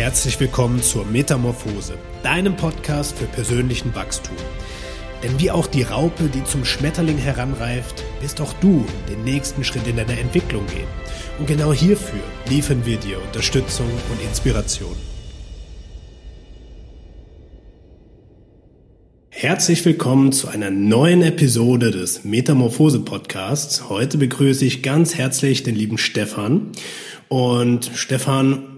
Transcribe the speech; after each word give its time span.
herzlich 0.00 0.40
willkommen 0.40 0.80
zur 0.80 1.04
Metamorphose, 1.04 1.98
deinem 2.22 2.56
Podcast 2.56 3.18
für 3.18 3.26
persönlichen 3.26 3.94
Wachstum. 3.94 4.34
Denn 5.22 5.38
wie 5.38 5.50
auch 5.50 5.66
die 5.66 5.82
Raupe, 5.82 6.30
die 6.32 6.42
zum 6.42 6.64
Schmetterling 6.64 7.18
heranreift, 7.18 8.02
wirst 8.22 8.40
auch 8.40 8.54
du 8.62 8.86
den 9.10 9.24
nächsten 9.24 9.62
Schritt 9.62 9.86
in 9.86 9.96
deiner 9.96 10.16
Entwicklung 10.18 10.64
gehen. 10.68 10.88
Und 11.38 11.48
genau 11.48 11.74
hierfür 11.74 12.22
liefern 12.48 12.86
wir 12.86 12.96
dir 12.96 13.20
Unterstützung 13.20 13.88
und 14.10 14.26
Inspiration. 14.26 14.96
Herzlich 19.28 19.84
willkommen 19.84 20.32
zu 20.32 20.48
einer 20.48 20.70
neuen 20.70 21.20
Episode 21.20 21.90
des 21.90 22.24
Metamorphose 22.24 23.00
Podcasts. 23.00 23.90
Heute 23.90 24.16
begrüße 24.16 24.64
ich 24.64 24.82
ganz 24.82 25.16
herzlich 25.16 25.62
den 25.62 25.76
lieben 25.76 25.98
Stefan. 25.98 26.72
Und 27.28 27.90
Stefan 27.94 28.69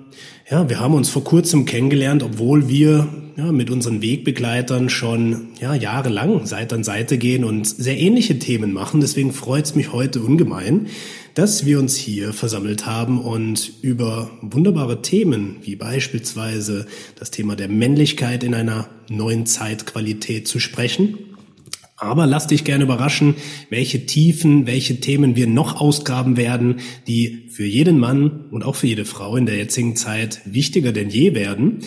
ja, 0.50 0.68
wir 0.68 0.80
haben 0.80 0.94
uns 0.94 1.08
vor 1.08 1.24
kurzem 1.24 1.64
kennengelernt, 1.64 2.22
obwohl 2.22 2.68
wir 2.68 3.08
ja, 3.36 3.50
mit 3.52 3.70
unseren 3.70 4.02
Wegbegleitern 4.02 4.90
schon 4.90 5.48
ja, 5.60 5.74
jahrelang 5.74 6.46
Seite 6.46 6.74
an 6.74 6.84
Seite 6.84 7.18
gehen 7.18 7.44
und 7.44 7.66
sehr 7.66 7.98
ähnliche 7.98 8.38
Themen 8.38 8.72
machen. 8.72 9.00
Deswegen 9.00 9.32
freut 9.32 9.64
es 9.64 9.74
mich 9.74 9.92
heute 9.92 10.20
ungemein, 10.20 10.88
dass 11.34 11.64
wir 11.64 11.78
uns 11.78 11.96
hier 11.96 12.32
versammelt 12.32 12.84
haben 12.84 13.20
und 13.20 13.72
über 13.80 14.30
wunderbare 14.42 15.00
Themen 15.00 15.56
wie 15.62 15.76
beispielsweise 15.76 16.86
das 17.18 17.30
Thema 17.30 17.56
der 17.56 17.68
Männlichkeit 17.68 18.44
in 18.44 18.54
einer 18.54 18.88
neuen 19.08 19.46
Zeitqualität 19.46 20.46
zu 20.46 20.58
sprechen 20.58 21.31
aber 22.02 22.26
lass 22.26 22.48
dich 22.48 22.64
gerne 22.64 22.84
überraschen, 22.84 23.36
welche 23.70 24.06
Tiefen, 24.06 24.66
welche 24.66 24.98
Themen 24.98 25.36
wir 25.36 25.46
noch 25.46 25.80
ausgraben 25.80 26.36
werden, 26.36 26.80
die 27.06 27.48
für 27.48 27.64
jeden 27.64 27.98
Mann 27.98 28.46
und 28.50 28.64
auch 28.64 28.74
für 28.74 28.88
jede 28.88 29.04
Frau 29.04 29.36
in 29.36 29.46
der 29.46 29.56
jetzigen 29.56 29.94
Zeit 29.94 30.40
wichtiger 30.44 30.92
denn 30.92 31.10
je 31.10 31.34
werden. 31.34 31.78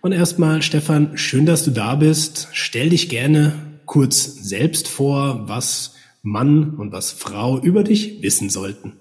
Und 0.00 0.12
erstmal, 0.12 0.62
Stefan, 0.62 1.16
schön, 1.16 1.46
dass 1.46 1.64
du 1.64 1.70
da 1.70 1.94
bist. 1.94 2.48
Stell 2.52 2.88
dich 2.88 3.08
gerne 3.08 3.52
kurz 3.86 4.24
selbst 4.42 4.88
vor, 4.88 5.48
was 5.48 5.94
Mann 6.22 6.74
und 6.74 6.92
was 6.92 7.12
Frau 7.12 7.60
über 7.60 7.84
dich 7.84 8.22
wissen 8.22 8.50
sollten. 8.50 8.96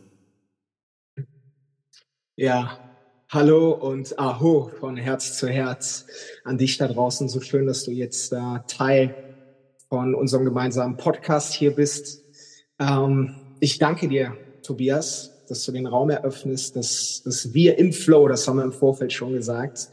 Ja, 2.36 2.78
hallo 3.28 3.72
und 3.72 4.20
Aho 4.20 4.72
von 4.80 4.97
Herz 4.97 5.38
zu 5.38 5.50
Herz 5.50 6.06
an 6.44 6.59
dich 6.59 6.78
da 6.78 6.88
draußen. 6.88 7.28
So 7.28 7.42
schön, 7.42 7.66
dass 7.66 7.86
du 7.86 7.92
jetzt 7.92 8.31
äh, 8.34 8.59
Teil 8.67 9.28
von 9.90 10.14
unserem 10.14 10.45
gemeinsamen 10.45 10.98
Podcast 10.98 11.54
hier 11.54 11.76
bist. 11.76 12.23
Ähm, 12.80 13.36
ich 13.59 13.80
danke 13.80 14.08
dir, 14.08 14.38
Tobias, 14.62 15.46
dass 15.48 15.66
du 15.66 15.72
den 15.72 15.88
Raum 15.88 16.12
eröffnest, 16.12 16.76
dass, 16.76 17.23
dass 17.26 17.54
wir 17.54 17.78
im 17.80 17.92
Flow, 17.92 18.28
das 18.28 18.48
haben 18.48 18.58
wir 18.58 18.64
im 18.64 18.72
Vorfeld 18.72 19.12
schon 19.12 19.34
gesagt, 19.34 19.90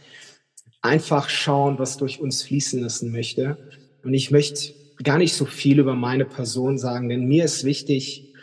einfach 0.83 1.31
schauen, 1.31 1.79
was 1.79 1.97
durch 1.97 2.21
uns 2.21 2.43
fließen 2.43 2.81
lassen 2.81 3.11
möchte. 3.11 3.57
Und 4.05 4.13
ich 4.13 4.31
möchte 4.31 4.75
gar 5.03 5.19
nicht 5.19 5.35
so 5.35 5.47
viel 5.47 5.79
über 5.79 5.95
meine 5.95 6.27
Person 6.27 6.79
sagen, 6.79 7.09
denn 7.09 7.27
mir 7.27 7.45
ist 7.45 7.65
wichtig, 7.65 8.35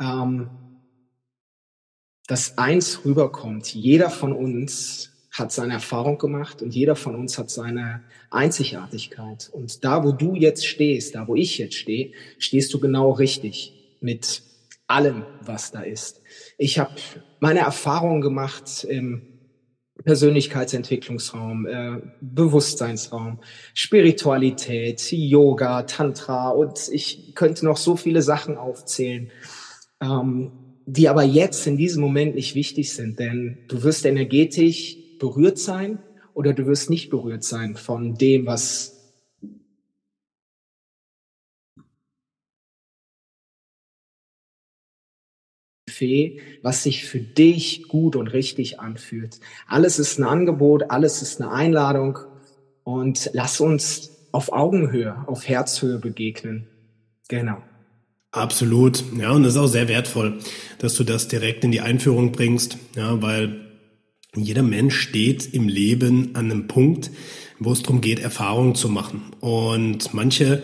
ähm, 0.00 0.48
dass 2.26 2.56
eins 2.56 3.04
rüberkommt. 3.04 3.74
Jeder 3.74 4.10
von 4.10 4.32
uns 4.32 5.13
hat 5.34 5.50
seine 5.50 5.74
Erfahrung 5.74 6.16
gemacht 6.16 6.62
und 6.62 6.74
jeder 6.74 6.94
von 6.94 7.16
uns 7.16 7.38
hat 7.38 7.50
seine 7.50 8.04
Einzigartigkeit. 8.30 9.50
Und 9.52 9.84
da, 9.84 10.04
wo 10.04 10.12
du 10.12 10.36
jetzt 10.36 10.64
stehst, 10.64 11.16
da, 11.16 11.26
wo 11.26 11.34
ich 11.34 11.58
jetzt 11.58 11.74
stehe, 11.74 12.12
stehst 12.38 12.72
du 12.72 12.78
genau 12.78 13.10
richtig 13.10 13.96
mit 14.00 14.42
allem, 14.86 15.24
was 15.40 15.72
da 15.72 15.80
ist. 15.80 16.20
Ich 16.56 16.78
habe 16.78 16.94
meine 17.40 17.60
Erfahrungen 17.60 18.20
gemacht 18.20 18.84
im 18.84 19.22
Persönlichkeitsentwicklungsraum, 20.04 21.66
äh, 21.66 22.00
Bewusstseinsraum, 22.20 23.40
Spiritualität, 23.74 25.10
Yoga, 25.10 25.82
Tantra 25.82 26.50
und 26.50 26.88
ich 26.92 27.34
könnte 27.34 27.64
noch 27.64 27.76
so 27.76 27.96
viele 27.96 28.22
Sachen 28.22 28.56
aufzählen. 28.56 29.32
Ähm, 30.00 30.52
die 30.86 31.08
aber 31.08 31.22
jetzt 31.22 31.66
in 31.66 31.76
diesem 31.76 32.02
Moment 32.02 32.34
nicht 32.34 32.54
wichtig 32.54 32.92
sind, 32.92 33.18
denn 33.18 33.58
du 33.68 33.82
wirst 33.82 34.04
energetisch 34.04 34.98
berührt 35.24 35.58
sein 35.58 36.00
oder 36.34 36.52
du 36.52 36.66
wirst 36.66 36.90
nicht 36.90 37.08
berührt 37.08 37.44
sein 37.44 37.76
von 37.76 38.14
dem, 38.16 38.44
was 38.44 38.90
was 46.62 46.82
sich 46.82 47.04
für 47.04 47.20
dich 47.20 47.88
gut 47.88 48.16
und 48.16 48.26
richtig 48.28 48.80
anfühlt. 48.80 49.40
Alles 49.66 49.98
ist 49.98 50.18
ein 50.18 50.24
Angebot, 50.24 50.90
alles 50.90 51.22
ist 51.22 51.40
eine 51.40 51.52
Einladung 51.52 52.18
und 52.82 53.30
lass 53.32 53.60
uns 53.60 54.10
auf 54.32 54.52
Augenhöhe, 54.52 55.24
auf 55.26 55.48
Herzhöhe 55.48 55.98
begegnen. 55.98 56.66
Genau. 57.28 57.62
Absolut. 58.32 59.02
Ja, 59.16 59.30
und 59.30 59.44
es 59.44 59.54
ist 59.54 59.60
auch 59.60 59.68
sehr 59.68 59.88
wertvoll, 59.88 60.40
dass 60.80 60.96
du 60.96 61.04
das 61.04 61.28
direkt 61.28 61.64
in 61.64 61.70
die 61.70 61.80
Einführung 61.80 62.32
bringst, 62.32 62.76
ja, 62.96 63.22
weil 63.22 63.63
jeder 64.36 64.62
Mensch 64.62 64.96
steht 64.96 65.52
im 65.54 65.68
Leben 65.68 66.30
an 66.34 66.50
einem 66.50 66.66
Punkt, 66.66 67.10
wo 67.58 67.72
es 67.72 67.82
darum 67.82 68.00
geht, 68.00 68.18
Erfahrungen 68.18 68.74
zu 68.74 68.88
machen. 68.88 69.22
Und 69.40 70.14
manche 70.14 70.62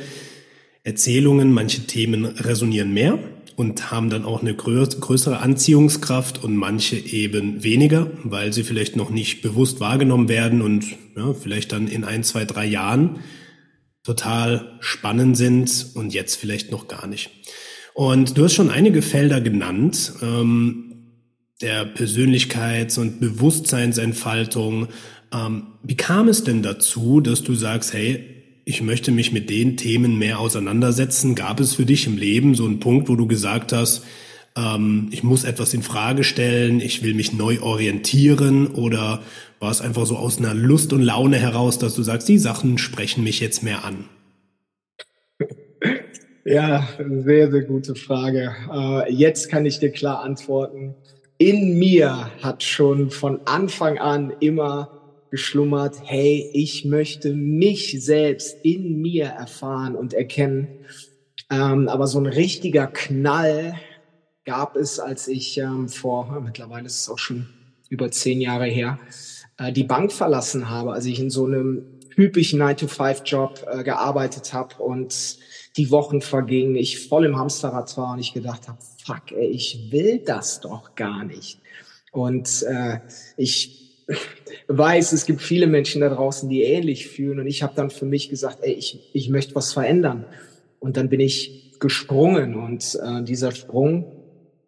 Erzählungen, 0.82 1.52
manche 1.52 1.86
Themen 1.86 2.24
resonieren 2.24 2.92
mehr 2.92 3.18
und 3.56 3.90
haben 3.90 4.08
dann 4.08 4.24
auch 4.24 4.40
eine 4.40 4.54
größere 4.54 5.40
Anziehungskraft 5.40 6.42
und 6.42 6.56
manche 6.56 6.96
eben 6.96 7.62
weniger, 7.62 8.10
weil 8.24 8.52
sie 8.52 8.64
vielleicht 8.64 8.96
noch 8.96 9.10
nicht 9.10 9.42
bewusst 9.42 9.80
wahrgenommen 9.80 10.28
werden 10.28 10.62
und 10.62 10.86
ja, 11.16 11.34
vielleicht 11.34 11.72
dann 11.72 11.86
in 11.86 12.04
ein, 12.04 12.24
zwei, 12.24 12.46
drei 12.46 12.64
Jahren 12.64 13.18
total 14.02 14.78
spannend 14.80 15.36
sind 15.36 15.90
und 15.94 16.14
jetzt 16.14 16.36
vielleicht 16.36 16.70
noch 16.70 16.88
gar 16.88 17.06
nicht. 17.06 17.30
Und 17.92 18.38
du 18.38 18.44
hast 18.44 18.54
schon 18.54 18.70
einige 18.70 19.02
Felder 19.02 19.42
genannt. 19.42 20.14
Ähm, 20.22 20.89
der 21.60 21.94
Persönlichkeits- 21.94 22.98
und 22.98 23.20
Bewusstseinsentfaltung. 23.20 24.88
Ähm, 25.32 25.66
wie 25.82 25.96
kam 25.96 26.28
es 26.28 26.44
denn 26.44 26.62
dazu, 26.62 27.20
dass 27.20 27.42
du 27.42 27.54
sagst, 27.54 27.92
hey, 27.92 28.24
ich 28.64 28.82
möchte 28.82 29.10
mich 29.10 29.32
mit 29.32 29.50
den 29.50 29.76
Themen 29.76 30.18
mehr 30.18 30.38
auseinandersetzen? 30.38 31.34
Gab 31.34 31.60
es 31.60 31.74
für 31.74 31.84
dich 31.84 32.06
im 32.06 32.16
Leben 32.16 32.54
so 32.54 32.64
einen 32.64 32.80
Punkt, 32.80 33.08
wo 33.08 33.16
du 33.16 33.26
gesagt 33.26 33.72
hast, 33.72 34.04
ähm, 34.56 35.08
ich 35.10 35.22
muss 35.22 35.44
etwas 35.44 35.74
in 35.74 35.82
Frage 35.82 36.24
stellen, 36.24 36.80
ich 36.80 37.02
will 37.02 37.14
mich 37.14 37.32
neu 37.32 37.60
orientieren 37.60 38.68
oder 38.68 39.22
war 39.58 39.70
es 39.70 39.82
einfach 39.82 40.06
so 40.06 40.16
aus 40.16 40.38
einer 40.38 40.54
Lust 40.54 40.92
und 40.92 41.02
Laune 41.02 41.36
heraus, 41.36 41.78
dass 41.78 41.94
du 41.94 42.02
sagst, 42.02 42.28
die 42.28 42.38
Sachen 42.38 42.78
sprechen 42.78 43.22
mich 43.22 43.40
jetzt 43.40 43.62
mehr 43.62 43.84
an? 43.84 44.04
Ja, 46.44 46.88
sehr, 46.98 47.50
sehr 47.50 47.62
gute 47.62 47.94
Frage. 47.94 48.56
Äh, 48.72 49.12
jetzt 49.12 49.50
kann 49.50 49.66
ich 49.66 49.78
dir 49.78 49.90
klar 49.90 50.22
antworten 50.22 50.94
in 51.40 51.78
mir 51.78 52.30
hat 52.42 52.62
schon 52.62 53.10
von 53.10 53.40
Anfang 53.46 53.96
an 53.96 54.30
immer 54.40 54.90
geschlummert, 55.30 55.96
hey, 56.04 56.50
ich 56.52 56.84
möchte 56.84 57.32
mich 57.32 58.04
selbst 58.04 58.58
in 58.62 59.00
mir 59.00 59.24
erfahren 59.24 59.96
und 59.96 60.12
erkennen. 60.12 60.68
Ähm, 61.48 61.88
aber 61.88 62.06
so 62.08 62.20
ein 62.20 62.26
richtiger 62.26 62.86
Knall 62.88 63.74
gab 64.44 64.76
es, 64.76 65.00
als 65.00 65.28
ich 65.28 65.56
ähm, 65.56 65.88
vor, 65.88 66.42
mittlerweile 66.44 66.84
ist 66.84 67.00
es 67.00 67.08
auch 67.08 67.18
schon 67.18 67.48
über 67.88 68.10
zehn 68.10 68.42
Jahre 68.42 68.66
her, 68.66 68.98
äh, 69.56 69.72
die 69.72 69.84
Bank 69.84 70.12
verlassen 70.12 70.68
habe, 70.68 70.92
als 70.92 71.06
ich 71.06 71.20
in 71.20 71.30
so 71.30 71.46
einem 71.46 71.99
typischen 72.14 72.60
9-to-5-Job 72.62 73.66
äh, 73.70 73.84
gearbeitet 73.84 74.52
habe 74.52 74.82
und 74.82 75.38
die 75.76 75.90
Wochen 75.90 76.20
vergingen, 76.20 76.76
ich 76.76 77.08
voll 77.08 77.24
im 77.24 77.36
Hamsterrad 77.36 77.96
war 77.96 78.14
und 78.14 78.18
ich 78.18 78.32
gedacht 78.32 78.68
habe, 78.68 78.78
fuck, 79.04 79.32
ey, 79.32 79.46
ich 79.46 79.90
will 79.90 80.18
das 80.18 80.60
doch 80.60 80.94
gar 80.94 81.24
nicht. 81.24 81.60
Und 82.12 82.64
äh, 82.68 83.00
ich 83.36 84.04
weiß, 84.68 85.12
es 85.12 85.26
gibt 85.26 85.42
viele 85.42 85.66
Menschen 85.66 86.00
da 86.00 86.08
draußen, 86.08 86.48
die 86.48 86.62
ähnlich 86.62 87.08
fühlen. 87.08 87.40
Und 87.40 87.46
ich 87.46 87.62
habe 87.62 87.74
dann 87.76 87.90
für 87.90 88.06
mich 88.06 88.28
gesagt, 88.28 88.58
ey, 88.62 88.72
ich, 88.72 89.10
ich 89.12 89.28
möchte 89.28 89.54
was 89.54 89.72
verändern. 89.72 90.24
Und 90.80 90.96
dann 90.96 91.08
bin 91.08 91.20
ich 91.20 91.78
gesprungen 91.78 92.56
und 92.56 92.98
äh, 93.02 93.22
dieser 93.22 93.52
Sprung 93.52 94.12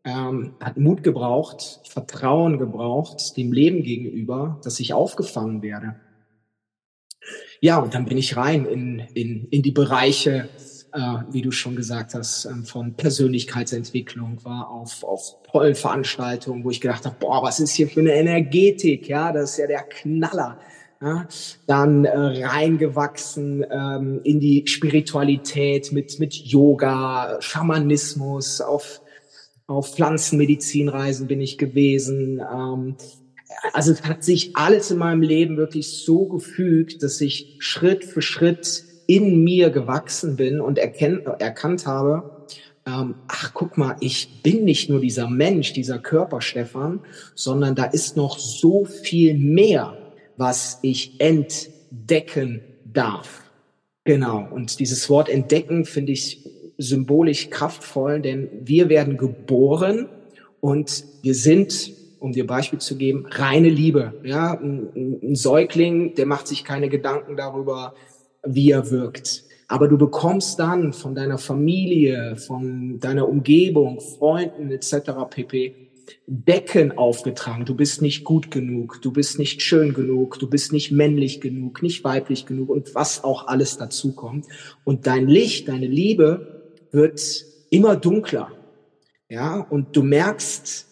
ähm, 0.05 0.55
hat 0.61 0.79
Mut 0.79 1.03
gebraucht, 1.03 1.81
Vertrauen 1.89 2.59
gebraucht 2.59 3.37
dem 3.37 3.53
Leben 3.53 3.83
gegenüber, 3.83 4.61
dass 4.65 4.81
ich 4.81 4.94
aufgefangen 4.94 5.62
werde. 5.62 5.97
Ja, 7.64 7.79
und 7.79 7.94
dann 7.94 8.06
bin 8.06 8.19
ich 8.19 8.37
rein 8.37 8.67
in, 8.67 8.99
in, 9.14 9.47
in 9.50 9.62
die 9.62 9.70
Bereiche 9.70 10.49
äh, 10.93 10.99
wie 11.31 11.43
du 11.43 11.50
schon 11.50 11.76
gesagt 11.76 12.14
hast, 12.14 12.44
ähm, 12.44 12.64
von 12.64 12.94
Persönlichkeitsentwicklung, 12.94 14.44
war 14.44 14.69
auf, 14.69 15.03
auf 15.05 15.37
tollen 15.50 15.75
Veranstaltungen, 15.75 16.64
wo 16.64 16.70
ich 16.70 16.81
gedacht 16.81 17.06
habe, 17.06 17.17
boah, 17.19 17.43
was 17.43 17.61
ist 17.61 17.73
hier 17.73 17.88
für 17.88 18.00
eine 18.00 18.12
Energetik, 18.12 19.09
ja, 19.09 19.32
das 19.32 19.53
ist 19.53 19.59
ja 19.59 19.67
der 19.67 19.82
Knaller. 19.82 20.59
Ja, 21.00 21.26
dann 21.67 22.05
äh, 22.05 22.47
reingewachsen 22.47 23.65
ähm, 23.69 24.20
in 24.23 24.38
die 24.38 24.65
Spiritualität 24.67 25.91
mit, 25.93 26.20
mit 26.20 26.35
Yoga, 26.35 27.38
Schamanismus, 27.41 28.61
auf, 28.61 29.00
auf 29.67 29.94
Pflanzenmedizinreisen 29.94 31.26
bin 31.26 31.41
ich 31.41 31.58
gewesen, 31.58 32.41
ähm, 32.41 32.97
also 33.73 33.93
es 33.93 34.03
hat 34.03 34.25
sich 34.25 34.57
alles 34.57 34.91
in 34.91 34.99
meinem 34.99 35.23
Leben 35.23 35.57
wirklich 35.57 35.89
so 36.05 36.27
gefügt, 36.27 37.03
dass 37.03 37.21
ich 37.21 37.57
Schritt 37.59 38.05
für 38.05 38.23
Schritt 38.23 38.85
in 39.07 39.43
mir 39.45 39.71
gewachsen 39.71 40.37
bin 40.37 40.61
und 40.61 40.79
erkennt, 40.79 41.27
erkannt 41.27 41.87
habe, 41.87 42.47
ähm, 42.87 43.15
ach 43.29 43.53
guck 43.55 43.79
mal, 43.79 43.97
ich 44.01 44.43
bin 44.43 44.65
nicht 44.65 44.91
nur 44.91 45.01
dieser 45.01 45.29
Mensch, 45.29 45.73
dieser 45.73 45.99
Körper, 45.99 46.41
Stefan, 46.41 47.01
sondern 47.35 47.75
da 47.75 47.85
ist 47.85 48.17
noch 48.17 48.39
so 48.39 48.85
viel 48.85 49.35
mehr, 49.35 49.97
was 50.37 50.79
ich 50.83 51.21
entdecken 51.21 52.63
darf. 52.85 53.43
Genau, 54.05 54.49
und 54.51 54.81
dieses 54.81 55.09
Wort 55.09 55.29
entdecken 55.29 55.85
finde 55.85 56.13
ich 56.13 56.49
symbolisch 56.77 57.51
kraftvoll, 57.51 58.21
denn 58.21 58.49
wir 58.63 58.89
werden 58.89 59.17
geboren 59.17 60.09
und 60.61 61.05
wir 61.23 61.35
sind, 61.35 61.93
um 62.23 62.33
dir 62.33 62.47
Beispiel 62.47 62.79
zu 62.79 62.97
geben, 62.97 63.27
reine 63.29 63.69
Liebe. 63.69 64.15
Ja, 64.25 64.53
ein, 64.53 65.19
ein 65.23 65.35
Säugling, 65.35 66.15
der 66.15 66.27
macht 66.27 66.47
sich 66.47 66.65
keine 66.65 66.89
Gedanken 66.89 67.37
darüber, 67.37 67.95
wie 68.47 68.71
er 68.71 68.91
wirkt. 68.91 69.45
Aber 69.67 69.89
du 69.89 69.99
bekommst 69.99 70.59
dann 70.59 70.93
von 70.93 71.15
deiner 71.15 71.39
Familie, 71.39 72.37
von 72.37 73.01
deiner 73.01 73.29
Umgebung, 73.29 74.01
Freunden 74.01 74.71
etc. 74.71 75.13
pp. 75.31 75.75
Decken 76.27 76.97
aufgetragen. 76.97 77.65
Du 77.65 77.75
bist 77.75 78.03
nicht 78.03 78.23
gut 78.23 78.51
genug, 78.51 79.01
du 79.03 79.13
bist 79.13 79.39
nicht 79.39 79.63
schön 79.63 79.93
genug, 79.93 80.39
du 80.39 80.49
bist 80.49 80.73
nicht 80.73 80.93
männlich 80.93 81.41
genug, 81.41 81.83
nicht 81.83 82.05
weiblich 82.05 82.47
genug 82.47 82.69
und 82.69 82.95
was 82.95 83.25
auch 83.25 83.49
alles 83.49 83.79
dazu 83.79 84.13
kommt. 84.13 84.47
Und 84.85 85.07
dein 85.07 85.27
Licht, 85.27 85.69
deine 85.69 85.87
Liebe 85.87 86.77
wird 86.93 87.21
immer 87.71 87.97
dunkler. 87.97 88.53
Ja, 89.29 89.61
und 89.61 89.97
du 89.97 90.03
merkst, 90.03 90.92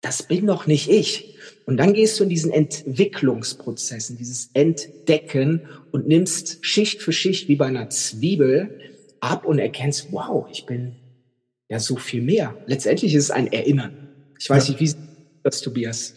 das 0.00 0.22
bin 0.22 0.46
doch 0.46 0.66
nicht 0.66 0.88
ich. 0.88 1.36
Und 1.66 1.76
dann 1.76 1.92
gehst 1.92 2.18
du 2.18 2.24
in 2.24 2.30
diesen 2.30 2.52
Entwicklungsprozess, 2.52 4.10
in 4.10 4.16
dieses 4.16 4.50
Entdecken 4.54 5.62
und 5.92 6.06
nimmst 6.06 6.64
Schicht 6.64 7.02
für 7.02 7.12
Schicht 7.12 7.48
wie 7.48 7.56
bei 7.56 7.66
einer 7.66 7.90
Zwiebel 7.90 8.80
ab 9.20 9.44
und 9.44 9.58
erkennst, 9.58 10.08
wow, 10.12 10.46
ich 10.50 10.66
bin 10.66 10.96
ja 11.68 11.78
so 11.78 11.96
viel 11.96 12.22
mehr. 12.22 12.56
Letztendlich 12.66 13.14
ist 13.14 13.24
es 13.24 13.30
ein 13.30 13.52
Erinnern. 13.52 14.08
Ich 14.38 14.48
weiß 14.48 14.68
ja. 14.68 14.72
nicht, 14.72 14.80
wie 14.80 14.98
das 15.42 15.60
Tobias. 15.60 16.14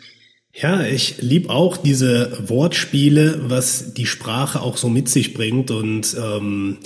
Ja, 0.54 0.86
ich 0.86 1.22
lieb 1.22 1.50
auch 1.50 1.78
diese 1.78 2.50
Wortspiele, 2.50 3.50
was 3.50 3.94
die 3.94 4.06
Sprache 4.06 4.62
auch 4.62 4.78
so 4.78 4.90
mit 4.90 5.08
sich 5.08 5.34
bringt 5.34 5.72
und 5.72 6.16
ähm, 6.18 6.78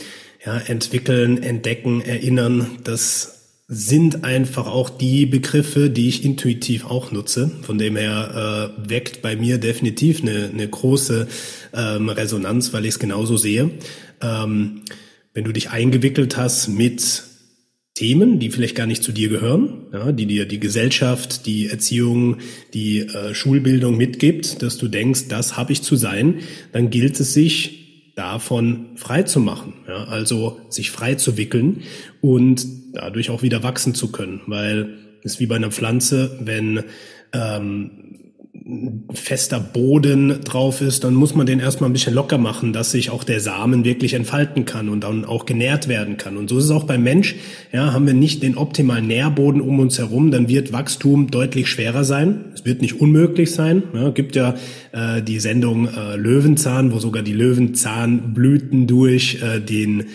ja, 0.46 0.58
entwickeln, 0.58 1.42
entdecken, 1.42 2.02
erinnern. 2.02 2.78
Das 2.84 3.35
sind 3.68 4.24
einfach 4.24 4.68
auch 4.68 4.92
die 4.92 5.26
Begriffe, 5.26 5.90
die 5.90 6.08
ich 6.08 6.24
intuitiv 6.24 6.86
auch 6.86 7.12
nutze. 7.12 7.50
Von 7.64 7.78
dem 7.78 7.96
her 7.96 8.74
äh, 8.78 8.90
weckt 8.90 9.22
bei 9.24 9.36
mir 9.36 9.58
definitiv 9.58 10.22
eine, 10.22 10.50
eine 10.54 10.68
große 10.68 11.28
ähm, 11.74 12.10
Resonanz, 12.10 12.74
weil 12.74 12.86
ich 12.86 12.92
es 12.92 13.00
genauso 13.00 13.38
sehe. 13.38 13.72
Ähm, 14.22 14.82
wenn 15.34 15.44
du 15.46 15.52
dich 15.52 15.72
eingewickelt 15.72 16.38
hast 16.38 16.68
mit 16.68 17.24
Themen, 17.96 18.40
die 18.40 18.52
vielleicht 18.52 18.76
gar 18.76 18.88
nicht 18.88 19.04
zu 19.04 19.12
dir 19.12 19.30
gehören, 19.30 19.88
ja, 19.92 20.12
die 20.12 20.28
dir 20.28 20.46
die 20.46 20.60
Gesellschaft, 20.60 21.46
die 21.46 21.68
Erziehung, 21.68 22.38
die 22.74 23.00
äh, 23.00 23.34
Schulbildung 23.34 23.98
mitgibt, 23.98 24.62
dass 24.62 24.78
du 24.78 24.88
denkst, 24.88 25.28
das 25.30 25.58
habe 25.58 25.72
ich 25.72 25.82
zu 25.82 25.96
sein, 25.96 26.42
dann 26.72 26.90
gilt 26.92 27.20
es 27.20 27.34
sich 27.34 27.85
davon 28.16 28.88
frei 28.96 29.24
zu 29.24 29.40
machen, 29.40 29.74
ja, 29.88 30.06
also 30.06 30.60
sich 30.70 30.92
frei 30.92 31.16
zu 31.16 31.38
wickeln 31.38 31.84
und 32.22 32.66
dadurch 32.94 33.30
auch 33.30 33.42
wieder 33.42 33.62
wachsen 33.62 33.94
zu 33.94 34.12
können, 34.12 34.42
weil 34.48 34.98
es 35.24 35.34
ist 35.34 35.40
wie 35.40 35.48
bei 35.48 35.56
einer 35.56 35.72
Pflanze, 35.72 36.38
wenn 36.42 36.84
ähm, 37.34 38.15
fester 39.14 39.60
Boden 39.60 40.42
drauf 40.44 40.82
ist, 40.82 41.04
dann 41.04 41.14
muss 41.14 41.36
man 41.36 41.46
den 41.46 41.60
erstmal 41.60 41.90
ein 41.90 41.94
bisschen 41.94 42.14
locker 42.14 42.38
machen, 42.38 42.74
dass 42.74 42.92
sich 42.92 43.10
auch 43.10 43.24
der 43.24 43.40
Samen 43.40 43.86
wirklich 43.86 44.14
entfalten 44.14 44.66
kann 44.66 44.90
und 44.90 45.04
dann 45.04 45.26
auch 45.26 45.46
genährt 45.46 45.88
werden 45.88 46.18
kann. 46.18 46.38
Und 46.38 46.50
so 46.50 46.58
ist 46.58 46.66
es 46.66 46.72
auch 46.72 46.86
beim 46.86 47.04
Mensch. 47.04 47.36
Ja, 47.72 47.94
haben 47.94 48.08
wir 48.08 48.14
nicht 48.14 48.42
den 48.44 48.58
optimalen 48.58 49.08
Nährboden 49.08 49.62
um 49.62 49.80
uns 49.80 49.98
herum, 49.98 50.32
dann 50.32 50.48
wird 50.48 50.74
Wachstum 50.74 51.30
deutlich 51.30 51.68
schwerer 51.68 52.04
sein. 52.04 52.46
Es 52.54 52.66
wird 52.66 52.82
nicht 52.82 53.00
unmöglich 53.00 53.52
sein. 53.52 53.84
Ja, 53.94 54.10
gibt 54.10 54.36
ja 54.36 54.56
äh, 54.92 55.22
die 55.22 55.40
Sendung 55.40 55.88
äh, 55.88 56.16
Löwenzahn, 56.16 56.92
wo 56.92 57.00
sogar 57.00 57.22
die 57.22 57.34
Löwenzahnblüten 57.34 58.88
durch 58.88 59.40
äh, 59.42 59.60
den 59.60 60.06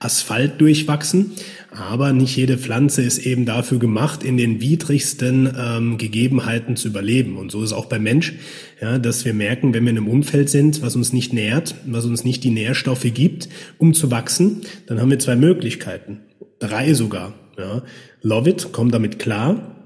Asphalt 0.00 0.60
durchwachsen. 0.60 1.32
Aber 1.72 2.12
nicht 2.12 2.36
jede 2.36 2.58
Pflanze 2.58 3.02
ist 3.02 3.18
eben 3.18 3.46
dafür 3.46 3.78
gemacht, 3.78 4.24
in 4.24 4.36
den 4.36 4.60
widrigsten 4.60 5.48
ähm, 5.56 5.98
Gegebenheiten 5.98 6.74
zu 6.74 6.88
überleben. 6.88 7.36
Und 7.36 7.52
so 7.52 7.62
ist 7.62 7.72
auch 7.72 7.86
beim 7.86 8.02
Mensch, 8.02 8.34
ja, 8.80 8.98
dass 8.98 9.24
wir 9.24 9.34
merken, 9.34 9.72
wenn 9.72 9.84
wir 9.84 9.90
in 9.90 9.98
einem 9.98 10.08
Umfeld 10.08 10.50
sind, 10.50 10.82
was 10.82 10.96
uns 10.96 11.12
nicht 11.12 11.32
nährt, 11.32 11.76
was 11.86 12.06
uns 12.06 12.24
nicht 12.24 12.42
die 12.42 12.50
Nährstoffe 12.50 13.06
gibt, 13.14 13.48
um 13.78 13.94
zu 13.94 14.10
wachsen, 14.10 14.62
dann 14.86 15.00
haben 15.00 15.10
wir 15.10 15.20
zwei 15.20 15.36
Möglichkeiten. 15.36 16.20
Drei 16.58 16.92
sogar. 16.92 17.34
Ja. 17.56 17.82
Love 18.22 18.50
it, 18.50 18.68
komm 18.72 18.90
damit 18.90 19.20
klar. 19.20 19.76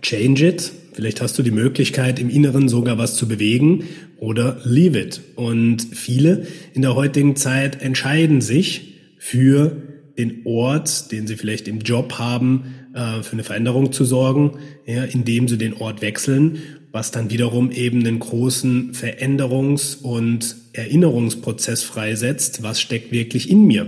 Change 0.00 0.46
it. 0.46 0.72
Vielleicht 0.94 1.20
hast 1.20 1.38
du 1.38 1.42
die 1.42 1.50
Möglichkeit, 1.50 2.18
im 2.18 2.30
Inneren 2.30 2.68
sogar 2.68 2.96
was 2.98 3.16
zu 3.16 3.28
bewegen 3.28 3.84
oder 4.16 4.58
leave 4.64 4.98
it. 4.98 5.20
Und 5.36 5.86
viele 5.92 6.46
in 6.72 6.82
der 6.82 6.94
heutigen 6.94 7.36
Zeit 7.36 7.82
entscheiden 7.82 8.40
sich 8.40 8.94
für 9.18 9.89
den 10.18 10.42
Ort, 10.44 11.12
den 11.12 11.26
sie 11.26 11.36
vielleicht 11.36 11.68
im 11.68 11.80
Job 11.80 12.18
haben, 12.18 12.74
äh, 12.94 13.22
für 13.22 13.32
eine 13.32 13.44
Veränderung 13.44 13.92
zu 13.92 14.04
sorgen, 14.04 14.58
ja, 14.86 15.04
indem 15.04 15.48
sie 15.48 15.58
den 15.58 15.74
Ort 15.74 16.02
wechseln, 16.02 16.58
was 16.92 17.10
dann 17.10 17.30
wiederum 17.30 17.70
eben 17.70 18.00
einen 18.00 18.18
großen 18.18 18.92
Veränderungs- 18.92 20.00
und 20.02 20.56
Erinnerungsprozess 20.72 21.82
freisetzt, 21.82 22.62
was 22.62 22.80
steckt 22.80 23.12
wirklich 23.12 23.50
in 23.50 23.64
mir. 23.66 23.86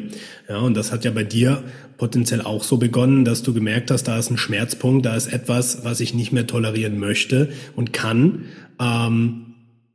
Ja, 0.49 0.59
und 0.59 0.77
das 0.77 0.93
hat 0.93 1.05
ja 1.05 1.11
bei 1.11 1.25
dir 1.25 1.65
potenziell 1.97 2.43
auch 2.43 2.65
so 2.65 2.79
begonnen, 2.79 3.25
dass 3.25 3.43
du 3.43 3.53
gemerkt 3.53 3.91
hast, 3.91 4.05
da 4.05 4.19
ist 4.19 4.31
ein 4.31 4.39
Schmerzpunkt, 4.39 5.07
da 5.07 5.15
ist 5.17 5.33
etwas, 5.33 5.85
was 5.85 6.01
ich 6.01 6.15
nicht 6.15 6.33
mehr 6.33 6.47
tolerieren 6.47 6.99
möchte 6.99 7.51
und 7.77 7.93
kann. 7.93 8.47
Ähm, 8.81 9.52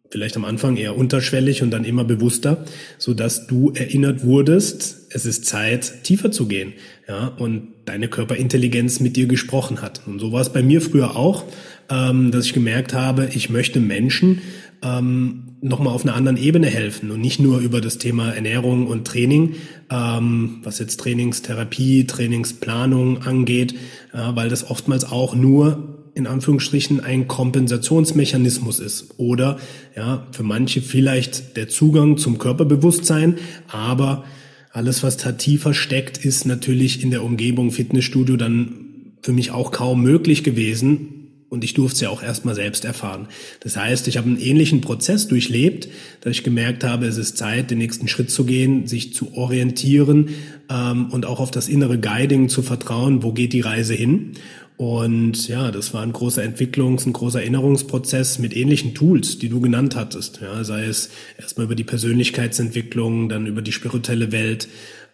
vielleicht 0.10 0.38
am 0.38 0.46
Anfang 0.46 0.78
eher 0.78 0.98
unterschwellig 0.98 1.64
und 1.64 1.72
dann 1.72 1.84
immer 1.84 2.04
bewusster, 2.04 2.66
so 2.98 3.14
dass 3.14 3.48
du 3.48 3.72
erinnert 3.74 4.24
wurdest, 4.24 5.08
es 5.10 5.26
ist 5.26 5.46
Zeit, 5.46 6.04
tiefer 6.04 6.32
zu 6.32 6.48
gehen, 6.48 6.74
ja, 7.08 7.28
und 7.28 7.70
deine 7.86 8.08
Körperintelligenz 8.08 9.00
mit 9.00 9.16
dir 9.16 9.28
gesprochen 9.28 9.82
hat. 9.82 10.02
Und 10.06 10.20
so 10.20 10.32
war 10.32 10.42
es 10.42 10.52
bei 10.52 10.62
mir 10.62 10.82
früher 10.82 11.16
auch, 11.16 11.46
ähm, 11.90 12.32
dass 12.32 12.46
ich 12.46 12.54
gemerkt 12.54 12.94
habe, 12.94 13.30
ich 13.34 13.50
möchte 13.50 13.80
Menschen 13.80 14.42
ähm, 14.82 15.44
nochmal 15.62 15.94
auf 15.94 16.04
einer 16.04 16.16
anderen 16.16 16.38
Ebene 16.38 16.68
helfen 16.68 17.12
und 17.12 17.22
nicht 17.22 17.40
nur 17.40 17.60
über 17.60 17.82
das 17.82 17.98
Thema 17.98 18.32
Ernährung 18.32 18.88
und 18.88 19.06
Training, 19.08 19.56
ähm, 19.90 20.60
was 20.64 20.80
jetzt 20.80 21.00
Trainingstherapie, 21.00 22.06
Trainingsplanung 22.06 23.24
angeht, 23.24 23.74
äh, 24.14 24.18
weil 24.36 24.50
das 24.50 24.70
oftmals 24.70 25.06
auch 25.06 25.36
nur 25.36 25.97
in 26.18 26.26
Anführungsstrichen 26.26 27.00
ein 27.00 27.28
Kompensationsmechanismus 27.28 28.80
ist 28.80 29.14
oder 29.18 29.60
ja, 29.96 30.26
für 30.32 30.44
manche 30.44 30.82
vielleicht 30.82 31.56
der 31.56 31.70
Zugang 31.70 32.18
zum 32.18 32.40
Körperbewusstsein, 32.40 33.36
aber 33.68 34.26
alles, 34.72 35.04
was 35.04 35.18
da 35.18 35.32
tiefer 35.32 35.74
steckt, 35.74 36.24
ist 36.24 36.46
natürlich 36.46 37.04
in 37.04 37.12
der 37.12 37.24
Umgebung 37.24 37.72
Fitnessstudio 37.72 38.36
dann 38.36 39.14
für 39.22 39.32
mich 39.32 39.52
auch 39.52 39.72
kaum 39.72 40.02
möglich 40.02 40.44
gewesen. 40.44 41.14
Und 41.50 41.64
ich 41.64 41.74
durfte 41.74 41.96
es 41.96 42.02
ja 42.02 42.10
auch 42.10 42.22
erstmal 42.22 42.56
selbst 42.56 42.84
erfahren. 42.84 43.30
Das 43.62 43.78
heißt, 43.78 44.10
ich 44.10 44.18
habe 44.18 44.28
einen 44.28 44.40
ähnlichen 44.40 44.82
Prozess 44.82 45.30
durchlebt, 45.30 45.88
dass 46.22 46.32
ich 46.32 46.44
gemerkt 46.44 46.84
habe, 46.84 47.06
es 47.06 47.18
ist 47.18 47.38
Zeit, 47.38 47.72
den 47.72 47.78
nächsten 47.78 48.10
Schritt 48.10 48.30
zu 48.30 48.44
gehen, 48.44 48.86
sich 48.86 49.14
zu 49.14 49.34
orientieren 49.34 50.30
ähm, 50.70 51.08
und 51.10 51.26
auch 51.26 51.40
auf 51.40 51.50
das 51.50 51.70
innere 51.70 52.00
Guiding 52.00 52.50
zu 52.50 52.62
vertrauen, 52.62 53.24
wo 53.24 53.32
geht 53.32 53.54
die 53.54 53.62
Reise 53.62 53.94
hin. 53.94 54.34
Und 54.78 55.48
ja, 55.48 55.72
das 55.72 55.96
war 55.96 56.04
ein 56.04 56.14
großer 56.14 56.44
Entwicklungs-, 56.44 57.08
ein 57.08 57.14
großer 57.14 57.42
Erinnerungsprozess 57.42 58.38
mit 58.38 58.56
ähnlichen 58.56 58.94
Tools, 58.94 59.40
die 59.40 59.50
du 59.50 59.60
genannt 59.60 59.96
hattest. 59.96 60.40
Ja, 60.40 60.64
sei 60.64 60.86
es 60.86 61.10
erstmal 61.40 61.66
über 61.66 61.76
die 61.76 61.84
Persönlichkeitsentwicklung, 61.84 63.28
dann 63.28 63.48
über 63.48 63.64
die 63.64 63.72
spirituelle 63.72 64.32
Welt, 64.32 64.68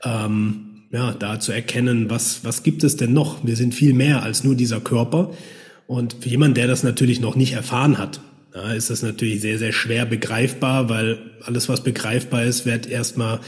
ähm, 0.03 0.83
ja, 0.91 1.13
da 1.13 1.39
zu 1.39 1.53
erkennen, 1.53 2.09
was, 2.09 2.43
was 2.43 2.63
gibt 2.63 2.83
es 2.83 2.97
denn 2.97 3.13
noch? 3.13 3.45
Wir 3.45 3.55
sind 3.55 3.73
viel 3.73 3.93
mehr 3.93 4.21
als 4.21 4.43
nur 4.43 4.55
dieser 4.55 4.81
Körper. 4.81 5.31
Und 5.87 6.17
für 6.19 6.29
jemanden, 6.29 6.55
der 6.55 6.67
das 6.67 6.83
natürlich 6.83 7.21
noch 7.21 7.35
nicht 7.37 7.53
erfahren 7.53 7.97
hat, 7.97 8.19
ja, 8.53 8.73
ist 8.73 8.89
das 8.89 9.01
natürlich 9.01 9.39
sehr, 9.39 9.57
sehr 9.57 9.71
schwer 9.71 10.05
begreifbar, 10.05 10.89
weil 10.89 11.19
alles, 11.41 11.69
was 11.69 11.83
begreifbar 11.83 12.43
ist, 12.43 12.65
wird 12.65 12.85
erstmal 12.85 13.39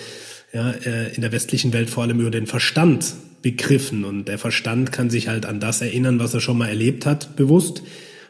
ja, 0.54 0.72
äh, 0.72 1.14
in 1.14 1.22
der 1.22 1.34
westlichen 1.34 1.74
Welt 1.74 1.90
vor 1.90 2.04
allem 2.04 2.22
über 2.22 2.32
den 2.32 2.48
Verstand 2.48 3.16
begriffen 3.46 4.06
und 4.06 4.28
der 4.28 4.40
Verstand 4.40 4.92
kann 4.92 5.12
sich 5.12 5.28
halt 5.28 5.46
an 5.46 5.60
das 5.60 5.80
erinnern, 5.80 6.18
was 6.18 6.34
er 6.34 6.40
schon 6.40 6.58
mal 6.58 6.68
erlebt 6.68 7.06
hat, 7.06 7.36
bewusst. 7.36 7.84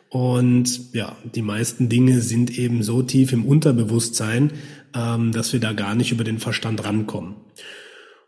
Und 0.10 0.94
ja, 0.94 1.16
die 1.34 1.42
meisten 1.42 1.88
Dinge 1.88 2.20
sind 2.20 2.60
eben 2.60 2.84
so 2.84 3.02
tief 3.02 3.32
im 3.32 3.46
Unterbewusstsein, 3.46 4.52
ähm, 4.94 5.32
dass 5.32 5.54
wir 5.54 5.62
da 5.62 5.72
gar 5.72 5.96
nicht 5.96 6.12
über 6.12 6.26
den 6.26 6.38
Verstand 6.40 6.84
rankommen. 6.84 7.36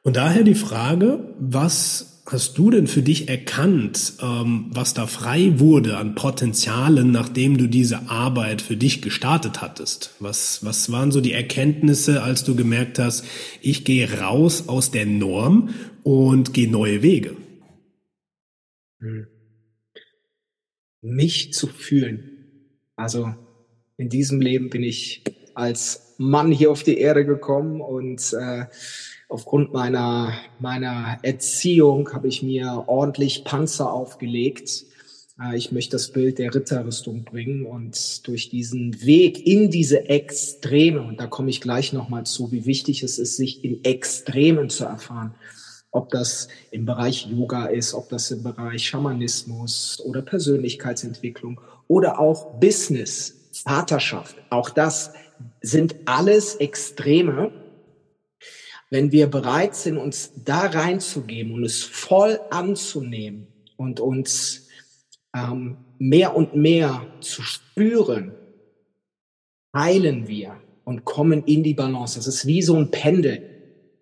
Und 0.02 0.16
daher 0.16 0.44
die 0.44 0.56
Frage, 0.56 1.36
was 1.38 2.17
hast 2.34 2.58
du 2.58 2.70
denn 2.70 2.88
für 2.88 3.02
dich 3.02 3.30
erkannt, 3.30 4.14
ähm, 4.22 4.68
was 4.70 4.94
da 4.94 5.08
frei 5.08 5.60
wurde 5.60 5.98
an 5.98 6.16
Potenzialen, 6.16 7.12
nachdem 7.12 7.58
du 7.58 7.68
diese 7.68 8.10
Arbeit 8.10 8.62
für 8.62 8.76
dich 8.76 9.02
gestartet 9.02 9.62
hattest? 9.62 10.16
Was, 10.20 10.64
was 10.66 10.92
waren 10.92 11.12
so 11.12 11.22
die 11.22 11.34
Erkenntnisse, 11.34 12.24
als 12.24 12.44
du 12.44 12.56
gemerkt 12.56 13.00
hast, 13.00 13.26
ich 13.62 13.86
gehe 13.86 14.20
raus 14.20 14.68
aus 14.68 14.92
der 14.92 15.06
Norm 15.06 15.74
und 16.04 16.54
gehe 16.54 16.70
neue 16.70 17.02
Wege? 17.02 17.36
Hm. 19.00 19.28
Mich 21.02 21.54
zu 21.54 21.68
fühlen. 21.68 22.38
Also 22.96 23.36
in 23.98 24.10
diesem 24.10 24.42
Leben 24.42 24.70
bin 24.70 24.84
ich 24.84 25.24
als 25.54 26.16
Mann 26.18 26.52
hier 26.52 26.72
auf 26.72 26.84
die 26.84 26.98
Erde 26.98 27.26
gekommen 27.26 27.80
und 27.80 28.34
äh, 28.34 28.66
aufgrund 29.30 29.74
meiner, 29.74 30.34
meiner 30.60 31.20
Erziehung 31.22 32.14
habe 32.14 32.28
ich 32.28 32.44
mir 32.44 32.86
ordentlich 32.88 33.44
Panzer 33.44 33.92
aufgelegt. 33.92 34.86
Äh, 35.42 35.58
ich 35.58 35.72
möchte 35.72 35.92
das 35.92 36.12
Bild 36.12 36.40
der 36.40 36.54
Ritterrüstung 36.54 37.24
bringen 37.24 37.66
und 37.66 38.28
durch 38.28 38.50
diesen 38.50 39.06
Weg 39.06 39.46
in 39.46 39.70
diese 39.70 40.10
Extreme, 40.10 41.02
und 41.02 41.20
da 41.20 41.28
komme 41.28 41.50
ich 41.50 41.62
gleich 41.62 41.94
nochmal 41.94 42.26
zu, 42.26 42.52
wie 42.52 42.66
wichtig 42.66 43.04
es 43.04 43.20
ist, 43.20 43.38
sich 43.38 43.64
in 43.64 43.84
Extremen 43.84 44.70
zu 44.70 44.86
erfahren. 44.86 45.36
Ob 45.92 46.10
das 46.10 46.48
im 46.72 46.86
Bereich 46.86 47.28
Yoga 47.28 47.66
ist, 47.66 47.94
ob 47.94 48.10
das 48.10 48.30
im 48.32 48.44
Bereich 48.44 48.88
Schamanismus 48.88 50.02
oder 50.06 50.22
Persönlichkeitsentwicklung 50.22 51.60
oder 51.88 52.20
auch 52.20 52.60
Business, 52.60 53.34
Vaterschaft. 53.52 54.36
Auch 54.50 54.70
das 54.70 55.14
sind 55.62 55.96
alles 56.06 56.56
Extreme, 56.56 57.52
wenn 58.90 59.12
wir 59.12 59.28
bereit 59.28 59.76
sind, 59.76 59.98
uns 59.98 60.32
da 60.46 60.62
reinzugeben 60.62 61.54
und 61.54 61.64
es 61.64 61.84
voll 61.84 62.40
anzunehmen 62.50 63.48
und 63.76 64.00
uns 64.00 64.68
ähm, 65.36 65.78
mehr 66.00 66.36
und 66.36 66.56
mehr 66.56 67.06
zu 67.20 67.42
spüren, 67.42 68.32
heilen 69.76 70.28
wir 70.28 70.56
und 70.86 71.06
kommen 71.06 71.44
in 71.44 71.64
die 71.64 71.74
Balance. 71.74 72.18
Das 72.18 72.28
ist 72.28 72.48
wie 72.48 72.62
so 72.62 72.76
ein 72.76 72.92
Pendel. 72.92 73.44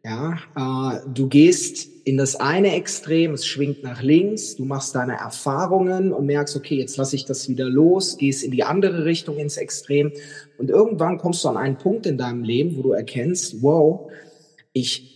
Ja, 0.04 0.38
äh, 0.56 1.00
du 1.12 1.28
gehst 1.28 1.90
in 2.06 2.18
das 2.18 2.36
eine 2.36 2.76
Extrem, 2.76 3.34
es 3.34 3.48
schwingt 3.48 3.82
nach 3.82 4.04
links, 4.04 4.56
du 4.56 4.64
machst 4.64 4.94
deine 4.94 5.14
Erfahrungen 5.14 6.14
und 6.14 6.28
merkst, 6.28 6.56
okay, 6.56 6.76
jetzt 6.76 6.98
lasse 6.98 7.16
ich 7.16 7.26
das 7.26 7.50
wieder 7.50 7.68
los, 7.68 8.20
gehst 8.20 8.44
in 8.44 8.52
die 8.52 8.64
andere 8.64 9.06
Richtung 9.06 9.38
ins 9.38 9.58
Extrem 9.58 10.12
und 10.60 10.70
irgendwann 10.70 11.18
kommst 11.18 11.44
du 11.44 11.50
an 11.50 11.58
einen 11.58 11.80
Punkt 11.80 12.06
in 12.06 12.20
deinem 12.20 12.44
Leben, 12.44 12.78
wo 12.78 12.84
du 12.84 12.92
erkennst, 12.92 13.64
wow, 13.64 14.12
ich 14.76 15.16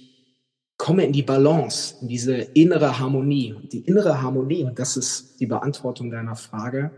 komme 0.77 1.03
in 1.03 1.11
die 1.11 1.23
Balance, 1.23 1.95
in 2.01 2.07
diese 2.07 2.35
innere 2.35 2.97
Harmonie. 2.97 3.55
Die 3.73 3.81
innere 3.81 4.21
Harmonie, 4.21 4.63
und 4.63 4.79
das 4.79 4.95
ist 4.95 5.37
die 5.41 5.47
Beantwortung 5.47 6.09
deiner 6.09 6.37
Frage, 6.37 6.91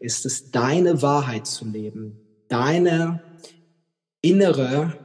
ist 0.00 0.26
es, 0.26 0.50
deine 0.50 1.00
Wahrheit 1.00 1.46
zu 1.46 1.64
leben, 1.64 2.18
deine 2.48 3.22
innere 4.20 4.98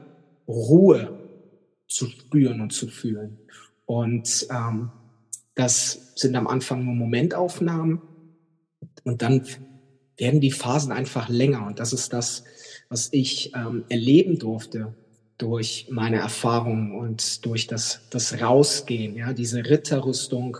Ruhe 0.48 1.16
zu 1.86 2.06
spüren 2.06 2.60
und 2.60 2.72
zu 2.72 2.88
fühlen. 2.88 3.38
Und 3.86 4.48
ähm, 4.50 4.90
das 5.54 6.14
sind 6.16 6.34
am 6.34 6.48
Anfang 6.48 6.84
nur 6.84 6.94
Momentaufnahmen 6.94 8.02
und 9.04 9.22
dann 9.22 9.46
werden 10.16 10.40
die 10.40 10.50
Phasen 10.50 10.90
einfach 10.90 11.28
länger. 11.28 11.64
Und 11.64 11.78
das 11.78 11.92
ist 11.92 12.12
das, 12.12 12.42
was 12.88 13.12
ich 13.12 13.54
ähm, 13.54 13.84
erleben 13.88 14.40
durfte 14.40 14.96
durch 15.38 15.88
meine 15.90 16.18
Erfahrungen 16.18 16.92
und 16.92 17.44
durch 17.44 17.66
das, 17.66 18.00
das 18.10 18.40
Rausgehen. 18.40 19.16
Ja, 19.16 19.32
diese 19.32 19.64
Ritterrüstung 19.64 20.58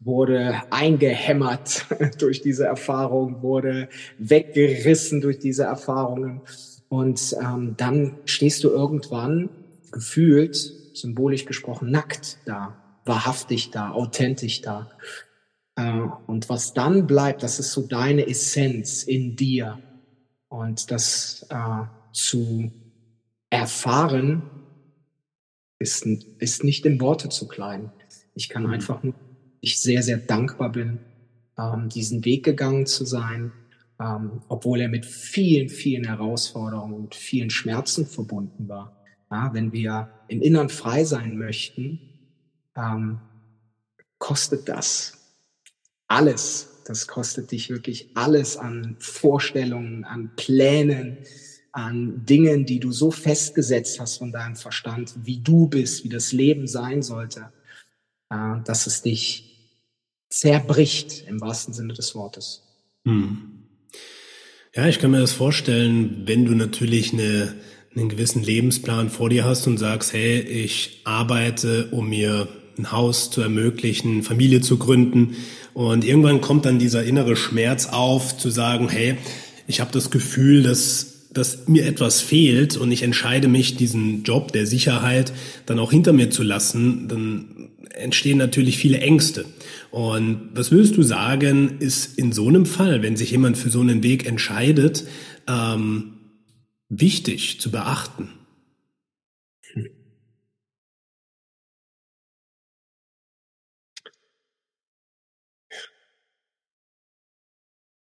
wurde 0.00 0.62
eingehämmert 0.70 1.86
durch 2.18 2.42
diese 2.42 2.66
Erfahrung, 2.66 3.42
wurde 3.42 3.88
weggerissen 4.18 5.20
durch 5.20 5.38
diese 5.38 5.64
Erfahrungen. 5.64 6.40
Und 6.88 7.36
ähm, 7.40 7.74
dann 7.76 8.18
stehst 8.24 8.64
du 8.64 8.68
irgendwann 8.70 9.50
gefühlt, 9.90 10.56
symbolisch 10.94 11.44
gesprochen, 11.44 11.90
nackt 11.90 12.38
da, 12.44 12.76
wahrhaftig 13.04 13.70
da, 13.70 13.90
authentisch 13.90 14.60
da. 14.60 14.90
Äh, 15.76 16.00
und 16.26 16.48
was 16.48 16.72
dann 16.72 17.06
bleibt, 17.06 17.42
das 17.42 17.58
ist 17.58 17.72
so 17.72 17.82
deine 17.82 18.26
Essenz 18.26 19.02
in 19.02 19.36
dir. 19.36 19.78
Und 20.48 20.90
das 20.90 21.46
äh, 21.50 21.84
zu 22.12 22.70
erfahren, 23.54 24.42
ist, 25.78 26.06
ist 26.38 26.64
nicht 26.64 26.86
in 26.86 27.00
Worte 27.00 27.28
zu 27.28 27.46
klein. 27.48 27.92
Ich 28.34 28.48
kann 28.48 28.64
mhm. 28.64 28.70
einfach 28.70 29.02
nur, 29.02 29.14
ich 29.60 29.80
sehr, 29.80 30.02
sehr 30.02 30.18
dankbar 30.18 30.72
bin, 30.72 30.98
ähm, 31.58 31.88
diesen 31.88 32.24
Weg 32.24 32.44
gegangen 32.44 32.86
zu 32.86 33.04
sein, 33.04 33.52
ähm, 34.00 34.42
obwohl 34.48 34.80
er 34.80 34.88
mit 34.88 35.06
vielen, 35.06 35.68
vielen 35.68 36.04
Herausforderungen 36.04 36.94
und 36.94 37.14
vielen 37.14 37.50
Schmerzen 37.50 38.06
verbunden 38.06 38.68
war. 38.68 39.04
Ja, 39.30 39.52
wenn 39.54 39.72
wir 39.72 40.10
im 40.28 40.42
Innern 40.42 40.68
frei 40.68 41.04
sein 41.04 41.38
möchten, 41.38 42.00
ähm, 42.76 43.20
kostet 44.18 44.68
das 44.68 45.18
alles. 46.08 46.82
Das 46.86 47.06
kostet 47.06 47.50
dich 47.50 47.70
wirklich 47.70 48.10
alles 48.14 48.56
an 48.56 48.96
Vorstellungen, 48.98 50.04
an 50.04 50.32
Plänen, 50.36 51.18
an 51.74 52.24
Dingen, 52.24 52.66
die 52.66 52.78
du 52.78 52.92
so 52.92 53.10
festgesetzt 53.10 53.98
hast 53.98 54.18
von 54.18 54.30
deinem 54.30 54.54
Verstand, 54.54 55.12
wie 55.24 55.38
du 55.38 55.66
bist, 55.66 56.04
wie 56.04 56.08
das 56.08 56.32
Leben 56.32 56.68
sein 56.68 57.02
sollte, 57.02 57.52
äh, 58.30 58.62
dass 58.64 58.86
es 58.86 59.02
dich 59.02 59.74
zerbricht 60.30 61.24
im 61.26 61.40
wahrsten 61.40 61.74
Sinne 61.74 61.92
des 61.92 62.14
Wortes. 62.14 62.62
Hm. 63.04 63.64
Ja, 64.72 64.86
ich 64.86 65.00
kann 65.00 65.10
mir 65.10 65.20
das 65.20 65.32
vorstellen, 65.32 66.22
wenn 66.26 66.44
du 66.44 66.54
natürlich 66.54 67.12
eine, 67.12 67.54
einen 67.94 68.08
gewissen 68.08 68.44
Lebensplan 68.44 69.10
vor 69.10 69.28
dir 69.28 69.44
hast 69.44 69.66
und 69.66 69.78
sagst, 69.78 70.12
hey, 70.12 70.40
ich 70.40 71.00
arbeite, 71.02 71.88
um 71.90 72.08
mir 72.08 72.46
ein 72.78 72.92
Haus 72.92 73.30
zu 73.30 73.40
ermöglichen, 73.40 74.22
Familie 74.22 74.60
zu 74.60 74.78
gründen. 74.78 75.36
Und 75.72 76.04
irgendwann 76.04 76.40
kommt 76.40 76.66
dann 76.66 76.78
dieser 76.78 77.02
innere 77.02 77.34
Schmerz 77.34 77.86
auf, 77.86 78.36
zu 78.36 78.50
sagen, 78.50 78.88
hey, 78.88 79.16
ich 79.66 79.80
habe 79.80 79.90
das 79.90 80.10
Gefühl, 80.10 80.62
dass 80.62 81.13
dass 81.34 81.68
mir 81.68 81.84
etwas 81.86 82.20
fehlt 82.20 82.76
und 82.76 82.90
ich 82.92 83.02
entscheide 83.02 83.48
mich, 83.48 83.76
diesen 83.76 84.22
Job 84.22 84.52
der 84.52 84.66
Sicherheit 84.66 85.32
dann 85.66 85.78
auch 85.78 85.90
hinter 85.90 86.12
mir 86.12 86.30
zu 86.30 86.42
lassen, 86.42 87.08
dann 87.08 87.70
entstehen 87.90 88.38
natürlich 88.38 88.78
viele 88.78 88.98
Ängste. 88.98 89.44
Und 89.90 90.50
was 90.54 90.70
würdest 90.70 90.96
du 90.96 91.02
sagen, 91.02 91.78
ist 91.80 92.18
in 92.18 92.32
so 92.32 92.48
einem 92.48 92.66
Fall, 92.66 93.02
wenn 93.02 93.16
sich 93.16 93.30
jemand 93.30 93.56
für 93.56 93.70
so 93.70 93.80
einen 93.80 94.02
Weg 94.02 94.26
entscheidet, 94.26 95.06
ähm, 95.46 96.14
wichtig 96.88 97.60
zu 97.60 97.70
beachten? 97.70 98.30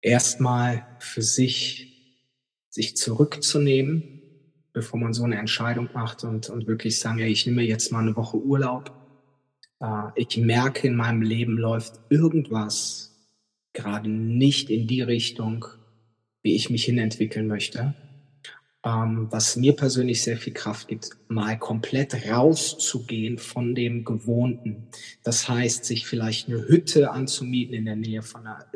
Erstmal 0.01 0.87
für 0.99 1.21
sich 1.21 1.96
sich 2.77 2.95
zurückzunehmen, 2.95 4.21
bevor 4.71 4.99
man 4.99 5.11
so 5.11 5.23
eine 5.23 5.39
Entscheidung 5.39 5.89
macht 5.95 6.23
und, 6.23 6.47
und 6.51 6.67
wirklich 6.67 6.99
sagen, 6.99 7.17
ja, 7.17 7.25
ich 7.25 7.47
nehme 7.47 7.63
jetzt 7.63 7.91
mal 7.91 8.01
eine 8.01 8.15
Woche 8.15 8.37
Urlaub. 8.37 8.91
Äh, 9.79 10.11
ich 10.13 10.37
merke, 10.37 10.87
in 10.87 10.95
meinem 10.95 11.23
Leben 11.23 11.57
läuft 11.57 11.99
irgendwas 12.09 13.15
gerade 13.73 14.09
nicht 14.09 14.69
in 14.69 14.85
die 14.85 15.01
Richtung, 15.01 15.65
wie 16.43 16.55
ich 16.55 16.69
mich 16.69 16.85
hinentwickeln 16.85 17.47
möchte. 17.47 17.95
Ähm, 18.85 19.27
was 19.31 19.55
mir 19.55 19.75
persönlich 19.75 20.21
sehr 20.21 20.37
viel 20.37 20.53
Kraft 20.53 20.87
gibt, 20.87 21.09
mal 21.29 21.57
komplett 21.57 22.29
rauszugehen 22.29 23.39
von 23.39 23.73
dem 23.73 24.05
Gewohnten. 24.05 24.87
Das 25.23 25.49
heißt, 25.49 25.83
sich 25.83 26.05
vielleicht 26.05 26.47
eine 26.47 26.67
Hütte 26.67 27.09
anzumieten 27.09 27.73
in 27.73 27.85
der 27.85 27.95
Nähe 27.95 28.21
von 28.21 28.43
der, 28.43 28.67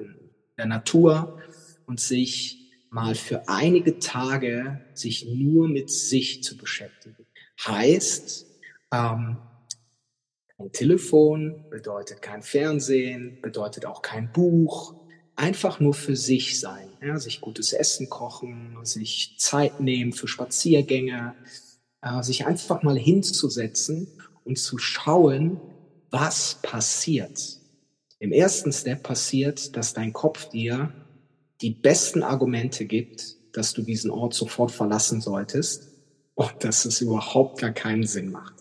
der 0.58 0.66
Natur 0.66 1.40
und 1.86 2.00
sich 2.00 2.61
mal 2.92 3.16
für 3.16 3.48
einige 3.48 4.00
Tage 4.00 4.82
sich 4.94 5.26
nur 5.26 5.68
mit 5.68 5.90
sich 5.90 6.44
zu 6.44 6.58
beschäftigen. 6.58 7.26
Heißt, 7.66 8.46
ähm, 8.94 9.38
kein 10.58 10.72
Telefon, 10.74 11.66
bedeutet 11.70 12.22
kein 12.22 12.44
Fernsehen, 12.44 13.40
bedeutet 13.42 13.86
auch 13.86 14.02
kein 14.02 14.32
Buch, 14.32 14.94
einfach 15.38 15.80
nur 15.80 15.94
für 15.94 16.18
sich 16.18 16.60
sein, 16.60 16.90
ja, 17.02 17.18
sich 17.18 17.40
gutes 17.40 17.72
Essen 17.72 18.10
kochen, 18.10 18.78
sich 18.84 19.36
Zeit 19.40 19.80
nehmen 19.80 20.12
für 20.12 20.28
Spaziergänge, 20.28 21.34
äh, 22.02 22.22
sich 22.22 22.46
einfach 22.46 22.84
mal 22.84 22.98
hinzusetzen 22.98 24.08
und 24.44 24.60
zu 24.60 24.78
schauen, 24.78 25.62
was 26.10 26.60
passiert. 26.62 27.58
Im 28.20 28.34
ersten 28.34 28.74
Step 28.74 29.02
passiert, 29.04 29.78
dass 29.78 29.94
dein 29.94 30.12
Kopf 30.12 30.50
dir 30.50 30.94
die 31.62 31.72
besten 31.72 32.24
Argumente 32.24 32.86
gibt, 32.86 33.36
dass 33.54 33.74
du 33.74 33.82
diesen 33.82 34.12
Ort 34.12 34.34
sofort 34.34 34.72
verlassen 34.72 35.22
solltest 35.22 35.90
und 36.36 36.54
dass 36.60 36.86
es 36.86 37.02
überhaupt 37.02 37.60
gar 37.60 37.72
keinen 37.72 38.06
Sinn 38.06 38.32
macht. 38.32 38.56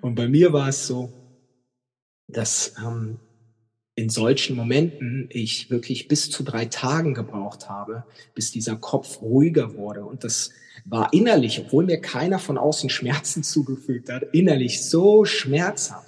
Und 0.00 0.14
bei 0.14 0.28
mir 0.28 0.52
war 0.52 0.68
es 0.68 0.86
so, 0.86 1.12
dass 2.28 2.74
ähm, 2.84 3.18
in 3.94 4.10
solchen 4.10 4.56
Momenten 4.56 5.28
ich 5.30 5.70
wirklich 5.70 6.06
bis 6.06 6.30
zu 6.30 6.42
drei 6.42 6.66
Tagen 6.66 7.14
gebraucht 7.14 7.68
habe, 7.68 8.04
bis 8.34 8.52
dieser 8.52 8.76
Kopf 8.76 9.22
ruhiger 9.22 9.74
wurde. 9.74 10.04
Und 10.04 10.22
das 10.22 10.50
war 10.84 11.12
innerlich, 11.12 11.60
obwohl 11.60 11.86
mir 11.86 12.00
keiner 12.00 12.38
von 12.38 12.58
außen 12.58 12.90
Schmerzen 12.90 13.42
zugefügt 13.42 14.10
hat, 14.10 14.22
innerlich 14.32 14.84
so 14.84 15.24
schmerzhaft. 15.24 16.05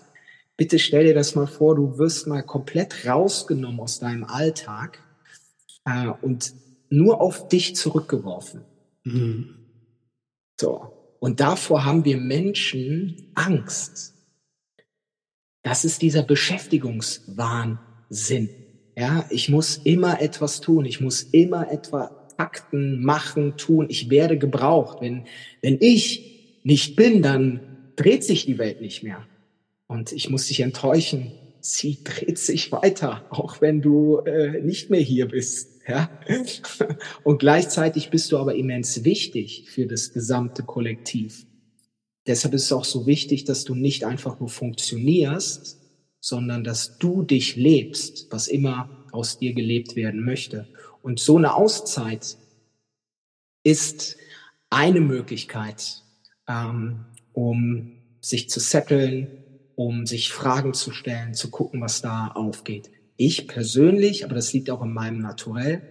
Bitte 0.58 0.78
stell 0.80 1.04
dir 1.04 1.14
das 1.14 1.36
mal 1.36 1.46
vor, 1.46 1.76
du 1.76 1.96
wirst 1.98 2.26
mal 2.26 2.42
komplett 2.42 3.06
rausgenommen 3.06 3.78
aus 3.80 4.00
deinem 4.00 4.24
Alltag 4.24 4.98
äh, 5.84 6.08
und 6.20 6.52
nur 6.90 7.20
auf 7.20 7.46
dich 7.48 7.76
zurückgeworfen. 7.76 8.62
Mhm. 9.04 9.54
So. 10.60 10.92
Und 11.20 11.38
davor 11.38 11.84
haben 11.84 12.04
wir 12.04 12.16
Menschen 12.16 13.30
Angst. 13.34 14.14
Das 15.62 15.84
ist 15.84 16.02
dieser 16.02 16.24
Beschäftigungswahnsinn. 16.24 18.48
Ja, 18.96 19.26
ich 19.30 19.48
muss 19.48 19.76
immer 19.76 20.20
etwas 20.20 20.60
tun. 20.60 20.84
Ich 20.84 21.00
muss 21.00 21.22
immer 21.22 21.70
etwa 21.70 22.26
Akten 22.36 23.04
machen, 23.04 23.56
tun. 23.56 23.86
Ich 23.88 24.10
werde 24.10 24.38
gebraucht. 24.38 25.02
Wenn, 25.02 25.24
wenn 25.62 25.78
ich 25.80 26.58
nicht 26.64 26.96
bin, 26.96 27.22
dann 27.22 27.92
dreht 27.94 28.24
sich 28.24 28.44
die 28.44 28.58
Welt 28.58 28.80
nicht 28.80 29.04
mehr. 29.04 29.24
Und 29.88 30.12
ich 30.12 30.30
muss 30.30 30.46
dich 30.46 30.60
enttäuschen. 30.60 31.32
Sie 31.60 32.04
dreht 32.04 32.38
sich 32.38 32.70
weiter, 32.70 33.26
auch 33.30 33.60
wenn 33.60 33.82
du 33.82 34.18
äh, 34.18 34.60
nicht 34.60 34.90
mehr 34.90 35.00
hier 35.00 35.26
bist. 35.26 35.80
Ja? 35.88 36.10
Und 37.24 37.40
gleichzeitig 37.40 38.10
bist 38.10 38.30
du 38.30 38.38
aber 38.38 38.54
immens 38.54 39.04
wichtig 39.04 39.68
für 39.68 39.86
das 39.86 40.12
gesamte 40.12 40.62
Kollektiv. 40.62 41.46
Deshalb 42.26 42.54
ist 42.54 42.64
es 42.64 42.72
auch 42.72 42.84
so 42.84 43.06
wichtig, 43.06 43.44
dass 43.44 43.64
du 43.64 43.74
nicht 43.74 44.04
einfach 44.04 44.38
nur 44.38 44.50
funktionierst, 44.50 45.78
sondern 46.20 46.62
dass 46.62 46.98
du 46.98 47.22
dich 47.22 47.56
lebst, 47.56 48.28
was 48.30 48.48
immer 48.48 49.06
aus 49.12 49.38
dir 49.38 49.54
gelebt 49.54 49.96
werden 49.96 50.22
möchte. 50.22 50.68
Und 51.02 51.20
so 51.20 51.38
eine 51.38 51.54
Auszeit 51.54 52.36
ist 53.62 54.16
eine 54.68 55.00
Möglichkeit, 55.00 56.02
ähm, 56.46 57.06
um 57.32 57.92
sich 58.20 58.50
zu 58.50 58.60
setteln, 58.60 59.44
um 59.78 60.06
sich 60.06 60.32
Fragen 60.32 60.74
zu 60.74 60.90
stellen, 60.90 61.34
zu 61.34 61.50
gucken, 61.50 61.80
was 61.80 62.02
da 62.02 62.32
aufgeht. 62.34 62.90
Ich 63.16 63.46
persönlich, 63.46 64.24
aber 64.24 64.34
das 64.34 64.52
liegt 64.52 64.70
auch 64.70 64.82
in 64.82 64.92
meinem 64.92 65.20
Naturell, 65.20 65.82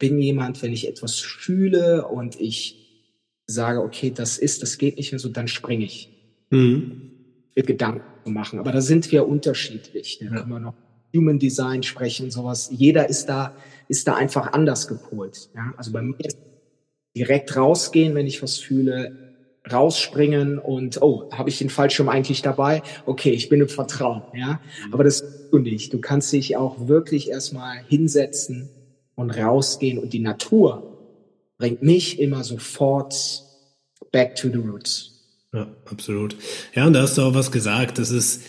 bin 0.00 0.20
jemand, 0.20 0.62
wenn 0.62 0.72
ich 0.72 0.88
etwas 0.88 1.20
fühle 1.20 2.08
und 2.08 2.40
ich 2.40 3.06
sage, 3.46 3.82
okay, 3.82 4.10
das 4.10 4.36
ist, 4.36 4.64
das 4.64 4.78
geht 4.78 4.96
nicht 4.96 5.12
mehr 5.12 5.20
so, 5.20 5.28
dann 5.28 5.46
springe 5.46 5.84
ich. 5.84 6.10
Mhm. 6.50 7.12
Mit 7.54 7.68
Gedanken 7.68 8.32
machen. 8.32 8.58
Aber 8.58 8.72
da 8.72 8.80
sind 8.80 9.12
wir 9.12 9.28
unterschiedlich. 9.28 10.18
Da 10.18 10.24
ja. 10.24 10.32
können 10.32 10.50
wir 10.50 10.58
noch 10.58 10.74
Human 11.14 11.38
Design 11.38 11.84
sprechen, 11.84 12.32
sowas. 12.32 12.68
Jeder 12.72 13.08
ist 13.08 13.26
da, 13.26 13.54
ist 13.86 14.08
da 14.08 14.16
einfach 14.16 14.54
anders 14.54 14.88
gepolt. 14.88 15.50
Ja? 15.54 15.72
Also 15.76 15.92
bei 15.92 16.02
mir 16.02 16.16
direkt 17.16 17.56
rausgehen, 17.56 18.16
wenn 18.16 18.26
ich 18.26 18.42
was 18.42 18.58
fühle, 18.58 19.25
rausspringen 19.70 20.58
und 20.58 21.02
oh, 21.02 21.28
habe 21.32 21.48
ich 21.48 21.58
den 21.58 21.70
Fallschirm 21.70 22.08
eigentlich 22.08 22.42
dabei? 22.42 22.82
Okay, 23.04 23.30
ich 23.30 23.48
bin 23.48 23.60
im 23.60 23.68
Vertrauen, 23.68 24.22
ja. 24.34 24.60
Mhm. 24.86 24.94
Aber 24.94 25.04
das 25.04 25.24
du 25.50 25.58
nicht. 25.58 25.92
Du 25.92 26.00
kannst 26.00 26.32
dich 26.32 26.56
auch 26.56 26.88
wirklich 26.88 27.30
erstmal 27.30 27.78
hinsetzen 27.88 28.68
und 29.14 29.30
rausgehen 29.30 29.98
und 29.98 30.12
die 30.12 30.20
Natur 30.20 30.92
bringt 31.58 31.82
mich 31.82 32.20
immer 32.20 32.44
sofort 32.44 33.14
back 34.12 34.36
to 34.36 34.48
the 34.48 34.58
roots. 34.58 35.12
Ja, 35.52 35.68
absolut. 35.86 36.36
Ja, 36.74 36.86
und 36.86 36.92
da 36.92 37.02
hast 37.02 37.16
du 37.16 37.22
auch 37.22 37.34
was 37.34 37.50
gesagt. 37.50 37.98
Das 37.98 38.10
ist 38.10 38.42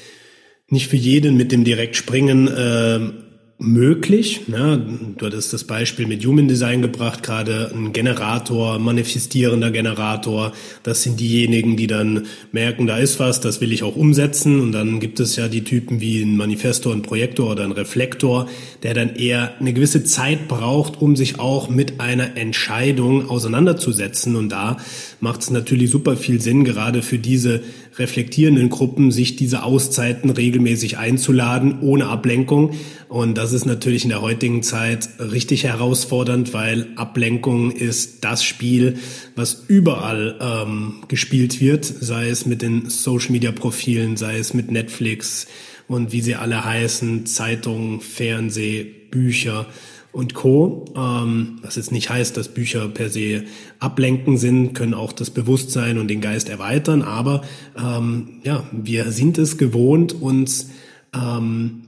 nicht 0.68 0.88
für 0.88 0.98
jeden 0.98 1.38
mit 1.38 1.52
dem 1.52 1.64
Direktspringen 1.64 2.48
äh, 2.48 3.27
möglich. 3.60 4.42
Ja, 4.48 4.78
du 4.78 5.26
hattest 5.26 5.52
das 5.52 5.64
Beispiel 5.64 6.06
mit 6.06 6.24
Human 6.24 6.48
Design 6.48 6.84
gebracht, 6.84 7.24
gerade 7.24 7.72
ein 7.74 7.92
Generator, 7.92 8.78
manifestierender 8.78 9.72
Generator. 9.72 10.54
Das 10.84 11.02
sind 11.02 11.20
diejenigen, 11.20 11.76
die 11.76 11.88
dann 11.88 12.28
merken, 12.52 12.86
da 12.86 12.98
ist 12.98 13.20
was, 13.20 13.42
das 13.42 13.60
will 13.60 13.72
ich 13.74 13.82
auch 13.82 13.96
umsetzen. 13.96 14.60
Und 14.60 14.74
dann 14.74 15.00
gibt 15.00 15.20
es 15.20 15.36
ja 15.38 15.48
die 15.48 15.64
Typen 15.64 16.02
wie 16.02 16.22
ein 16.22 16.38
Manifestor, 16.38 16.94
ein 16.94 17.02
Projektor 17.02 17.50
oder 17.50 17.64
ein 17.64 17.72
Reflektor, 17.72 18.48
der 18.84 18.94
dann 18.94 19.16
eher 19.16 19.60
eine 19.60 19.74
gewisse 19.74 20.04
Zeit 20.04 20.48
braucht, 20.48 21.02
um 21.02 21.16
sich 21.16 21.40
auch 21.40 21.68
mit 21.68 22.00
einer 22.00 22.38
Entscheidung 22.38 23.28
auseinanderzusetzen. 23.28 24.36
Und 24.36 24.50
da 24.50 24.78
macht 25.20 25.42
es 25.42 25.50
natürlich 25.50 25.90
super 25.90 26.16
viel 26.16 26.40
Sinn, 26.42 26.64
gerade 26.64 27.02
für 27.02 27.18
diese 27.18 27.64
reflektierenden 27.98 28.70
Gruppen, 28.70 29.12
sich 29.12 29.36
diese 29.36 29.64
Auszeiten 29.64 30.30
regelmäßig 30.30 31.00
einzuladen, 31.00 31.80
ohne 31.82 32.08
Ablenkung. 32.08 32.76
Und 33.10 33.38
das 33.38 33.47
ist 33.54 33.66
natürlich 33.66 34.04
in 34.04 34.10
der 34.10 34.22
heutigen 34.22 34.64
Zeit 34.64 35.10
richtig 35.20 35.64
herausfordernd, 35.64 36.54
weil 36.54 36.88
Ablenkung 36.96 37.72
ist 37.72 38.24
das 38.24 38.44
Spiel, 38.44 38.98
was 39.36 39.66
überall 39.68 40.38
ähm, 40.40 41.04
gespielt 41.08 41.60
wird, 41.62 41.86
sei 41.86 42.30
es 42.30 42.46
mit 42.46 42.62
den 42.62 42.90
Social-Media-Profilen, 42.90 44.18
sei 44.18 44.38
es 44.38 44.54
mit 44.54 44.72
Netflix 44.72 45.48
und 45.88 46.12
wie 46.12 46.22
sie 46.22 46.36
alle 46.36 46.64
heißen, 46.64 47.26
Zeitungen, 47.26 48.02
Fernseh, 48.02 48.84
Bücher 48.84 49.68
und 50.12 50.34
Co. 50.34 50.86
Ähm, 50.96 51.60
was 51.62 51.76
jetzt 51.76 51.92
nicht 51.92 52.10
heißt, 52.10 52.36
dass 52.38 52.50
Bücher 52.50 52.88
per 52.88 53.10
se 53.10 53.44
ablenken 53.80 54.38
sind, 54.38 54.74
können 54.74 54.94
auch 54.94 55.14
das 55.14 55.30
Bewusstsein 55.30 55.98
und 55.98 56.08
den 56.08 56.22
Geist 56.22 56.50
erweitern, 56.50 57.02
aber 57.02 57.44
ähm, 57.78 58.40
ja, 58.44 58.64
wir 58.72 59.12
sind 59.12 59.38
es 59.38 59.58
gewohnt, 59.58 60.14
uns 60.14 60.70
ähm, 61.14 61.84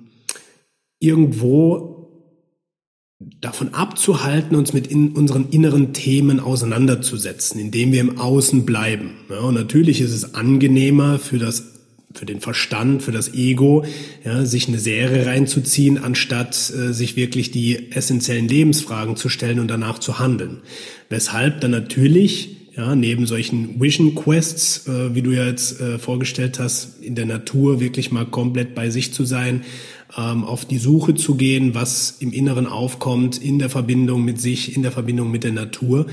irgendwo 0.99 1.99
davon 3.41 3.73
abzuhalten, 3.73 4.55
uns 4.55 4.71
mit 4.71 4.87
in 4.87 5.11
unseren 5.11 5.49
inneren 5.49 5.93
Themen 5.93 6.39
auseinanderzusetzen, 6.39 7.59
indem 7.59 7.91
wir 7.91 7.99
im 7.99 8.17
Außen 8.17 8.65
bleiben. 8.65 9.11
Ja, 9.29 9.39
und 9.39 9.55
natürlich 9.55 9.99
ist 9.99 10.13
es 10.13 10.35
angenehmer 10.35 11.19
für 11.19 11.37
das 11.37 11.75
für 12.11 12.25
den 12.25 12.41
Verstand, 12.41 13.03
für 13.03 13.11
das 13.11 13.35
Ego, 13.35 13.85
ja, 14.25 14.43
sich 14.43 14.67
eine 14.67 14.79
Serie 14.79 15.27
reinzuziehen, 15.27 15.99
anstatt 15.99 16.55
äh, 16.71 16.91
sich 16.91 17.15
wirklich 17.15 17.51
die 17.51 17.91
essentiellen 17.91 18.47
Lebensfragen 18.47 19.15
zu 19.15 19.29
stellen 19.29 19.59
und 19.59 19.67
danach 19.67 19.99
zu 19.99 20.17
handeln. 20.17 20.61
Weshalb 21.09 21.61
dann 21.61 21.69
natürlich 21.69 22.57
ja, 22.75 22.95
neben 22.95 23.27
solchen 23.27 23.79
Vision 23.79 24.15
Quests, 24.15 24.87
äh, 24.87 25.13
wie 25.13 25.21
du 25.21 25.31
ja 25.31 25.45
jetzt 25.45 25.79
äh, 25.81 25.99
vorgestellt 25.99 26.59
hast, 26.59 27.03
in 27.03 27.13
der 27.13 27.25
Natur 27.25 27.79
wirklich 27.79 28.11
mal 28.11 28.25
komplett 28.25 28.73
bei 28.73 28.89
sich 28.89 29.13
zu 29.13 29.23
sein, 29.23 29.61
ähm, 30.17 30.43
auf 30.43 30.65
die 30.65 30.79
Suche 30.79 31.13
zu 31.15 31.35
gehen, 31.35 31.75
was 31.75 32.17
im 32.19 32.33
Inneren 32.33 32.65
aufkommt, 32.65 33.37
in 33.37 33.59
der 33.59 33.69
Verbindung 33.69 34.25
mit 34.25 34.41
sich, 34.41 34.75
in 34.75 34.81
der 34.81 34.91
Verbindung 34.91 35.29
mit 35.29 35.43
der 35.43 35.51
Natur, 35.51 36.07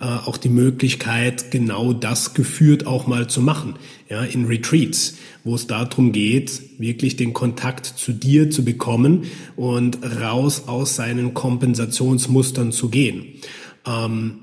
äh, 0.00 0.04
auch 0.04 0.36
die 0.36 0.48
Möglichkeit, 0.48 1.50
genau 1.50 1.92
das 1.92 2.34
geführt 2.34 2.86
auch 2.86 3.06
mal 3.06 3.28
zu 3.28 3.42
machen, 3.42 3.74
ja, 4.08 4.22
in 4.22 4.46
Retreats, 4.46 5.16
wo 5.44 5.54
es 5.54 5.66
darum 5.66 6.12
geht, 6.12 6.62
wirklich 6.78 7.16
den 7.16 7.32
Kontakt 7.32 7.86
zu 7.86 8.12
dir 8.12 8.50
zu 8.50 8.64
bekommen 8.64 9.24
und 9.56 9.98
raus 10.20 10.64
aus 10.66 10.96
seinen 10.96 11.34
Kompensationsmustern 11.34 12.72
zu 12.72 12.88
gehen. 12.88 13.26
Ähm, 13.86 14.38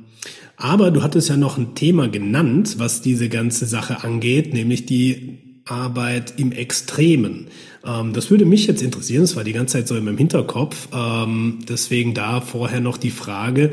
aber 0.55 0.91
du 0.91 1.01
hattest 1.01 1.29
ja 1.29 1.37
noch 1.37 1.57
ein 1.57 1.73
Thema 1.73 2.09
genannt, 2.09 2.75
was 2.79 3.01
diese 3.01 3.29
ganze 3.29 3.65
Sache 3.65 4.03
angeht, 4.03 4.53
nämlich 4.53 4.85
die 4.85 5.39
Arbeit 5.69 6.33
im 6.37 6.51
Extremen. 6.51 7.47
Ähm, 7.85 8.13
das 8.13 8.29
würde 8.29 8.45
mich 8.45 8.67
jetzt 8.67 8.81
interessieren, 8.81 9.21
das 9.21 9.35
war 9.35 9.43
die 9.43 9.53
ganze 9.53 9.77
Zeit 9.77 9.87
so 9.87 9.95
in 9.95 10.05
meinem 10.05 10.17
Hinterkopf. 10.17 10.89
Ähm, 10.93 11.59
deswegen 11.67 12.13
da 12.13 12.41
vorher 12.41 12.81
noch 12.81 12.97
die 12.97 13.11
Frage, 13.11 13.71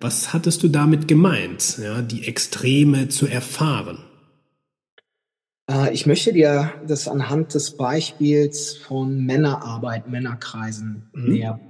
was 0.00 0.32
hattest 0.32 0.62
du 0.62 0.68
damit 0.68 1.08
gemeint, 1.08 1.78
ja, 1.82 2.02
die 2.02 2.26
Extreme 2.26 3.08
zu 3.08 3.26
erfahren? 3.26 3.98
Äh, 5.70 5.92
ich 5.92 6.06
möchte 6.06 6.32
dir 6.32 6.72
das 6.86 7.08
anhand 7.08 7.54
des 7.54 7.76
Beispiels 7.76 8.76
von 8.76 9.24
Männerarbeit, 9.24 10.08
Männerkreisen 10.08 11.10
mhm. 11.14 11.32
näher. 11.32 11.60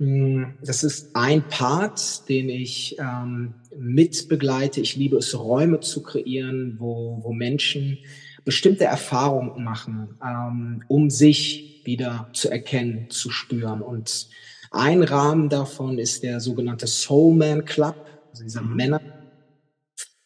Hm, 0.00 0.54
das 0.64 0.82
ist 0.82 1.14
ein 1.14 1.46
Part, 1.48 2.28
den 2.28 2.48
ich 2.48 2.96
ähm, 2.98 3.54
mit 3.76 4.28
begleite. 4.28 4.80
Ich 4.80 4.96
liebe 4.96 5.18
es, 5.18 5.38
Räume 5.38 5.80
zu 5.80 6.02
kreieren, 6.02 6.76
wo, 6.78 7.20
wo 7.22 7.32
Menschen 7.32 7.98
bestimmte 8.44 8.84
Erfahrungen 8.84 9.62
machen, 9.64 10.18
ähm, 10.24 10.84
um 10.88 11.10
sich 11.10 11.82
wieder 11.84 12.28
zu 12.32 12.50
erkennen, 12.50 13.10
zu 13.10 13.30
spüren. 13.30 13.82
Und 13.82 14.28
ein 14.70 15.02
Rahmen 15.02 15.48
davon 15.48 15.98
ist 15.98 16.22
der 16.22 16.40
sogenannte 16.40 16.86
Soulman 16.86 17.64
Club, 17.64 18.06
also 18.30 18.44
dieser 18.44 18.62
mhm. 18.62 18.76
Männer. 18.76 19.00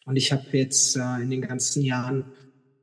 Und 0.05 0.17
ich 0.17 0.31
habe 0.31 0.45
jetzt 0.51 0.95
äh, 0.95 1.21
in 1.21 1.29
den 1.29 1.41
ganzen 1.41 1.81
Jahren 1.81 2.25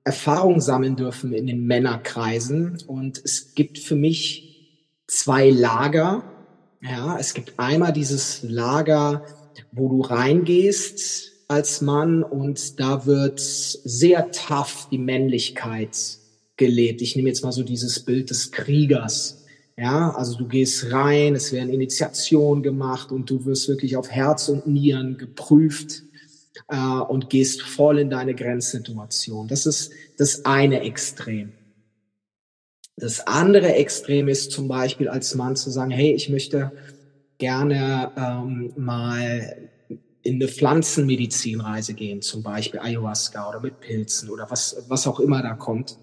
Erfahrung 0.04 0.60
sammeln 0.60 0.96
dürfen 0.96 1.32
in 1.32 1.46
den 1.46 1.64
Männerkreisen. 1.66 2.78
Und 2.86 3.22
es 3.24 3.54
gibt 3.54 3.78
für 3.78 3.94
mich 3.94 4.52
zwei 5.06 5.50
Lager. 5.50 6.24
Ja, 6.80 7.16
es 7.18 7.34
gibt 7.34 7.58
einmal 7.58 7.92
dieses 7.92 8.42
Lager, 8.42 9.24
wo 9.70 9.88
du 9.88 10.00
reingehst 10.00 11.31
als 11.48 11.80
Mann 11.80 12.22
und 12.22 12.80
da 12.80 13.06
wird 13.06 13.40
sehr 13.40 14.30
tough 14.30 14.88
die 14.90 14.98
Männlichkeit 14.98 15.96
gelebt. 16.56 17.02
Ich 17.02 17.16
nehme 17.16 17.28
jetzt 17.28 17.42
mal 17.42 17.52
so 17.52 17.62
dieses 17.62 18.00
Bild 18.00 18.30
des 18.30 18.52
Kriegers. 18.52 19.44
Ja, 19.76 20.10
also 20.10 20.36
du 20.36 20.46
gehst 20.46 20.92
rein, 20.92 21.34
es 21.34 21.52
werden 21.52 21.72
Initiationen 21.72 22.62
gemacht 22.62 23.10
und 23.10 23.28
du 23.30 23.44
wirst 23.46 23.68
wirklich 23.68 23.96
auf 23.96 24.10
Herz 24.10 24.48
und 24.48 24.66
Nieren 24.66 25.16
geprüft 25.16 26.02
äh, 26.68 26.76
und 26.76 27.30
gehst 27.30 27.62
voll 27.62 27.98
in 27.98 28.10
deine 28.10 28.34
Grenzsituation. 28.34 29.48
Das 29.48 29.66
ist 29.66 29.92
das 30.18 30.44
eine 30.44 30.82
Extrem. 30.82 31.52
Das 32.96 33.26
andere 33.26 33.74
Extrem 33.74 34.28
ist 34.28 34.52
zum 34.52 34.68
Beispiel 34.68 35.08
als 35.08 35.34
Mann 35.34 35.56
zu 35.56 35.70
sagen, 35.70 35.90
hey, 35.90 36.12
ich 36.12 36.28
möchte 36.28 36.72
gerne 37.38 38.12
ähm, 38.16 38.72
mal 38.76 39.56
in 40.22 40.36
eine 40.36 40.48
Pflanzenmedizinreise 40.48 41.94
gehen, 41.94 42.22
zum 42.22 42.42
Beispiel 42.42 42.80
Ayahuasca 42.80 43.48
oder 43.48 43.60
mit 43.60 43.80
Pilzen 43.80 44.30
oder 44.30 44.46
was, 44.50 44.84
was 44.88 45.06
auch 45.06 45.20
immer 45.20 45.42
da 45.42 45.54
kommt. 45.54 45.98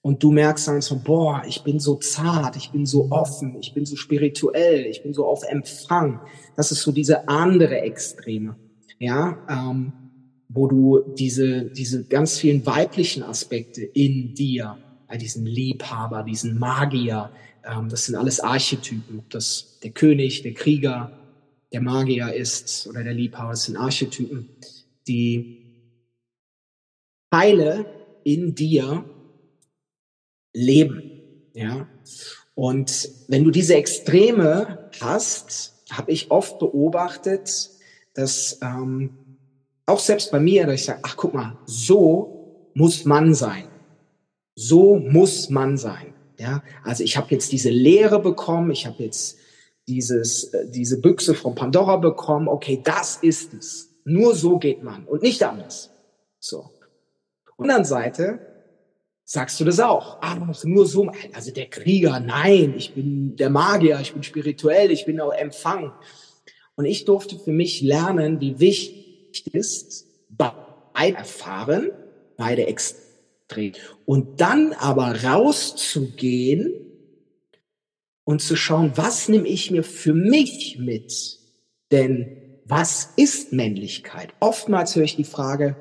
Und 0.00 0.20
du 0.20 0.32
merkst 0.32 0.66
dann 0.66 0.80
so, 0.80 0.98
boah, 0.98 1.42
ich 1.46 1.62
bin 1.62 1.78
so 1.78 1.94
zart, 1.94 2.56
ich 2.56 2.70
bin 2.72 2.86
so 2.86 3.08
offen, 3.10 3.56
ich 3.60 3.72
bin 3.72 3.86
so 3.86 3.94
spirituell, 3.94 4.86
ich 4.86 5.04
bin 5.04 5.14
so 5.14 5.26
auf 5.26 5.44
Empfang. 5.44 6.20
Das 6.56 6.72
ist 6.72 6.82
so 6.82 6.90
diese 6.90 7.28
andere 7.28 7.80
Extreme, 7.82 8.56
ja, 8.98 9.38
ähm, 9.48 9.92
wo 10.48 10.66
du 10.66 11.14
diese, 11.16 11.66
diese 11.66 12.04
ganz 12.04 12.36
vielen 12.36 12.66
weiblichen 12.66 13.22
Aspekte 13.22 13.82
in 13.82 14.34
dir, 14.34 14.76
äh, 15.08 15.18
diesen 15.18 15.46
Liebhaber, 15.46 16.24
diesen 16.24 16.58
Magier, 16.58 17.30
ähm, 17.64 17.88
das 17.88 18.06
sind 18.06 18.16
alles 18.16 18.40
Archetypen, 18.40 19.20
ob 19.20 19.30
das 19.30 19.78
der 19.84 19.92
König, 19.92 20.42
der 20.42 20.54
Krieger, 20.54 21.12
der 21.72 21.80
Magier 21.80 22.32
ist 22.32 22.86
oder 22.86 23.02
der 23.02 23.14
Liebhaber, 23.14 23.56
sind 23.56 23.76
Archetypen, 23.76 24.48
die 25.06 25.62
Teile 27.30 27.86
in 28.24 28.54
dir 28.54 29.04
leben. 30.52 31.22
Ja? 31.54 31.88
Und 32.54 33.10
wenn 33.28 33.44
du 33.44 33.50
diese 33.50 33.74
Extreme 33.74 34.90
hast, 35.00 35.74
habe 35.90 36.12
ich 36.12 36.30
oft 36.30 36.58
beobachtet, 36.58 37.70
dass 38.14 38.58
ähm, 38.62 39.10
auch 39.86 39.98
selbst 39.98 40.30
bei 40.30 40.40
mir, 40.40 40.66
dass 40.66 40.74
ich 40.76 40.84
sage, 40.84 41.00
ach 41.02 41.16
guck 41.16 41.34
mal, 41.34 41.58
so 41.66 42.70
muss 42.74 43.04
man 43.04 43.34
sein. 43.34 43.64
So 44.54 44.96
muss 44.96 45.50
man 45.50 45.78
sein. 45.78 46.14
Ja, 46.38 46.62
also 46.82 47.04
ich 47.04 47.16
habe 47.16 47.28
jetzt 47.30 47.52
diese 47.52 47.70
Lehre 47.70 48.20
bekommen, 48.20 48.70
ich 48.70 48.86
habe 48.86 49.02
jetzt 49.02 49.38
dieses, 49.88 50.52
äh, 50.52 50.68
diese 50.70 51.00
Büchse 51.00 51.34
von 51.34 51.54
Pandora 51.54 51.96
bekommen, 51.96 52.48
okay, 52.48 52.80
das 52.82 53.16
ist 53.16 53.54
es. 53.54 53.88
Nur 54.04 54.34
so 54.34 54.58
geht 54.58 54.82
man 54.82 55.04
und 55.04 55.22
nicht 55.22 55.42
anders. 55.42 55.90
So. 56.38 56.70
Und 57.56 57.70
anderen 57.70 57.84
Seite 57.84 58.40
sagst 59.24 59.60
du 59.60 59.64
das 59.64 59.80
auch. 59.80 60.20
Ah, 60.20 60.34
nur 60.64 60.86
so, 60.86 61.10
also 61.32 61.52
der 61.52 61.66
Krieger, 61.66 62.20
nein, 62.20 62.74
ich 62.76 62.94
bin 62.94 63.36
der 63.36 63.50
Magier, 63.50 63.98
ich 64.00 64.12
bin 64.12 64.22
spirituell, 64.22 64.90
ich 64.90 65.06
bin 65.06 65.20
auch 65.20 65.32
Empfang. 65.32 65.92
Und 66.74 66.84
ich 66.84 67.04
durfte 67.04 67.38
für 67.38 67.52
mich 67.52 67.82
lernen, 67.82 68.40
wie 68.40 68.58
wichtig 68.58 69.54
ist, 69.54 70.06
beide 70.28 71.16
erfahren, 71.16 71.90
beide 72.36 72.66
extrem. 72.66 73.72
Und 74.04 74.40
dann 74.40 74.72
aber 74.72 75.22
rauszugehen 75.22 76.91
und 78.24 78.40
zu 78.40 78.56
schauen, 78.56 78.92
was 78.96 79.28
nehme 79.28 79.48
ich 79.48 79.70
mir 79.70 79.82
für 79.82 80.14
mich 80.14 80.78
mit? 80.78 81.38
Denn 81.90 82.36
was 82.64 83.10
ist 83.16 83.52
Männlichkeit? 83.52 84.32
Oftmals 84.40 84.96
höre 84.96 85.04
ich 85.04 85.16
die 85.16 85.24
Frage, 85.24 85.76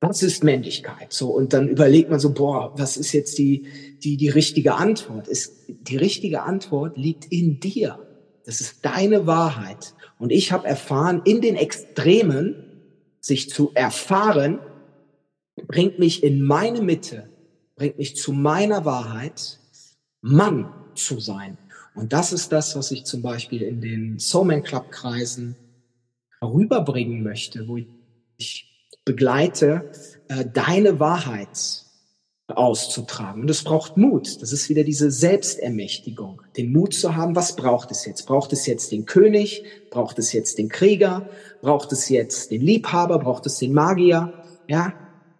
was 0.00 0.22
ist 0.22 0.44
Männlichkeit? 0.44 1.12
So, 1.12 1.30
und 1.30 1.52
dann 1.52 1.68
überlegt 1.68 2.10
man 2.10 2.20
so, 2.20 2.32
boah, 2.32 2.72
was 2.76 2.96
ist 2.96 3.12
jetzt 3.12 3.36
die, 3.38 3.66
die, 4.02 4.16
die 4.16 4.28
richtige 4.28 4.74
Antwort? 4.74 5.28
Ist, 5.28 5.52
die 5.68 5.96
richtige 5.96 6.42
Antwort 6.42 6.96
liegt 6.96 7.26
in 7.26 7.60
dir. 7.60 7.98
Das 8.44 8.60
ist 8.60 8.84
deine 8.84 9.26
Wahrheit. 9.26 9.94
Und 10.18 10.30
ich 10.30 10.52
habe 10.52 10.66
erfahren, 10.66 11.22
in 11.24 11.40
den 11.40 11.56
Extremen 11.56 12.54
sich 13.20 13.50
zu 13.50 13.72
erfahren, 13.74 14.60
bringt 15.66 15.98
mich 15.98 16.22
in 16.22 16.42
meine 16.42 16.80
Mitte, 16.80 17.28
bringt 17.74 17.98
mich 17.98 18.16
zu 18.16 18.32
meiner 18.32 18.84
Wahrheit. 18.84 19.58
Mann, 20.20 20.72
zu 20.98 21.20
sein. 21.20 21.58
Und 21.94 22.12
das 22.12 22.32
ist 22.32 22.52
das, 22.52 22.76
was 22.76 22.90
ich 22.90 23.04
zum 23.04 23.22
Beispiel 23.22 23.62
in 23.62 23.80
den 23.80 24.18
Soulman 24.18 24.62
Club 24.62 24.90
Kreisen 24.90 25.56
rüberbringen 26.42 27.22
möchte, 27.22 27.66
wo 27.66 27.78
ich 28.36 28.68
begleite, 29.04 29.90
äh, 30.28 30.44
deine 30.44 31.00
Wahrheit 31.00 31.86
auszutragen. 32.48 33.42
Und 33.42 33.50
es 33.50 33.62
braucht 33.62 33.96
Mut. 33.96 34.40
Das 34.40 34.52
ist 34.52 34.68
wieder 34.68 34.84
diese 34.84 35.10
Selbstermächtigung. 35.10 36.42
Den 36.56 36.72
Mut 36.72 36.94
zu 36.94 37.14
haben, 37.14 37.36
was 37.36 37.56
braucht 37.56 37.90
es 37.90 38.06
jetzt? 38.06 38.26
Braucht 38.26 38.52
es 38.52 38.66
jetzt 38.66 38.92
den 38.92 39.04
König? 39.04 39.64
Braucht 39.90 40.18
es 40.18 40.32
jetzt 40.32 40.58
den 40.58 40.68
Krieger? 40.68 41.28
Braucht 41.60 41.92
es 41.92 42.08
jetzt 42.08 42.50
den 42.50 42.62
Liebhaber? 42.62 43.18
Braucht 43.18 43.46
es 43.46 43.58
den 43.58 43.72
Magier? 43.72 44.32
Ja? 44.66 44.94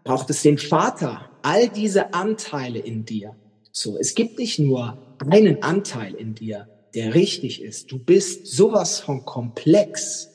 Braucht 0.05 0.29
es 0.31 0.43
den 0.43 0.59
Vater? 0.59 1.31
All 1.43 1.69
diese 1.69 2.13
Anteile 2.13 2.79
in 2.79 3.05
dir. 3.05 3.35
So, 3.73 3.97
es 3.97 4.15
gibt 4.15 4.39
nicht 4.39 4.59
nur 4.59 4.99
einen 5.23 5.63
Anteil 5.63 6.15
in 6.15 6.35
dir, 6.35 6.69
der 6.95 7.15
richtig 7.15 7.63
ist. 7.63 7.91
Du 7.93 7.99
bist 7.99 8.47
sowas 8.47 9.01
von 9.01 9.25
komplex 9.25 10.31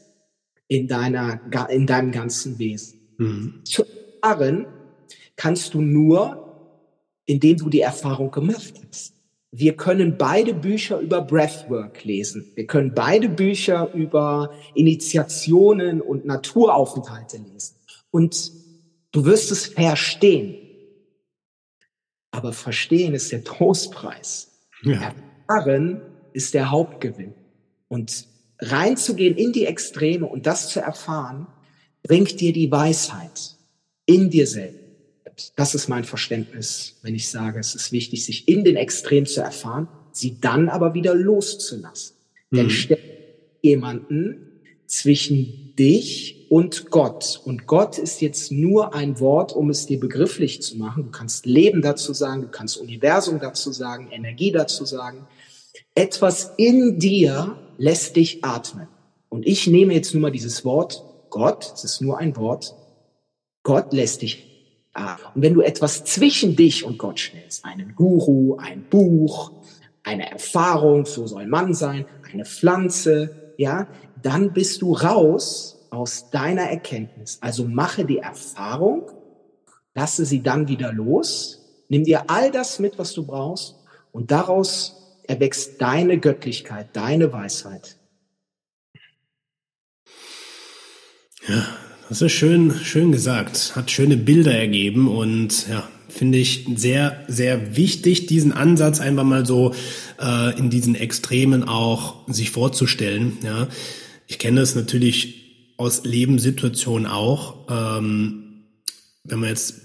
in 0.68 0.88
deiner, 0.88 1.40
in 1.70 1.86
deinem 1.86 2.12
ganzen 2.12 2.60
Wesen. 2.60 3.00
Mhm. 3.18 3.62
Zu 3.64 3.84
erfahren 4.22 4.66
kannst 5.36 5.74
du 5.74 5.82
nur, 5.82 6.40
indem 7.26 7.58
du 7.58 7.70
die 7.70 7.82
Erfahrung 7.82 8.32
gemacht 8.32 8.74
hast. 8.88 9.14
Wir 9.52 9.76
können 9.76 10.18
beide 10.18 10.54
Bücher 10.54 11.00
über 11.00 11.22
Breathwork 11.22 12.04
lesen. 12.04 12.52
Wir 12.56 12.66
können 12.66 12.94
beide 12.96 13.30
Bücher 13.30 13.94
über 13.94 14.52
Initiationen 14.74 16.02
und 16.02 16.26
Naturaufenthalte 16.26 17.38
lesen. 17.38 17.76
Und 18.10 18.52
du 19.12 19.26
wirst 19.26 19.52
es 19.52 19.68
verstehen. 19.68 20.56
Aber 22.32 22.52
verstehen 22.52 23.14
ist 23.14 23.32
der 23.32 23.44
Trostpreis. 23.44 24.53
Ja. 24.84 25.14
Erfahren 25.48 26.02
ist 26.34 26.54
der 26.54 26.72
Hauptgewinn. 26.72 27.34
Und 27.88 28.26
reinzugehen 28.60 29.36
in 29.36 29.52
die 29.52 29.66
Extreme 29.66 30.26
und 30.26 30.46
das 30.46 30.70
zu 30.70 30.80
erfahren, 30.80 31.48
bringt 32.02 32.40
dir 32.40 32.54
die 32.54 32.72
Weisheit 32.72 33.56
in 34.06 34.30
dir 34.30 34.48
selbst. 34.48 35.54
Das 35.56 35.74
ist 35.74 35.88
mein 35.88 36.04
Verständnis, 36.04 37.00
wenn 37.02 37.16
ich 37.16 37.30
sage, 37.30 37.60
es 37.60 37.76
ist 37.76 37.92
wichtig, 37.92 38.26
sich 38.26 38.48
in 38.48 38.64
den 38.64 38.76
Extremen 38.76 39.26
zu 39.26 39.42
erfahren, 39.42 39.88
sie 40.12 40.40
dann 40.40 40.70
aber 40.70 40.94
wieder 40.94 41.16
loszulassen. 41.16 42.16
Mhm. 42.52 42.58
Denn 42.58 42.98
jemanden 43.62 44.53
zwischen 44.94 45.76
dich 45.76 46.48
und 46.50 46.92
Gott. 46.92 47.42
Und 47.46 47.66
Gott 47.66 47.98
ist 47.98 48.22
jetzt 48.22 48.52
nur 48.52 48.94
ein 48.94 49.20
Wort, 49.20 49.54
um 49.54 49.70
es 49.70 49.86
dir 49.88 50.00
begrifflich 50.00 50.62
zu 50.62 50.78
machen. 50.78 51.04
Du 51.06 51.12
kannst 51.12 51.46
Leben 51.46 51.82
dazu 51.82 52.14
sagen, 52.14 52.44
du 52.44 52.48
kannst 52.50 52.78
Universum 52.78 53.40
dazu 53.40 53.72
sagen, 53.72 54.10
Energie 54.12 54.52
dazu 54.52 54.86
sagen. 54.86 55.28
Etwas 55.96 56.54
in 56.58 57.00
dir 57.00 57.58
lässt 57.78 58.16
dich 58.16 58.44
atmen. 58.44 58.88
Und 59.30 59.48
ich 59.48 59.66
nehme 59.66 59.94
jetzt 59.94 60.14
nur 60.14 60.22
mal 60.22 60.32
dieses 60.32 60.64
Wort 60.64 61.04
Gott, 61.34 61.72
es 61.74 61.84
ist 61.84 62.00
nur 62.00 62.20
ein 62.20 62.38
Wort. 62.38 62.76
Gott 63.64 63.92
lässt 63.92 64.22
dich 64.22 64.46
atmen. 64.94 65.32
Und 65.34 65.42
wenn 65.42 65.56
du 65.56 65.62
etwas 65.62 66.06
zwischen 66.06 66.56
dich 66.56 66.86
und 66.86 67.00
Gott 67.00 67.18
stellst, 67.18 67.66
einen 67.66 67.96
Guru, 67.96 68.58
ein 68.58 68.84
Buch, 68.88 69.52
eine 70.04 70.30
Erfahrung, 70.30 71.08
so 71.08 71.26
soll 71.26 71.48
man 71.48 71.74
sein, 71.74 72.06
eine 72.32 72.46
Pflanze, 72.46 73.43
ja, 73.64 73.88
dann 74.22 74.54
bist 74.54 74.82
du 74.82 74.94
raus 74.94 75.88
aus 75.90 76.30
deiner 76.30 76.64
Erkenntnis. 76.64 77.38
Also 77.42 77.66
mache 77.66 78.06
die 78.06 78.20
Erfahrung, 78.20 79.10
lasse 79.96 80.26
sie 80.26 80.44
dann 80.44 80.68
wieder 80.68 80.92
los, 80.92 81.86
nimm 81.90 82.04
dir 82.04 82.30
all 82.30 82.52
das 82.52 82.80
mit, 82.80 83.00
was 83.00 83.14
du 83.14 83.26
brauchst 83.26 83.76
und 84.12 84.32
daraus 84.32 85.20
erwächst 85.28 85.82
deine 85.82 86.20
Göttlichkeit, 86.20 86.90
deine 86.94 87.32
Weisheit. 87.32 87.98
Ja, 91.48 91.66
das 92.10 92.22
ist 92.22 92.32
schön, 92.34 92.72
schön 92.72 93.12
gesagt. 93.12 93.76
Hat 93.76 93.92
schöne 93.92 94.18
Bilder 94.18 94.54
ergeben 94.54 95.08
und 95.08 95.68
ja, 95.68 95.88
finde 96.14 96.38
ich 96.38 96.66
sehr, 96.76 97.24
sehr 97.28 97.76
wichtig, 97.76 98.28
diesen 98.28 98.52
Ansatz 98.52 99.00
einfach 99.00 99.24
mal 99.24 99.46
so 99.46 99.74
äh, 100.22 100.58
in 100.58 100.70
diesen 100.70 100.96
Extremen 100.96 101.64
auch 101.64 102.28
sich 102.28 102.52
vorzustellen. 102.52 103.38
Ja, 103.44 103.68
ich 104.28 104.40
kenne 104.40 104.62
es 104.62 104.76
natürlich 104.76 105.74
aus 105.78 106.04
Lebenssituationen 106.06 107.08
auch. 107.08 107.68
Ähm, 107.70 108.66
wenn 109.24 109.40
man 109.40 109.50
jetzt 109.50 109.76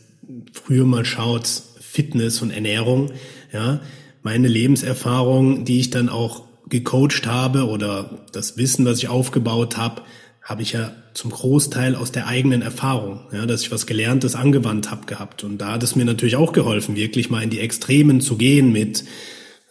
früher 0.52 0.84
mal 0.84 1.04
schaut, 1.04 1.46
Fitness 1.80 2.42
und 2.42 2.50
Ernährung, 2.50 3.12
ja, 3.52 3.80
meine 4.22 4.48
Lebenserfahrung, 4.48 5.64
die 5.64 5.80
ich 5.80 5.90
dann 5.90 6.08
auch 6.08 6.44
gecoacht 6.68 7.26
habe 7.26 7.66
oder 7.66 8.26
das 8.32 8.58
Wissen, 8.58 8.84
was 8.84 8.98
ich 8.98 9.08
aufgebaut 9.08 9.78
habe, 9.78 10.02
habe 10.48 10.62
ich 10.62 10.72
ja 10.72 10.92
zum 11.12 11.30
Großteil 11.30 11.94
aus 11.94 12.10
der 12.10 12.26
eigenen 12.26 12.62
Erfahrung, 12.62 13.20
ja, 13.32 13.44
dass 13.44 13.60
ich 13.60 13.70
was 13.70 13.86
Gelerntes 13.86 14.34
angewandt 14.34 14.90
habe 14.90 15.04
gehabt. 15.04 15.44
Und 15.44 15.58
da 15.58 15.72
hat 15.72 15.82
es 15.82 15.94
mir 15.94 16.06
natürlich 16.06 16.36
auch 16.36 16.54
geholfen, 16.54 16.96
wirklich 16.96 17.28
mal 17.28 17.42
in 17.42 17.50
die 17.50 17.60
Extremen 17.60 18.22
zu 18.22 18.38
gehen 18.38 18.72
mit 18.72 19.04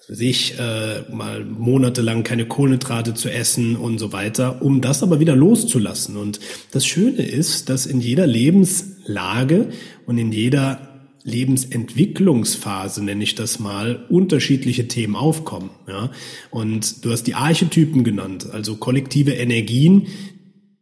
sich 0.08 0.58
äh, 0.60 1.02
mal 1.12 1.44
monatelang 1.44 2.24
keine 2.24 2.46
Kohlenhydrate 2.46 3.16
zu 3.16 3.30
essen 3.30 3.76
und 3.76 3.98
so 3.98 4.14
weiter, 4.14 4.62
um 4.62 4.80
das 4.80 5.02
aber 5.02 5.20
wieder 5.20 5.36
loszulassen. 5.36 6.16
Und 6.16 6.40
das 6.72 6.86
Schöne 6.86 7.26
ist, 7.26 7.70
dass 7.70 7.88
in 7.88 8.00
jeder 8.00 8.28
Lebenslage 8.28 9.70
und 10.06 10.20
in 10.20 10.32
jeder 10.32 10.88
Lebensentwicklungsphase, 11.24 13.04
nenne 13.04 13.24
ich 13.24 13.34
das 13.34 13.60
mal, 13.60 14.06
unterschiedliche 14.10 14.88
Themen 14.88 15.16
aufkommen. 15.16 15.72
Ja? 15.88 16.12
Und 16.52 17.04
du 17.04 17.12
hast 17.12 17.24
die 17.24 17.36
Archetypen 17.36 18.04
genannt, 18.04 18.48
also 18.54 18.76
kollektive 18.76 19.32
Energien, 19.32 20.08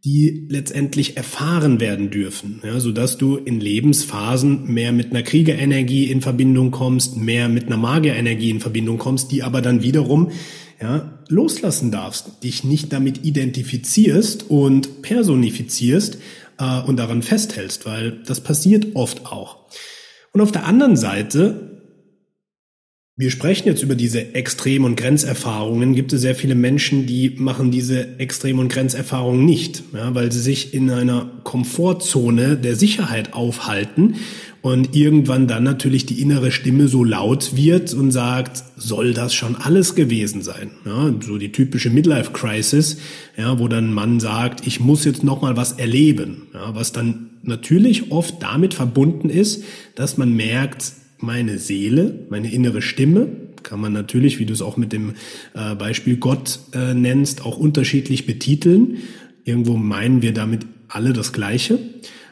die 0.05 0.45
letztendlich 0.49 1.17
erfahren 1.17 1.79
werden 1.79 2.11
dürfen, 2.11 2.61
ja, 2.63 2.79
so 2.79 2.91
dass 2.91 3.17
du 3.17 3.37
in 3.37 3.59
Lebensphasen 3.59 4.71
mehr 4.71 4.91
mit 4.91 5.09
einer 5.09 5.23
Kriegerenergie 5.23 6.11
in 6.11 6.21
Verbindung 6.21 6.69
kommst, 6.69 7.17
mehr 7.17 7.49
mit 7.49 7.65
einer 7.65 7.77
Magierenergie 7.77 8.51
in 8.51 8.59
Verbindung 8.59 8.99
kommst, 8.99 9.31
die 9.31 9.41
aber 9.41 9.63
dann 9.63 9.81
wiederum 9.81 10.29
ja, 10.79 11.19
loslassen 11.27 11.89
darfst, 11.89 12.43
dich 12.43 12.63
nicht 12.63 12.93
damit 12.93 13.25
identifizierst 13.25 14.47
und 14.47 15.01
personifizierst 15.01 16.19
äh, 16.59 16.81
und 16.83 16.97
daran 16.97 17.23
festhältst, 17.23 17.87
weil 17.87 18.21
das 18.27 18.41
passiert 18.41 18.95
oft 18.95 19.25
auch. 19.25 19.65
Und 20.33 20.41
auf 20.41 20.51
der 20.51 20.67
anderen 20.67 20.97
Seite 20.97 21.74
wir 23.17 23.31
sprechen 23.31 23.69
jetzt 23.69 23.81
über 23.81 23.95
diese 23.95 24.35
Extrem- 24.35 24.83
und 24.83 24.97
Grenzerfahrungen. 24.97 25.95
Gibt 25.95 26.11
es 26.11 26.19
sehr 26.19 26.35
viele 26.35 26.55
Menschen, 26.55 27.05
die 27.05 27.29
machen 27.37 27.71
diese 27.71 28.19
Extrem- 28.19 28.59
und 28.59 28.67
Grenzerfahrungen 28.67 29.45
nicht, 29.45 29.83
ja, 29.93 30.13
weil 30.13 30.33
sie 30.33 30.41
sich 30.41 30.73
in 30.73 30.89
einer 30.91 31.31
Komfortzone 31.43 32.57
der 32.57 32.75
Sicherheit 32.75 33.33
aufhalten 33.33 34.15
und 34.61 34.97
irgendwann 34.97 35.47
dann 35.47 35.63
natürlich 35.63 36.05
die 36.05 36.21
innere 36.21 36.51
Stimme 36.51 36.89
so 36.89 37.05
laut 37.05 37.55
wird 37.55 37.93
und 37.93 38.11
sagt, 38.11 38.61
soll 38.75 39.13
das 39.13 39.33
schon 39.33 39.55
alles 39.55 39.95
gewesen 39.95 40.41
sein? 40.41 40.71
Ja, 40.85 41.13
so 41.21 41.37
die 41.37 41.53
typische 41.53 41.91
Midlife-Crisis, 41.91 42.97
ja, 43.37 43.57
wo 43.59 43.69
dann 43.69 43.93
Mann 43.93 44.19
sagt, 44.19 44.67
ich 44.67 44.81
muss 44.81 45.05
jetzt 45.05 45.23
noch 45.23 45.41
mal 45.41 45.55
was 45.55 45.71
erleben, 45.71 46.47
ja, 46.53 46.75
was 46.75 46.91
dann 46.91 47.29
natürlich 47.43 48.11
oft 48.11 48.43
damit 48.43 48.73
verbunden 48.73 49.29
ist, 49.29 49.63
dass 49.95 50.17
man 50.17 50.33
merkt, 50.33 50.91
meine 51.25 51.57
Seele, 51.57 52.25
meine 52.29 52.51
innere 52.51 52.81
Stimme, 52.81 53.27
kann 53.63 53.81
man 53.81 53.93
natürlich, 53.93 54.39
wie 54.39 54.45
du 54.45 54.53
es 54.53 54.61
auch 54.61 54.77
mit 54.77 54.93
dem 54.93 55.15
äh, 55.55 55.75
Beispiel 55.75 56.17
Gott 56.17 56.59
äh, 56.73 56.93
nennst, 56.93 57.45
auch 57.45 57.57
unterschiedlich 57.57 58.25
betiteln. 58.25 58.97
Irgendwo 59.43 59.75
meinen 59.75 60.21
wir 60.21 60.33
damit 60.33 60.65
alle 60.87 61.13
das 61.13 61.33
Gleiche, 61.33 61.79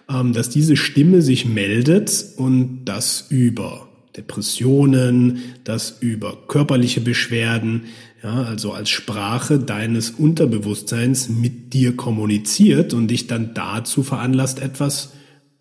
ähm, 0.10 0.34
dass 0.34 0.50
diese 0.50 0.78
Stimme 0.78 1.22
sich 1.22 1.46
meldet 1.46 2.24
und 2.38 2.86
das 2.86 3.26
über 3.30 3.90
Depressionen, 4.16 5.40
das 5.64 5.98
über 6.00 6.38
körperliche 6.48 7.02
Beschwerden, 7.02 7.86
ja, 8.22 8.44
also 8.44 8.72
als 8.72 8.90
Sprache 8.90 9.60
deines 9.60 10.12
Unterbewusstseins 10.12 11.30
mit 11.30 11.74
dir 11.74 11.96
kommuniziert 11.96 12.94
und 12.94 13.08
dich 13.08 13.28
dann 13.28 13.54
dazu 13.54 14.04
veranlasst, 14.04 14.62
etwas 14.62 15.14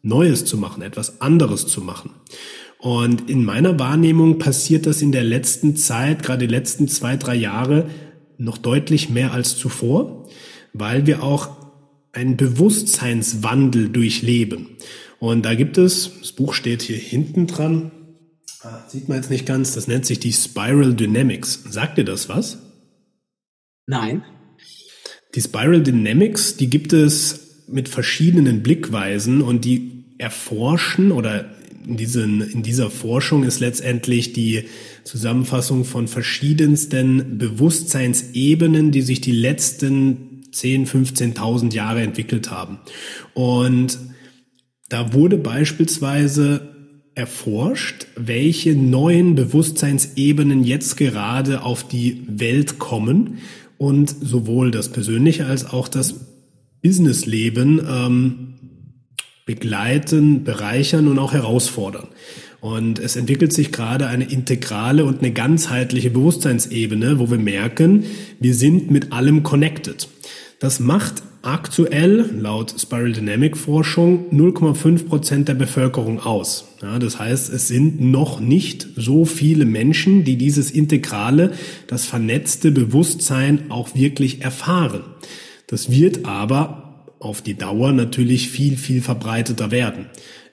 Neues 0.03 0.45
zu 0.45 0.59
machen, 0.59 0.83
etwas 0.83 1.21
anderes 1.21 1.67
zu 1.67 1.81
machen. 1.81 2.11
Und 2.83 3.31
in 3.31 3.45
meiner 3.45 3.79
Wahrnehmung 3.79 4.41
passiert 4.41 4.87
das 4.87 5.03
in 5.03 5.13
der 5.13 5.23
letzten 5.23 5.77
Zeit, 5.77 6.25
gerade 6.25 6.49
die 6.49 6.53
letzten 6.53 6.89
zwei, 6.89 7.17
drei 7.17 7.37
Jahre, 7.37 7.89
noch 8.39 8.59
deutlich 8.59 9.09
mehr 9.09 9.33
als 9.33 9.57
zuvor, 9.57 10.29
weil 10.73 11.07
wir 11.07 11.23
auch 11.23 11.51
einen 12.11 12.37
Bewusstseinswandel 12.37 13.89
durchleben. 13.89 14.71
Und 15.21 15.45
da 15.45 15.55
gibt 15.55 15.79
es, 15.79 16.11
das 16.19 16.33
Buch 16.33 16.55
steht 16.55 16.83
hier 16.83 16.97
hinten 16.97 17.47
dran, 17.47 17.93
ah, 18.63 18.83
sieht 18.89 19.09
man 19.09 19.19
jetzt 19.19 19.31
nicht 19.31 19.47
ganz, 19.47 19.75
das 19.75 19.87
nennt 19.87 20.05
sich 20.05 20.19
die 20.19 20.33
Spiral 20.33 20.95
Dynamics. 20.95 21.63
Sagt 21.71 21.99
dir 21.99 22.05
das 22.05 22.29
was? 22.29 22.59
Nein. 23.87 24.25
Die 25.37 25.41
Spiral 25.41 25.85
Dynamics, 25.85 26.57
die 26.57 26.69
gibt 26.69 26.93
es 26.93 27.69
mit 27.69 27.89
verschiedenen 27.89 28.65
Blickweisen 28.65 29.41
und 29.41 29.65
die 29.65 30.17
erforschen 30.19 31.13
oder 31.13 31.49
in, 31.87 31.97
diesen, 31.97 32.41
in 32.41 32.63
dieser 32.63 32.91
Forschung 32.91 33.45
ist 33.45 33.61
letztendlich 33.61 34.33
die 34.33 34.65
Zusammenfassung 35.05 35.85
von 35.85 36.09
verschiedensten 36.09 37.39
Bewusstseinsebenen, 37.39 38.91
die 38.91 39.03
sich 39.03 39.21
die 39.21 39.33
letzten 39.33 40.43
10, 40.53 40.87
15.000 40.87 41.73
Jahre 41.75 42.03
entwickelt 42.03 42.51
haben. 42.51 42.79
Und 43.35 43.99
da 44.89 45.13
wurde 45.15 45.39
beispielsweise 45.39 46.69
erforscht, 47.15 48.07
welche 48.17 48.75
neuen 48.75 49.35
Bewusstseinsebenen 49.35 50.65
jetzt 50.65 50.97
gerade 50.97 51.63
auf 51.63 51.87
die 51.87 52.23
Welt 52.27 52.79
kommen 52.79 53.39
und 53.77 54.09
sowohl 54.09 54.71
das 54.71 54.91
persönliche 54.91 55.47
als 55.47 55.67
auch 55.67 55.89
das 55.89 56.15
Businessleben 56.83 57.81
ähm, 57.89 58.52
begleiten, 59.47 60.45
bereichern 60.45 61.09
und 61.09 61.19
auch 61.19 61.33
herausfordern. 61.33 62.09
Und 62.61 63.01
es 63.01 63.17
entwickelt 63.17 63.53
sich 63.53 63.73
gerade 63.73 64.07
eine 64.07 64.25
integrale 64.25 65.05
und 65.05 65.19
eine 65.19 65.33
ganzheitliche 65.33 66.11
Bewusstseinsebene, 66.11 67.19
wo 67.19 67.29
wir 67.31 67.39
merken, 67.39 68.05
wir 68.39 68.55
sind 68.55 68.91
mit 68.91 69.13
allem 69.13 69.43
connected. 69.43 70.09
Das 70.61 70.79
macht 70.79 71.25
aktuell 71.43 72.31
laut 72.39 72.73
Spiral 72.79 73.11
Dynamic 73.11 73.57
Forschung 73.57 74.27
0,5 74.31 75.07
Prozent 75.07 75.49
der 75.49 75.55
Bevölkerung 75.55 76.21
aus. 76.21 76.69
Ja, 76.81 77.01
das 77.01 77.19
heißt, 77.19 77.53
es 77.53 77.67
sind 77.67 78.01
noch 78.01 78.39
nicht 78.39 78.87
so 78.97 79.25
viele 79.25 79.65
Menschen, 79.65 80.23
die 80.23 80.37
dieses 80.37 80.71
integrale, 80.71 81.53
das 81.89 82.07
vernetzte 82.07 82.71
Bewusstsein 82.71 83.71
auch 83.71 83.97
wirklich 83.97 84.43
erfahren. 84.43 85.03
Das 85.67 85.91
wird 85.91 86.27
aber 86.27 86.92
auf 87.23 87.43
die 87.43 87.55
Dauer 87.55 87.93
natürlich 87.93 88.49
viel, 88.49 88.77
viel 88.77 89.01
verbreiteter 89.01 89.71
werden. 89.71 90.07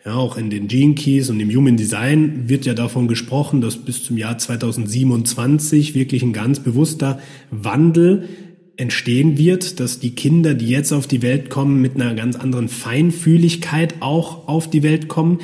Ja, 0.05 0.15
auch 0.15 0.37
in 0.37 0.49
den 0.49 0.67
Gene 0.67 0.95
Keys 0.95 1.29
und 1.29 1.39
im 1.39 1.53
Human 1.53 1.75
Design 1.75 2.47
wird 2.47 2.65
ja 2.65 2.73
davon 2.73 3.07
gesprochen, 3.07 3.59
dass 3.59 3.77
bis 3.77 4.03
zum 4.03 4.17
Jahr 4.17 4.37
2027 4.37 5.93
wirklich 5.93 6.23
ein 6.23 6.31
ganz 6.31 6.59
bewusster 6.61 7.19
Wandel 7.51 8.29
entstehen 8.77 9.37
wird, 9.37 9.81
dass 9.81 9.99
die 9.99 10.15
Kinder, 10.15 10.53
die 10.53 10.69
jetzt 10.69 10.93
auf 10.93 11.05
die 11.05 11.21
Welt 11.21 11.49
kommen, 11.49 11.81
mit 11.81 11.95
einer 11.95 12.15
ganz 12.15 12.37
anderen 12.37 12.69
Feinfühligkeit 12.69 13.95
auch 13.99 14.47
auf 14.47 14.69
die 14.69 14.83
Welt 14.83 15.09
kommen, 15.09 15.39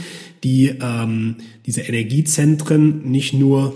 die 0.45 0.73
ähm, 0.81 1.35
diese 1.65 1.81
Energiezentren 1.81 3.11
nicht 3.11 3.33
nur 3.33 3.75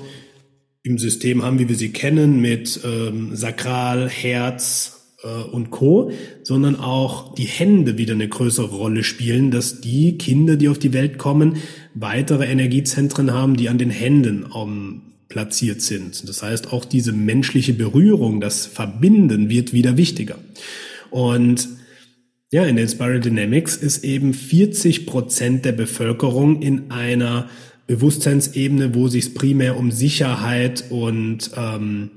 im 0.84 0.98
System 0.98 1.44
haben, 1.44 1.60
wie 1.60 1.68
wir 1.68 1.76
sie 1.76 1.92
kennen, 1.92 2.40
mit 2.40 2.80
ähm, 2.86 3.36
Sakral, 3.36 4.08
Herz, 4.08 4.99
und 5.28 5.70
Co., 5.72 6.12
sondern 6.44 6.76
auch 6.78 7.36
die 7.36 7.46
Hände 7.46 7.98
wieder 7.98 8.14
eine 8.14 8.28
größere 8.28 8.76
Rolle 8.76 9.04
spielen, 9.04 9.52
dass 9.52 9.82
die 9.82 10.18
Kinder, 10.18 10.56
die 10.56 10.70
auf 10.70 10.80
die 10.80 10.94
Welt 10.94 11.18
kommen, 11.18 11.58
weitere 11.94 12.46
Energiezentren 12.46 13.34
haben, 13.34 13.58
die 13.58 13.70
an 13.70 13.78
den 13.78 13.90
Händen 13.90 14.44
um, 14.44 14.70
ähm, 14.70 15.02
platziert 15.30 15.82
sind. 15.82 16.28
Das 16.28 16.42
heißt, 16.42 16.74
auch 16.74 16.84
diese 16.84 17.14
menschliche 17.14 17.74
Berührung, 17.74 18.42
das 18.42 18.66
Verbinden 18.66 19.50
wird 19.50 19.74
wieder 19.74 19.96
wichtiger. 19.96 20.40
Und 21.12 21.70
ja, 22.52 22.66
in 22.66 22.78
den 22.78 22.90
Spiral 22.90 23.20
Dynamics 23.20 23.76
ist 23.76 24.04
eben 24.04 24.34
40 24.34 25.06
Prozent 25.06 25.66
der 25.66 25.72
Bevölkerung 25.72 26.64
in 26.64 26.90
einer 26.90 27.48
Bewusstseinsebene, 27.86 28.96
wo 28.96 29.08
sich 29.08 29.36
primär 29.36 29.78
um 29.78 29.92
Sicherheit 29.92 30.86
und 30.90 31.52
ähm, 31.56 32.10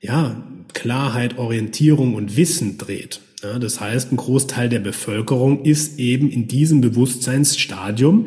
ja, 0.00 0.42
Klarheit, 0.74 1.38
Orientierung 1.38 2.14
und 2.14 2.36
Wissen 2.36 2.78
dreht. 2.78 3.20
Ja, 3.42 3.58
das 3.58 3.80
heißt, 3.80 4.12
ein 4.12 4.16
Großteil 4.16 4.68
der 4.68 4.80
Bevölkerung 4.80 5.64
ist 5.64 5.98
eben 5.98 6.30
in 6.30 6.46
diesem 6.46 6.80
Bewusstseinsstadium, 6.80 8.26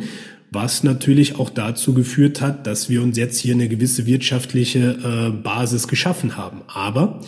was 0.50 0.84
natürlich 0.84 1.38
auch 1.40 1.50
dazu 1.50 1.94
geführt 1.94 2.42
hat, 2.42 2.66
dass 2.68 2.90
wir 2.90 3.02
uns 3.02 3.18
jetzt 3.18 3.40
hier 3.40 3.54
eine 3.54 3.70
gewisse 3.70 4.06
wirtschaftliche 4.06 4.98
äh, 5.04 5.32
Basis 5.32 5.88
geschaffen 5.88 6.38
haben. 6.38 6.62
Aber 6.68 7.22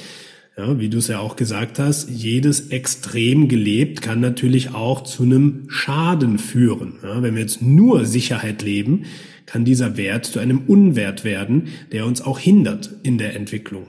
ja, 0.57 0.79
wie 0.79 0.89
du 0.89 0.99
es 0.99 1.09
ja 1.09 1.19
auch 1.19 1.35
gesagt 1.35 1.79
hast, 1.79 2.09
jedes 2.09 2.69
extrem 2.69 3.49
gelebt 3.49 4.01
kann 4.01 4.21
natürlich 4.21 4.73
auch 4.73 5.03
zu 5.03 5.23
einem 5.23 5.65
Schaden 5.67 6.39
führen. 6.39 6.93
Ja, 7.03 7.21
wenn 7.21 7.35
wir 7.35 7.41
jetzt 7.41 7.61
nur 7.61 8.05
Sicherheit 8.05 8.61
leben, 8.61 9.03
kann 9.45 9.65
dieser 9.65 9.97
Wert 9.97 10.25
zu 10.25 10.39
einem 10.39 10.63
Unwert 10.67 11.23
werden, 11.23 11.69
der 11.91 12.05
uns 12.05 12.21
auch 12.21 12.39
hindert 12.39 12.89
in 13.03 13.17
der 13.17 13.35
Entwicklung, 13.35 13.87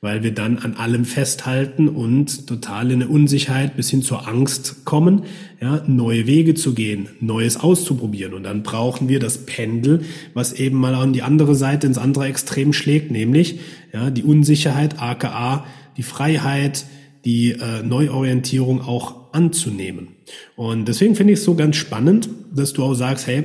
weil 0.00 0.22
wir 0.22 0.32
dann 0.32 0.58
an 0.58 0.74
allem 0.74 1.04
festhalten 1.04 1.88
und 1.88 2.46
total 2.46 2.90
in 2.90 3.02
eine 3.02 3.10
Unsicherheit 3.10 3.76
bis 3.76 3.90
hin 3.90 4.02
zur 4.02 4.28
Angst 4.28 4.84
kommen, 4.84 5.22
ja, 5.60 5.82
neue 5.86 6.26
Wege 6.26 6.54
zu 6.54 6.74
gehen, 6.74 7.08
Neues 7.20 7.58
auszuprobieren. 7.58 8.34
Und 8.34 8.42
dann 8.42 8.62
brauchen 8.62 9.08
wir 9.08 9.18
das 9.18 9.46
Pendel, 9.46 10.02
was 10.34 10.52
eben 10.52 10.76
mal 10.76 10.94
an 10.94 11.12
die 11.12 11.22
andere 11.22 11.54
Seite 11.54 11.86
ins 11.86 11.98
andere 11.98 12.26
Extrem 12.26 12.72
schlägt, 12.72 13.10
nämlich 13.10 13.60
ja, 13.92 14.10
die 14.10 14.22
Unsicherheit, 14.22 15.00
aka 15.00 15.64
die 15.96 16.02
Freiheit, 16.02 16.84
die 17.24 17.52
äh, 17.52 17.82
Neuorientierung 17.82 18.80
auch 18.80 19.32
anzunehmen. 19.32 20.08
Und 20.56 20.86
deswegen 20.86 21.14
finde 21.14 21.32
ich 21.32 21.40
es 21.40 21.44
so 21.44 21.54
ganz 21.54 21.76
spannend, 21.76 22.28
dass 22.54 22.72
du 22.72 22.84
auch 22.84 22.94
sagst, 22.94 23.26
hey, 23.26 23.44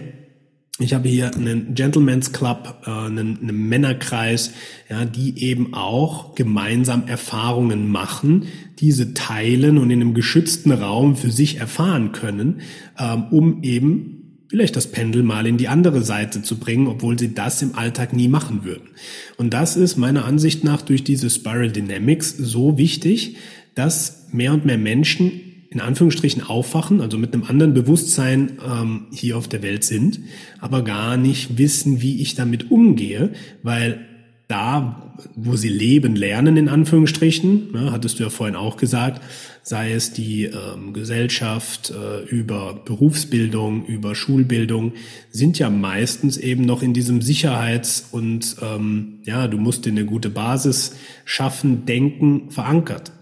ich 0.84 0.94
habe 0.94 1.08
hier 1.10 1.34
einen 1.34 1.74
Gentleman's 1.76 2.32
Club, 2.32 2.84
äh, 2.86 2.90
einen, 2.90 3.40
einen 3.42 3.70
Männerkreis, 3.70 4.52
ja, 4.90 5.06
die 5.06 5.44
eben 5.44 5.74
auch 5.74 6.36
gemeinsam 6.36 7.08
Erfahrungen 7.08 7.90
machen, 7.92 8.46
diese 8.80 9.14
teilen 9.14 9.78
und 9.78 9.90
in 9.90 10.02
einem 10.02 10.14
geschützten 10.14 10.72
Raum 10.72 11.16
für 11.16 11.32
sich 11.32 11.60
erfahren 11.60 12.12
können, 12.12 12.62
ähm, 13.00 13.26
um 13.32 13.64
eben 13.64 14.20
vielleicht 14.50 14.76
das 14.76 14.92
Pendel 14.92 15.24
mal 15.24 15.48
in 15.48 15.58
die 15.58 15.68
andere 15.68 16.04
Seite 16.04 16.44
zu 16.44 16.60
bringen, 16.60 16.88
obwohl 16.88 17.18
sie 17.18 17.34
das 17.34 17.62
im 17.62 17.76
Alltag 17.76 18.14
nie 18.14 18.28
machen 18.28 18.64
würden. 18.64 18.90
Und 19.38 19.54
das 19.54 19.76
ist 19.76 19.98
meiner 19.98 20.26
Ansicht 20.26 20.64
nach 20.64 20.84
durch 20.84 21.04
diese 21.04 21.30
Spiral 21.32 21.72
Dynamics 21.72 22.38
so 22.38 22.78
wichtig, 22.78 23.38
dass 23.74 24.28
mehr 24.32 24.54
und 24.54 24.66
mehr 24.66 24.78
Menschen 24.78 25.53
in 25.74 25.82
Anführungsstrichen 25.82 26.44
aufwachen, 26.44 27.02
also 27.02 27.18
mit 27.18 27.34
einem 27.34 27.44
anderen 27.44 27.74
Bewusstsein 27.74 28.58
ähm, 28.66 29.08
hier 29.12 29.38
auf 29.38 29.48
der 29.48 29.62
Welt 29.62 29.84
sind, 29.84 30.20
aber 30.60 30.84
gar 30.84 31.18
nicht 31.18 31.58
wissen, 31.58 32.02
wie 32.02 32.22
ich 32.22 32.36
damit 32.36 32.72
umgehe, 32.72 33.32
weil 33.64 34.06
da, 34.48 35.16
wo 35.36 35.56
sie 35.56 35.70
leben, 35.70 36.16
lernen, 36.16 36.58
in 36.58 36.70
Anführungsstrichen, 36.70 37.72
ne, 37.72 37.92
hattest 37.92 38.20
du 38.20 38.24
ja 38.24 38.30
vorhin 38.30 38.56
auch 38.56 38.78
gesagt, 38.78 39.22
sei 39.64 39.94
es 39.94 40.12
die 40.12 40.44
ähm, 40.44 40.94
Gesellschaft 40.94 41.92
äh, 41.92 42.24
über 42.26 42.82
Berufsbildung, 42.86 43.86
über 43.86 44.14
Schulbildung, 44.14 44.94
sind 45.32 45.58
ja 45.58 45.70
meistens 45.70 46.38
eben 46.38 46.66
noch 46.66 46.84
in 46.84 46.94
diesem 46.94 47.22
Sicherheits- 47.22 48.10
und 48.12 48.58
ähm, 48.62 49.22
ja, 49.24 49.48
du 49.48 49.58
musst 49.58 49.86
dir 49.86 49.92
eine 49.92 50.06
gute 50.06 50.30
Basis 50.30 50.98
schaffen, 51.26 51.86
denken, 51.86 52.52
verankert. 52.52 53.14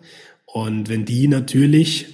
Und 0.46 0.90
wenn 0.90 1.06
die 1.06 1.28
natürlich 1.28 2.08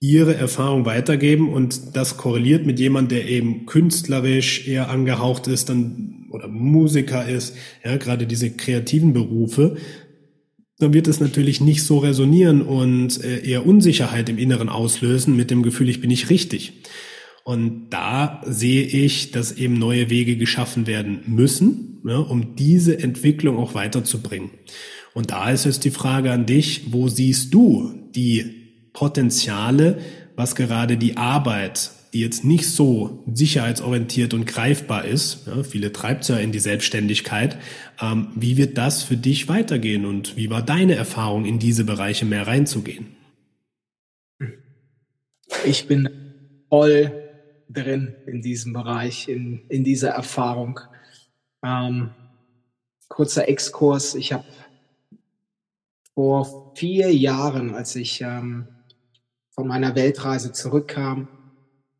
ihre 0.00 0.36
Erfahrung 0.36 0.84
weitergeben 0.84 1.52
und 1.52 1.96
das 1.96 2.16
korreliert 2.16 2.64
mit 2.64 2.78
jemand, 2.78 3.10
der 3.10 3.28
eben 3.28 3.66
künstlerisch 3.66 4.68
eher 4.68 4.90
angehaucht 4.90 5.48
ist, 5.48 5.68
dann 5.68 6.26
oder 6.30 6.46
Musiker 6.46 7.26
ist, 7.26 7.56
ja, 7.84 7.96
gerade 7.96 8.26
diese 8.26 8.50
kreativen 8.50 9.12
Berufe, 9.12 9.76
dann 10.78 10.92
wird 10.92 11.08
es 11.08 11.20
natürlich 11.20 11.60
nicht 11.60 11.82
so 11.82 11.98
resonieren 11.98 12.62
und 12.62 13.24
äh, 13.24 13.44
eher 13.44 13.66
Unsicherheit 13.66 14.28
im 14.28 14.38
Inneren 14.38 14.68
auslösen 14.68 15.36
mit 15.36 15.50
dem 15.50 15.62
Gefühl, 15.62 15.88
ich 15.88 16.00
bin 16.00 16.08
nicht 16.08 16.30
richtig. 16.30 16.84
Und 17.44 17.88
da 17.90 18.42
sehe 18.44 18.84
ich, 18.84 19.32
dass 19.32 19.52
eben 19.52 19.74
neue 19.74 20.10
Wege 20.10 20.36
geschaffen 20.36 20.86
werden 20.86 21.22
müssen, 21.26 22.02
ja, 22.06 22.18
um 22.18 22.54
diese 22.54 22.98
Entwicklung 22.98 23.56
auch 23.56 23.74
weiterzubringen. 23.74 24.50
Und 25.14 25.30
da 25.32 25.50
ist 25.50 25.66
es 25.66 25.80
die 25.80 25.90
Frage 25.90 26.30
an 26.30 26.46
dich, 26.46 26.92
wo 26.92 27.08
siehst 27.08 27.52
du 27.52 27.92
die 28.14 28.67
Potenziale, 28.98 30.00
was 30.34 30.56
gerade 30.56 30.96
die 30.96 31.16
Arbeit, 31.16 31.92
die 32.12 32.20
jetzt 32.20 32.44
nicht 32.44 32.68
so 32.68 33.22
sicherheitsorientiert 33.32 34.34
und 34.34 34.44
greifbar 34.44 35.04
ist, 35.04 35.46
ja, 35.46 35.62
viele 35.62 35.92
treibt 35.92 36.28
ja 36.28 36.36
in 36.38 36.50
die 36.50 36.58
Selbstständigkeit, 36.58 37.58
ähm, 38.00 38.32
wie 38.34 38.56
wird 38.56 38.76
das 38.76 39.04
für 39.04 39.16
dich 39.16 39.46
weitergehen 39.46 40.04
und 40.04 40.36
wie 40.36 40.50
war 40.50 40.62
deine 40.62 40.96
Erfahrung, 40.96 41.44
in 41.44 41.60
diese 41.60 41.84
Bereiche 41.84 42.24
mehr 42.24 42.48
reinzugehen? 42.48 43.14
Ich 45.64 45.86
bin 45.86 46.08
voll 46.68 47.12
drin 47.68 48.16
in 48.26 48.42
diesem 48.42 48.72
Bereich, 48.72 49.28
in, 49.28 49.60
in 49.68 49.84
dieser 49.84 50.10
Erfahrung. 50.10 50.80
Ähm, 51.64 52.10
kurzer 53.06 53.48
Exkurs, 53.48 54.16
ich 54.16 54.32
habe 54.32 54.44
vor 56.14 56.74
vier 56.74 57.14
Jahren, 57.14 57.76
als 57.76 57.94
ich 57.94 58.22
ähm, 58.22 58.66
von 59.58 59.66
meiner 59.66 59.96
Weltreise 59.96 60.52
zurückkam, 60.52 61.26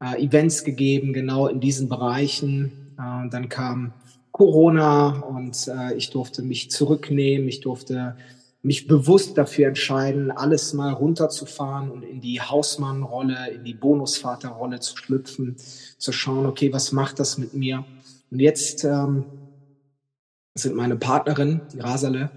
äh, 0.01 0.25
Events 0.25 0.62
gegeben, 0.62 1.12
genau 1.12 1.49
in 1.49 1.59
diesen 1.59 1.88
Bereichen. 1.88 2.94
Äh, 2.97 3.29
dann 3.31 3.49
kam 3.49 3.94
Corona 4.31 5.18
und 5.23 5.66
äh, 5.66 5.92
ich 5.94 6.11
durfte 6.11 6.42
mich 6.42 6.71
zurücknehmen. 6.71 7.49
Ich 7.49 7.59
durfte 7.59 8.14
mich 8.62 8.87
bewusst 8.87 9.37
dafür 9.37 9.66
entscheiden, 9.66 10.31
alles 10.31 10.73
mal 10.73 10.92
runterzufahren 10.92 11.90
und 11.90 12.05
in 12.05 12.21
die 12.21 12.40
Hausmannrolle, 12.40 13.51
in 13.51 13.64
die 13.64 13.75
Bonusvaterrolle 13.75 14.79
zu 14.79 14.97
schlüpfen, 14.97 15.57
zu 15.99 16.12
schauen, 16.12 16.47
okay, 16.47 16.73
was 16.73 16.92
macht 16.92 17.18
das 17.18 17.38
mit 17.38 17.55
mir? 17.55 17.85
Und 18.31 18.38
jetzt 18.38 18.85
ähm, 18.85 19.25
sind 20.55 20.77
meine 20.77 20.94
Partnerin, 20.94 21.62
Rasale, 21.77 22.31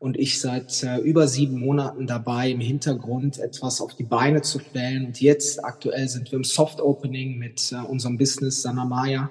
und 0.00 0.18
ich 0.18 0.40
seit 0.40 0.82
äh, 0.82 0.96
über 0.98 1.28
sieben 1.28 1.60
Monaten 1.60 2.06
dabei, 2.06 2.50
im 2.50 2.60
Hintergrund 2.60 3.38
etwas 3.38 3.82
auf 3.82 3.94
die 3.94 4.02
Beine 4.02 4.40
zu 4.40 4.58
stellen. 4.58 5.06
Und 5.06 5.20
jetzt 5.20 5.62
aktuell 5.62 6.08
sind 6.08 6.32
wir 6.32 6.38
im 6.38 6.44
Soft 6.44 6.80
Opening 6.80 7.38
mit 7.38 7.70
äh, 7.70 7.86
unserem 7.86 8.16
Business 8.16 8.62
Sanamaya. 8.62 9.30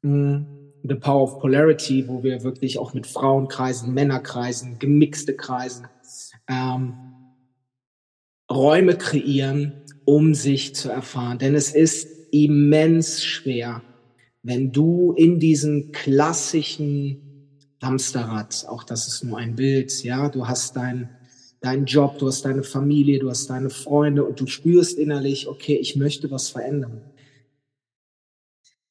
Mm, 0.00 0.38
The 0.84 0.94
Power 0.94 1.22
of 1.22 1.38
Polarity, 1.38 2.08
wo 2.08 2.22
wir 2.22 2.42
wirklich 2.42 2.78
auch 2.78 2.94
mit 2.94 3.06
Frauenkreisen, 3.06 3.92
Männerkreisen, 3.92 4.78
gemixte 4.78 5.36
Kreisen 5.36 5.86
ähm, 6.48 6.94
Räume 8.50 8.96
kreieren, 8.96 9.84
um 10.06 10.34
sich 10.34 10.74
zu 10.74 10.90
erfahren. 10.90 11.38
Denn 11.38 11.54
es 11.54 11.74
ist 11.74 12.08
immens 12.32 13.22
schwer, 13.22 13.82
wenn 14.42 14.72
du 14.72 15.12
in 15.12 15.38
diesen 15.38 15.92
klassischen 15.92 17.23
Hamsterrad. 17.84 18.66
Auch 18.68 18.84
das 18.84 19.06
ist 19.08 19.24
nur 19.24 19.38
ein 19.38 19.56
Bild. 19.56 20.02
Ja, 20.04 20.28
du 20.28 20.46
hast 20.48 20.76
dein, 20.76 21.08
deinen 21.60 21.86
Job, 21.86 22.18
du 22.18 22.26
hast 22.26 22.44
deine 22.44 22.62
Familie, 22.62 23.18
du 23.18 23.30
hast 23.30 23.48
deine 23.50 23.70
Freunde 23.70 24.24
und 24.24 24.40
du 24.40 24.46
spürst 24.46 24.98
innerlich, 24.98 25.48
okay, 25.48 25.76
ich 25.76 25.96
möchte 25.96 26.30
was 26.30 26.48
verändern. 26.48 27.00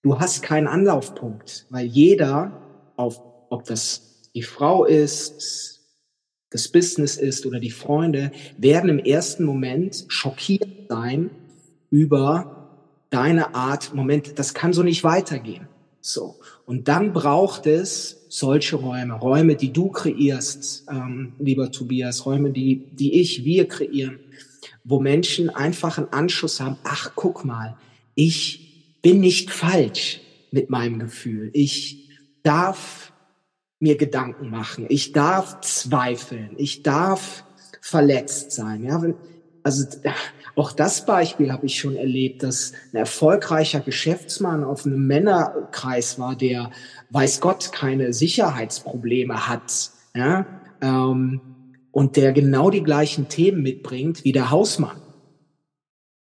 Du 0.01 0.19
hast 0.19 0.41
keinen 0.41 0.67
Anlaufpunkt, 0.67 1.65
weil 1.69 1.85
jeder, 1.85 2.61
auf, 2.97 3.21
ob 3.49 3.63
das 3.65 4.21
die 4.35 4.43
Frau 4.43 4.85
ist, 4.85 5.81
das 6.49 6.67
Business 6.67 7.17
ist 7.17 7.45
oder 7.45 7.59
die 7.59 7.71
Freunde, 7.71 8.31
werden 8.57 8.89
im 8.89 8.99
ersten 8.99 9.43
Moment 9.43 10.05
schockiert 10.07 10.67
sein 10.89 11.31
über 11.89 12.53
deine 13.09 13.55
Art, 13.55 13.93
Moment, 13.93 14.37
das 14.39 14.53
kann 14.53 14.73
so 14.73 14.83
nicht 14.83 15.03
weitergehen. 15.03 15.67
So. 16.01 16.39
Und 16.65 16.87
dann 16.87 17.13
braucht 17.13 17.65
es 17.65 18.22
solche 18.33 18.77
Räume, 18.77 19.13
Räume, 19.13 19.55
die 19.55 19.71
du 19.71 19.89
kreierst, 19.89 20.87
ähm, 20.89 21.33
lieber 21.37 21.71
Tobias, 21.71 22.25
Räume, 22.25 22.49
die, 22.49 22.87
die 22.91 23.21
ich, 23.21 23.45
wir 23.45 23.67
kreieren, 23.67 24.19
wo 24.83 24.99
Menschen 24.99 25.51
einfach 25.51 25.99
einen 25.99 26.11
Anschluss 26.11 26.59
haben, 26.59 26.77
ach, 26.83 27.11
guck 27.15 27.45
mal, 27.45 27.77
ich 28.15 28.97
bin 29.03 29.19
nicht 29.19 29.51
falsch 29.51 30.19
mit 30.49 30.71
meinem 30.71 30.97
Gefühl. 30.97 31.51
Ich 31.53 32.09
darf 32.41 33.13
mir 33.79 33.97
Gedanken 33.97 34.49
machen. 34.49 34.87
Ich 34.89 35.11
darf 35.11 35.61
zweifeln. 35.61 36.55
Ich 36.57 36.81
darf 36.81 37.43
verletzt 37.81 38.51
sein. 38.51 38.83
Ja, 38.83 38.99
also 39.63 39.85
auch 40.55 40.71
das 40.71 41.05
Beispiel 41.05 41.51
habe 41.51 41.65
ich 41.65 41.79
schon 41.79 41.95
erlebt, 41.95 42.43
dass 42.43 42.73
ein 42.91 42.97
erfolgreicher 42.97 43.79
Geschäftsmann 43.79 44.63
auf 44.63 44.85
einem 44.85 45.07
Männerkreis 45.07 46.19
war, 46.19 46.35
der 46.35 46.71
weiß 47.09 47.41
Gott 47.41 47.71
keine 47.71 48.13
Sicherheitsprobleme 48.13 49.47
hat, 49.47 49.91
ja, 50.15 50.45
ähm, 50.81 51.41
und 51.91 52.17
der 52.17 52.33
genau 52.33 52.69
die 52.69 52.83
gleichen 52.83 53.29
Themen 53.29 53.61
mitbringt 53.61 54.23
wie 54.23 54.31
der 54.31 54.51
Hausmann. 54.51 55.01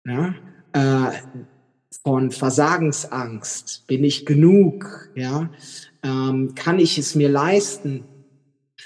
Ja, 0.05 0.33
äh, 0.73 1.11
von 2.03 2.31
Versagensangst, 2.31 3.85
bin 3.87 4.03
ich 4.03 4.25
genug, 4.25 5.09
ja, 5.15 5.49
ähm, 6.03 6.55
kann 6.55 6.79
ich 6.79 6.97
es 6.97 7.15
mir 7.15 7.29
leisten, 7.29 8.05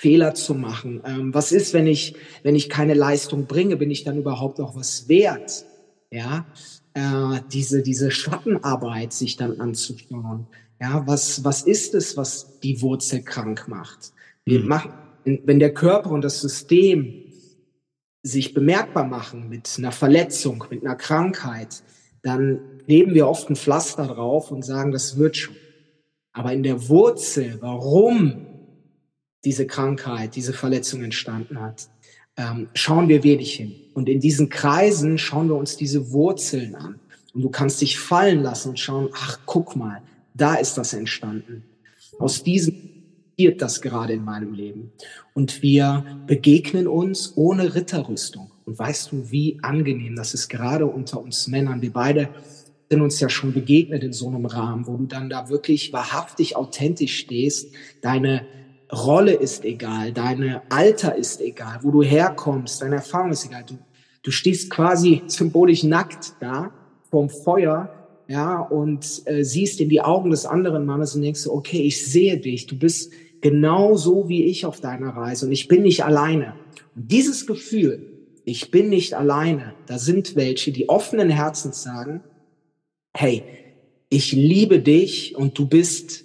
Fehler 0.03 0.33
zu 0.33 0.53
machen? 0.53 1.01
Ähm, 1.05 1.33
was 1.33 1.53
ist, 1.53 1.73
wenn 1.73 1.87
ich, 1.87 2.15
wenn 2.43 2.55
ich 2.55 2.69
keine 2.69 2.93
Leistung 2.93 3.45
bringe? 3.45 3.77
Bin 3.77 3.89
ich 3.89 4.03
dann 4.03 4.17
überhaupt 4.17 4.59
noch 4.59 4.75
was 4.75 5.07
wert? 5.07 5.63
Ja, 6.11 6.45
äh, 6.93 7.39
diese, 7.53 7.81
diese 7.81 8.11
Schattenarbeit 8.11 9.13
sich 9.13 9.37
dann 9.37 9.61
anzuschauen. 9.61 10.47
Ja, 10.81 11.03
was, 11.07 11.45
was 11.45 11.61
ist 11.61 11.95
es, 11.95 12.17
was 12.17 12.59
die 12.59 12.81
Wurzel 12.81 13.23
krank 13.23 13.69
macht? 13.69 14.11
Wir 14.43 14.59
mhm. 14.59 14.67
machen, 14.67 14.91
wenn 15.23 15.59
der 15.59 15.73
Körper 15.73 16.11
und 16.11 16.21
das 16.21 16.41
System 16.41 17.23
sich 18.23 18.53
bemerkbar 18.53 19.05
machen 19.05 19.47
mit 19.47 19.73
einer 19.77 19.93
Verletzung, 19.93 20.65
mit 20.69 20.85
einer 20.85 20.95
Krankheit, 20.95 21.81
dann 22.23 22.59
leben 22.87 23.13
wir 23.13 23.29
oft 23.29 23.49
ein 23.49 23.55
Pflaster 23.55 24.07
drauf 24.07 24.51
und 24.51 24.65
sagen, 24.65 24.91
das 24.91 25.17
wird 25.17 25.37
schon. 25.37 25.55
Aber 26.33 26.51
in 26.51 26.63
der 26.63 26.89
Wurzel, 26.89 27.57
warum 27.61 28.52
diese 29.45 29.67
Krankheit, 29.67 30.35
diese 30.35 30.53
Verletzung 30.53 31.03
entstanden 31.03 31.59
hat, 31.59 31.89
ähm, 32.37 32.69
schauen 32.73 33.09
wir 33.09 33.23
wenig 33.23 33.53
hin. 33.53 33.75
Und 33.93 34.09
in 34.09 34.19
diesen 34.19 34.49
Kreisen 34.49 35.17
schauen 35.17 35.49
wir 35.49 35.55
uns 35.55 35.77
diese 35.77 36.11
Wurzeln 36.11 36.75
an. 36.75 36.99
Und 37.33 37.41
du 37.41 37.49
kannst 37.49 37.81
dich 37.81 37.99
fallen 37.99 38.41
lassen 38.41 38.69
und 38.69 38.79
schauen, 38.79 39.09
ach, 39.13 39.39
guck 39.45 39.75
mal, 39.75 40.01
da 40.33 40.55
ist 40.55 40.77
das 40.77 40.93
entstanden. 40.93 41.63
Aus 42.19 42.43
diesem 42.43 42.93
passiert 43.33 43.61
das 43.61 43.81
gerade 43.81 44.13
in 44.13 44.23
meinem 44.23 44.53
Leben. 44.53 44.91
Und 45.33 45.61
wir 45.61 46.05
begegnen 46.27 46.87
uns 46.87 47.33
ohne 47.35 47.75
Ritterrüstung. 47.75 48.51
Und 48.65 48.77
weißt 48.77 49.11
du, 49.11 49.31
wie 49.31 49.59
angenehm 49.61 50.15
das 50.15 50.33
ist, 50.33 50.49
gerade 50.49 50.85
unter 50.85 51.19
uns 51.21 51.47
Männern. 51.47 51.81
Wir 51.81 51.91
beide 51.91 52.29
sind 52.89 53.01
uns 53.01 53.19
ja 53.19 53.29
schon 53.29 53.53
begegnet 53.53 54.03
in 54.03 54.13
so 54.13 54.27
einem 54.27 54.45
Rahmen, 54.45 54.85
wo 54.87 54.97
du 54.97 55.05
dann 55.05 55.29
da 55.29 55.49
wirklich 55.49 55.91
wahrhaftig 55.91 56.55
authentisch 56.55 57.17
stehst. 57.17 57.73
Deine 58.01 58.45
Rolle 58.91 59.33
ist 59.33 59.65
egal, 59.65 60.11
deine 60.11 60.61
Alter 60.69 61.15
ist 61.15 61.41
egal, 61.41 61.79
wo 61.81 61.91
du 61.91 62.03
herkommst, 62.03 62.81
deine 62.81 62.95
Erfahrung 62.95 63.31
ist 63.31 63.45
egal. 63.45 63.63
Du, 63.67 63.77
du 64.21 64.31
stehst 64.31 64.69
quasi 64.69 65.23
symbolisch 65.27 65.83
nackt 65.83 66.33
da 66.39 66.71
vorm 67.09 67.29
Feuer, 67.29 67.89
ja, 68.27 68.59
und 68.59 69.21
äh, 69.25 69.43
siehst 69.43 69.79
in 69.79 69.89
die 69.89 70.01
Augen 70.01 70.31
des 70.31 70.45
anderen 70.45 70.85
Mannes 70.85 71.15
und 71.15 71.21
denkst, 71.21 71.47
okay, 71.47 71.81
ich 71.81 72.05
sehe 72.05 72.39
dich, 72.39 72.67
du 72.67 72.77
bist 72.77 73.11
genau 73.41 73.95
so 73.95 74.29
wie 74.29 74.45
ich 74.45 74.65
auf 74.65 74.79
deiner 74.79 75.09
Reise 75.09 75.45
und 75.45 75.51
ich 75.51 75.67
bin 75.67 75.83
nicht 75.83 76.05
alleine. 76.05 76.55
Und 76.95 77.11
dieses 77.11 77.45
Gefühl, 77.45 78.13
ich 78.45 78.71
bin 78.71 78.89
nicht 78.89 79.13
alleine, 79.13 79.73
da 79.85 79.99
sind 79.99 80.35
welche, 80.35 80.71
die 80.71 80.89
offenen 80.89 81.29
Herzens 81.29 81.83
sagen, 81.83 82.23
hey, 83.15 83.43
ich 84.09 84.31
liebe 84.31 84.79
dich 84.79 85.35
und 85.35 85.57
du 85.57 85.67
bist 85.67 86.23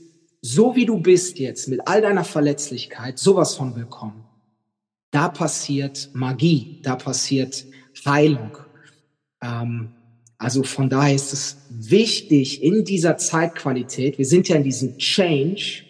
so 0.54 0.74
wie 0.74 0.86
du 0.86 0.98
bist 0.98 1.38
jetzt 1.38 1.68
mit 1.68 1.86
all 1.86 2.00
deiner 2.00 2.24
Verletzlichkeit 2.24 3.18
sowas 3.18 3.54
von 3.54 3.76
willkommen. 3.76 4.24
Da 5.10 5.28
passiert 5.28 6.08
Magie, 6.14 6.80
da 6.82 6.96
passiert 6.96 7.66
Heilung. 8.06 8.56
Ähm, 9.42 9.90
also 10.38 10.62
von 10.62 10.88
daher 10.88 11.14
ist 11.14 11.32
es 11.32 11.56
wichtig 11.68 12.62
in 12.62 12.84
dieser 12.84 13.18
Zeitqualität, 13.18 14.16
wir 14.16 14.24
sind 14.24 14.48
ja 14.48 14.56
in 14.56 14.64
diesem 14.64 14.96
Change, 14.96 15.84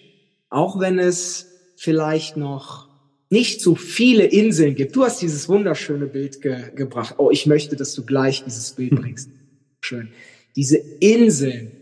auch 0.50 0.80
wenn 0.80 0.98
es 0.98 1.46
vielleicht 1.76 2.36
noch 2.36 2.88
nicht 3.30 3.60
so 3.60 3.76
viele 3.76 4.24
Inseln 4.24 4.74
gibt. 4.74 4.96
Du 4.96 5.04
hast 5.04 5.22
dieses 5.22 5.48
wunderschöne 5.48 6.06
Bild 6.06 6.40
ge 6.42 6.72
gebracht. 6.74 7.16
Oh, 7.18 7.30
ich 7.30 7.46
möchte, 7.46 7.76
dass 7.76 7.94
du 7.94 8.04
gleich 8.04 8.42
dieses 8.42 8.72
Bild 8.72 8.90
bringst. 9.00 9.30
Schön. 9.82 10.08
Diese 10.56 10.78
Inseln 10.78 11.77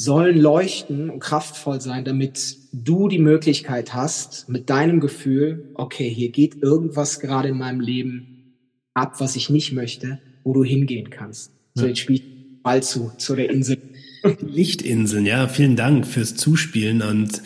sollen 0.00 0.40
leuchten 0.40 1.10
und 1.10 1.20
kraftvoll 1.20 1.78
sein, 1.82 2.06
damit 2.06 2.56
du 2.72 3.06
die 3.08 3.18
Möglichkeit 3.18 3.92
hast, 3.92 4.48
mit 4.48 4.70
deinem 4.70 4.98
Gefühl, 4.98 5.72
okay, 5.74 6.08
hier 6.08 6.30
geht 6.30 6.62
irgendwas 6.62 7.20
gerade 7.20 7.48
in 7.48 7.58
meinem 7.58 7.80
Leben 7.80 8.56
ab, 8.94 9.20
was 9.20 9.36
ich 9.36 9.50
nicht 9.50 9.72
möchte, 9.72 10.18
wo 10.42 10.54
du 10.54 10.64
hingehen 10.64 11.10
kannst. 11.10 11.52
So, 11.74 11.84
jetzt 11.84 11.98
spiel 11.98 12.16
ich 12.16 12.62
Ball 12.62 12.82
zu, 12.82 13.12
zu 13.18 13.36
der 13.36 13.50
Insel. 13.50 13.76
Lichtinseln, 14.40 15.26
ja, 15.26 15.48
vielen 15.48 15.76
Dank 15.76 16.06
fürs 16.06 16.34
Zuspielen 16.34 17.02
und 17.02 17.42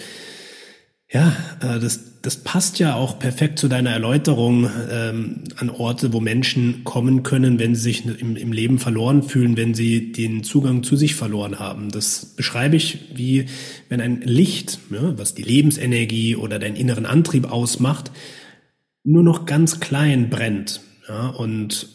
ja, 1.11 1.37
äh, 1.61 1.81
das, 1.81 2.14
das 2.25 2.39
passt 2.39 2.79
ja 2.79 2.95
auch 2.95 3.19
perfekt 3.19 3.59
zu 3.59 3.69
deiner 3.69 3.91
Erläuterung 3.91 4.71
ähm, 4.91 5.45
an 5.57 5.69
Orte, 5.69 6.15
wo 6.15 6.21
Menschen 6.21 6.83
kommen 6.83 7.23
können, 7.23 7.59
wenn 7.59 7.75
sie 7.75 7.83
sich 7.83 8.07
im, 8.07 8.37
im 8.37 8.51
Leben 8.51 8.79
verloren 8.79 9.23
fühlen, 9.23 9.59
wenn 9.59 9.75
sie 9.75 10.11
den 10.11 10.43
Zugang 10.43 10.83
zu 10.83 10.97
sich 10.97 11.17
verloren 11.17 11.59
haben. 11.59 11.91
Das 11.91 12.25
beschreibe 12.25 12.77
ich 12.77 13.11
wie, 13.15 13.45
wenn 13.91 14.01
ein 14.01 14.23
Licht, 14.23 14.79
ja, 14.91 15.19
was 15.19 15.35
die 15.35 15.43
Lebensenergie 15.43 16.35
oder 16.35 16.59
deinen 16.59 16.77
inneren 16.77 17.05
Antrieb 17.05 17.53
ausmacht, 17.53 18.11
nur 19.03 19.23
noch 19.23 19.45
ganz 19.45 19.81
klein 19.81 20.31
brennt. 20.31 20.81
Ja, 21.07 21.29
und 21.29 21.91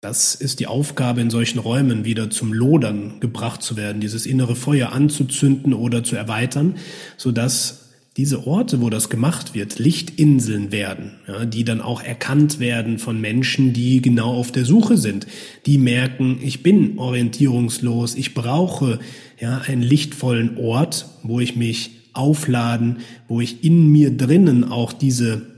das 0.00 0.34
ist 0.34 0.58
die 0.58 0.66
Aufgabe 0.66 1.20
in 1.20 1.30
solchen 1.30 1.60
Räumen, 1.60 2.04
wieder 2.04 2.30
zum 2.30 2.52
Lodern 2.52 3.20
gebracht 3.20 3.62
zu 3.62 3.76
werden, 3.76 4.00
dieses 4.00 4.26
innere 4.26 4.56
Feuer 4.56 4.90
anzuzünden 4.90 5.72
oder 5.72 6.02
zu 6.02 6.16
erweitern, 6.16 6.78
so 7.16 7.30
dass 7.30 7.83
diese 8.16 8.46
Orte, 8.46 8.80
wo 8.80 8.90
das 8.90 9.08
gemacht 9.08 9.54
wird, 9.54 9.78
Lichtinseln 9.78 10.70
werden, 10.70 11.12
ja, 11.26 11.44
die 11.44 11.64
dann 11.64 11.80
auch 11.80 12.02
erkannt 12.02 12.60
werden 12.60 12.98
von 12.98 13.20
Menschen, 13.20 13.72
die 13.72 14.00
genau 14.00 14.34
auf 14.34 14.52
der 14.52 14.64
Suche 14.64 14.96
sind, 14.96 15.26
die 15.66 15.78
merken, 15.78 16.38
ich 16.40 16.62
bin 16.62 16.98
orientierungslos, 16.98 18.14
ich 18.14 18.34
brauche 18.34 19.00
ja 19.40 19.58
einen 19.58 19.82
lichtvollen 19.82 20.56
Ort, 20.58 21.06
wo 21.22 21.40
ich 21.40 21.56
mich 21.56 21.90
aufladen, 22.12 22.98
wo 23.26 23.40
ich 23.40 23.64
in 23.64 23.88
mir 23.88 24.16
drinnen 24.16 24.64
auch 24.64 24.92
diese 24.92 25.54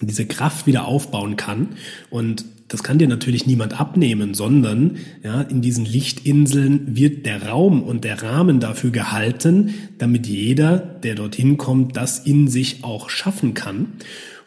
diese 0.00 0.26
Kraft 0.26 0.66
wieder 0.66 0.86
aufbauen 0.86 1.36
kann. 1.36 1.70
Und 2.10 2.44
das 2.68 2.82
kann 2.82 2.98
dir 2.98 3.06
natürlich 3.06 3.46
niemand 3.46 3.80
abnehmen, 3.80 4.34
sondern 4.34 4.96
ja, 5.22 5.42
in 5.42 5.62
diesen 5.62 5.84
Lichtinseln 5.84 6.96
wird 6.96 7.24
der 7.24 7.44
Raum 7.48 7.82
und 7.82 8.04
der 8.04 8.22
Rahmen 8.22 8.58
dafür 8.58 8.90
gehalten, 8.90 9.74
damit 9.98 10.26
jeder, 10.26 10.78
der 10.78 11.14
dorthin 11.14 11.58
kommt, 11.58 11.96
das 11.96 12.18
in 12.18 12.48
sich 12.48 12.82
auch 12.82 13.08
schaffen 13.08 13.54
kann. 13.54 13.92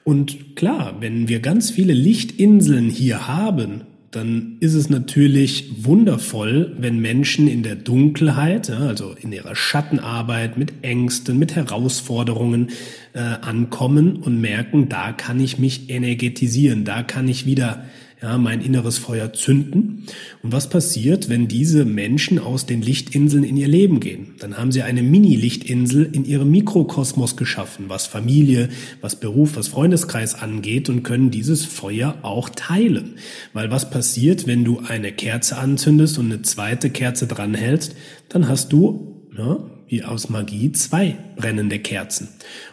Und 0.04 0.56
klar, 0.56 0.98
wenn 1.00 1.28
wir 1.28 1.40
ganz 1.40 1.70
viele 1.70 1.94
Lichtinseln 1.94 2.90
hier 2.90 3.28
haben, 3.28 3.82
dann 4.12 4.58
ist 4.60 4.74
es 4.74 4.90
natürlich 4.90 5.86
wundervoll, 5.86 6.76
wenn 6.80 7.00
Menschen 7.00 7.48
in 7.48 7.62
der 7.62 7.76
Dunkelheit, 7.76 8.72
also 8.72 9.14
in 9.22 9.32
ihrer 9.32 9.56
Schattenarbeit 9.56 10.58
mit 10.58 10.74
Ängsten, 10.82 11.38
mit 11.38 11.56
Herausforderungen 11.56 12.72
äh, 13.14 13.20
ankommen 13.20 14.18
und 14.18 14.42
merken, 14.42 14.90
da 14.90 15.12
kann 15.12 15.40
ich 15.40 15.60
mich 15.60 15.90
energetisieren, 15.92 16.86
da 16.86 17.04
kann 17.04 17.28
ich 17.28 17.46
wieder 17.46 17.86
ja, 18.22 18.38
mein 18.38 18.62
inneres 18.62 18.98
Feuer 18.98 19.32
zünden. 19.32 20.06
Und 20.44 20.52
was 20.52 20.70
passiert, 20.70 21.30
wenn 21.30 21.48
diese 21.48 21.86
Menschen 21.86 22.38
aus 22.38 22.66
den 22.66 22.82
Lichtinseln 22.82 23.44
in 23.44 23.56
ihr 23.56 23.68
Leben 23.68 24.02
gehen? 24.02 24.36
Dann 24.40 24.58
haben 24.58 24.74
sie 24.74 24.82
eine 24.82 25.04
Mini-Lichtinsel 25.04 26.10
in 26.12 26.26
ihrem 26.26 26.52
Mikrokosmos 26.52 27.38
geschaffen, 27.38 27.86
was 27.88 28.08
Familie, 28.08 28.70
was 29.00 29.16
Beruf, 29.16 29.56
was 29.56 29.70
Freundeskreis 29.70 30.36
angeht 30.36 30.90
und 30.90 31.04
können 31.04 31.32
dieses 31.32 31.64
Feuer 31.64 32.18
auch 32.22 32.50
teilen. 32.50 33.16
Weil 33.54 33.72
was 33.72 33.90
passiert, 33.90 34.48
wenn 34.48 34.66
du 34.66 34.80
eine 34.80 35.14
Kerze 35.14 35.58
anzündest 35.58 36.18
und 36.20 36.26
eine 36.26 36.42
zweite 36.42 36.90
Kerze 36.90 37.26
dranhältst, 37.26 37.96
dann 38.28 38.50
hast 38.50 38.74
du, 38.74 39.16
ja, 39.38 39.60
wie 39.88 40.04
aus 40.04 40.30
Magie 40.30 40.72
zwei 40.74 41.18
brennende 41.36 41.80
Kerzen. 41.80 42.28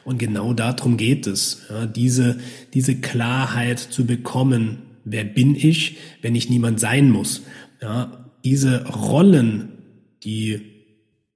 Und 0.04 0.18
genau 0.18 0.52
darum 0.52 0.96
geht 0.96 1.26
es, 1.26 1.62
ja, 1.70 1.86
diese, 1.86 2.38
diese 2.74 2.96
Klarheit 2.96 3.78
zu 3.78 4.04
bekommen, 4.04 4.82
Wer 5.08 5.24
bin 5.24 5.54
ich, 5.54 5.98
wenn 6.20 6.34
ich 6.34 6.50
niemand 6.50 6.80
sein 6.80 7.10
muss? 7.10 7.42
Ja, 7.80 8.32
diese 8.44 8.84
Rollen, 8.86 9.68
die 10.24 10.60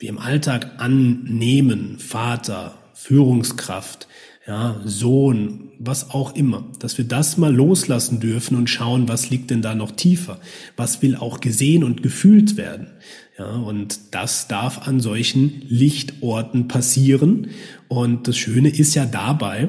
wir 0.01 0.09
im 0.09 0.19
Alltag 0.19 0.73
annehmen, 0.79 1.99
Vater, 2.01 2.75
Führungskraft, 2.95 4.09
ja, 4.47 4.81
Sohn, 4.85 5.71
was 5.79 6.11
auch 6.11 6.35
immer, 6.35 6.65
dass 6.81 6.99
wir 6.99 7.05
das 7.05 7.37
mal 7.37 7.55
loslassen 7.55 8.19
dürfen 8.19 8.57
und 8.57 8.69
schauen, 8.69 9.09
was 9.09 9.31
liegt 9.31 9.51
denn 9.51 9.63
da 9.63 9.77
noch 9.77 9.93
tiefer? 9.93 10.41
Was 10.77 11.01
will 11.03 11.15
auch 11.15 11.41
gesehen 11.41 11.85
und 11.85 12.03
gefühlt 12.03 12.57
werden? 12.57 12.89
Ja, 13.39 13.53
und 13.53 14.01
das 14.11 14.49
darf 14.49 14.89
an 14.89 14.99
solchen 14.99 15.63
Lichtorten 15.69 16.69
passieren. 16.69 17.51
Und 17.89 18.27
das 18.29 18.37
Schöne 18.37 18.71
ist 18.71 18.95
ja 18.95 19.07
dabei, 19.07 19.69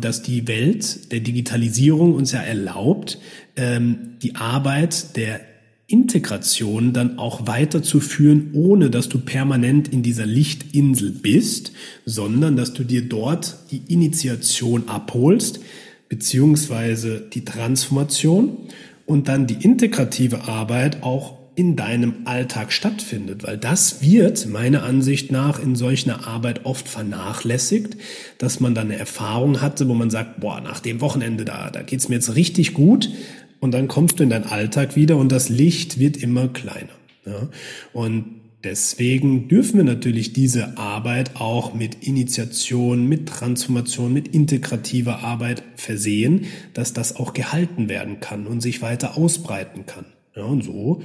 dass 0.00 0.22
die 0.22 0.46
Welt 0.46 1.10
der 1.10 1.20
Digitalisierung 1.20 2.14
uns 2.14 2.30
ja 2.30 2.40
erlaubt, 2.40 3.18
ähm, 3.56 4.16
die 4.22 4.36
Arbeit 4.36 5.16
der 5.16 5.40
Integration 5.88 6.92
dann 6.92 7.18
auch 7.18 7.46
weiterzuführen, 7.46 8.50
ohne 8.54 8.90
dass 8.90 9.08
du 9.08 9.18
permanent 9.18 9.88
in 9.88 10.02
dieser 10.02 10.26
Lichtinsel 10.26 11.10
bist, 11.10 11.72
sondern 12.04 12.56
dass 12.56 12.74
du 12.74 12.82
dir 12.82 13.02
dort 13.02 13.56
die 13.70 13.82
Initiation 13.92 14.88
abholst, 14.88 15.60
beziehungsweise 16.08 17.20
die 17.20 17.44
Transformation 17.44 18.56
und 19.04 19.28
dann 19.28 19.46
die 19.46 19.64
integrative 19.64 20.48
Arbeit 20.48 21.02
auch 21.02 21.35
in 21.56 21.74
deinem 21.74 22.14
Alltag 22.26 22.70
stattfindet, 22.70 23.42
weil 23.42 23.56
das 23.56 24.02
wird 24.02 24.46
meiner 24.46 24.82
Ansicht 24.82 25.32
nach 25.32 25.58
in 25.58 25.74
solch 25.74 26.08
einer 26.08 26.26
Arbeit 26.26 26.66
oft 26.66 26.86
vernachlässigt, 26.86 27.96
dass 28.36 28.60
man 28.60 28.74
dann 28.74 28.90
eine 28.90 28.98
Erfahrung 28.98 29.62
hatte, 29.62 29.88
wo 29.88 29.94
man 29.94 30.10
sagt, 30.10 30.38
boah, 30.40 30.60
nach 30.60 30.80
dem 30.80 31.00
Wochenende 31.00 31.46
da, 31.46 31.70
da 31.70 31.82
geht's 31.82 32.10
mir 32.10 32.16
jetzt 32.16 32.36
richtig 32.36 32.74
gut 32.74 33.10
und 33.58 33.72
dann 33.72 33.88
kommst 33.88 34.18
du 34.18 34.22
in 34.22 34.30
deinen 34.30 34.44
Alltag 34.44 34.96
wieder 34.96 35.16
und 35.16 35.32
das 35.32 35.48
Licht 35.48 35.98
wird 35.98 36.18
immer 36.18 36.48
kleiner. 36.48 36.92
Ja? 37.24 37.48
Und 37.94 38.26
deswegen 38.62 39.48
dürfen 39.48 39.78
wir 39.78 39.84
natürlich 39.84 40.34
diese 40.34 40.76
Arbeit 40.76 41.36
auch 41.36 41.72
mit 41.72 42.06
Initiation, 42.06 43.08
mit 43.08 43.30
Transformation, 43.30 44.12
mit 44.12 44.28
integrativer 44.28 45.20
Arbeit 45.20 45.62
versehen, 45.76 46.46
dass 46.74 46.92
das 46.92 47.16
auch 47.16 47.32
gehalten 47.32 47.88
werden 47.88 48.20
kann 48.20 48.46
und 48.46 48.60
sich 48.60 48.82
weiter 48.82 49.16
ausbreiten 49.16 49.86
kann. 49.86 50.04
Ja, 50.36 50.44
und 50.44 50.62
so 50.62 51.02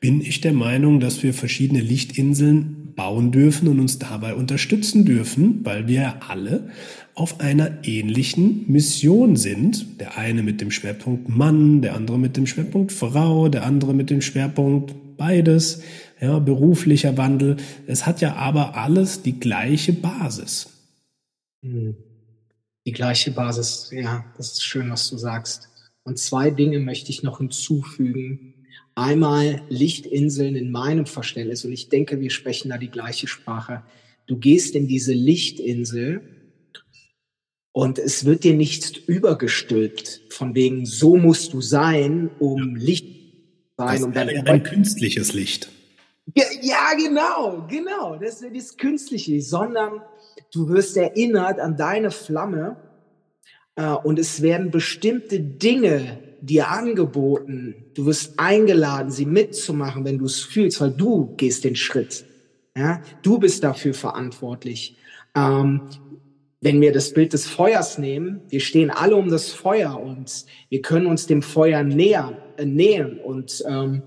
bin 0.00 0.20
ich 0.20 0.40
der 0.40 0.52
Meinung, 0.52 1.00
dass 1.00 1.22
wir 1.22 1.34
verschiedene 1.34 1.80
Lichtinseln 1.80 2.94
bauen 2.94 3.30
dürfen 3.30 3.68
und 3.68 3.80
uns 3.80 3.98
dabei 3.98 4.34
unterstützen 4.34 5.04
dürfen, 5.04 5.64
weil 5.64 5.86
wir 5.86 6.28
alle 6.28 6.70
auf 7.14 7.40
einer 7.40 7.84
ähnlichen 7.84 8.70
Mission 8.70 9.36
sind. 9.36 10.00
Der 10.00 10.18
eine 10.18 10.42
mit 10.42 10.60
dem 10.60 10.70
Schwerpunkt 10.70 11.28
Mann, 11.28 11.82
der 11.82 11.94
andere 11.94 12.18
mit 12.18 12.36
dem 12.36 12.46
Schwerpunkt 12.46 12.92
Frau, 12.92 13.48
der 13.48 13.64
andere 13.64 13.94
mit 13.94 14.10
dem 14.10 14.20
Schwerpunkt 14.20 15.16
beides, 15.16 15.82
ja, 16.20 16.38
beruflicher 16.38 17.16
Wandel. 17.16 17.56
Es 17.86 18.06
hat 18.06 18.20
ja 18.20 18.34
aber 18.34 18.76
alles 18.76 19.22
die 19.22 19.38
gleiche 19.38 19.92
Basis. 19.92 20.68
Hm. 21.62 21.96
Die 22.86 22.92
gleiche 22.92 23.32
Basis, 23.32 23.90
ja, 23.92 24.24
das 24.36 24.52
ist 24.52 24.64
schön, 24.64 24.90
was 24.90 25.10
du 25.10 25.18
sagst. 25.18 25.68
Und 26.04 26.18
zwei 26.18 26.50
Dinge 26.50 26.78
möchte 26.78 27.10
ich 27.10 27.22
noch 27.22 27.38
hinzufügen. 27.38 28.54
Einmal 28.98 29.62
Lichtinseln 29.68 30.56
in 30.56 30.72
meinem 30.72 31.06
Verständnis, 31.06 31.64
und 31.64 31.70
ich 31.72 31.88
denke, 31.88 32.20
wir 32.20 32.30
sprechen 32.30 32.70
da 32.70 32.78
die 32.78 32.90
gleiche 32.90 33.28
Sprache. 33.28 33.84
Du 34.26 34.38
gehst 34.38 34.74
in 34.74 34.88
diese 34.88 35.12
Lichtinsel 35.12 36.20
und 37.70 38.00
es 38.00 38.24
wird 38.24 38.42
dir 38.42 38.54
nichts 38.54 38.90
übergestülpt, 38.90 40.22
von 40.30 40.56
wegen, 40.56 40.84
so 40.84 41.16
musst 41.16 41.52
du 41.52 41.60
sein, 41.60 42.28
um. 42.40 42.74
Licht 42.74 43.06
zu 43.06 43.84
sein. 43.84 44.02
Um 44.02 44.16
ein, 44.16 44.48
ein 44.48 44.62
künstliches 44.64 45.32
Licht. 45.32 45.68
Ja, 46.34 46.44
ja, 46.60 46.90
genau, 46.96 47.68
genau. 47.70 48.16
Das 48.16 48.42
ist 48.42 48.52
das 48.52 48.76
Künstliche, 48.76 49.40
sondern 49.40 50.02
du 50.52 50.68
wirst 50.70 50.96
erinnert 50.96 51.60
an 51.60 51.76
deine 51.76 52.10
Flamme 52.10 52.76
äh, 53.76 53.92
und 53.92 54.18
es 54.18 54.42
werden 54.42 54.72
bestimmte 54.72 55.38
Dinge 55.38 56.18
dir 56.40 56.70
angeboten. 56.70 57.86
Du 57.94 58.06
wirst 58.06 58.38
eingeladen, 58.38 59.10
sie 59.10 59.26
mitzumachen, 59.26 60.04
wenn 60.04 60.18
du 60.18 60.26
es 60.26 60.40
fühlst, 60.40 60.80
weil 60.80 60.90
du 60.90 61.34
gehst 61.36 61.64
den 61.64 61.76
Schritt. 61.76 62.24
Ja, 62.76 63.02
du 63.22 63.38
bist 63.38 63.64
dafür 63.64 63.94
verantwortlich. 63.94 64.96
Ähm, 65.34 65.82
wenn 66.60 66.80
wir 66.80 66.92
das 66.92 67.12
Bild 67.12 67.32
des 67.32 67.46
Feuers 67.46 67.98
nehmen, 67.98 68.40
wir 68.48 68.60
stehen 68.60 68.90
alle 68.90 69.16
um 69.16 69.28
das 69.28 69.50
Feuer 69.52 70.00
und 70.00 70.44
wir 70.68 70.82
können 70.82 71.06
uns 71.06 71.26
dem 71.26 71.42
Feuer 71.42 71.82
nähern, 71.82 72.36
äh, 72.56 72.64
nähern 72.64 73.18
und 73.18 73.64
ähm, 73.68 74.02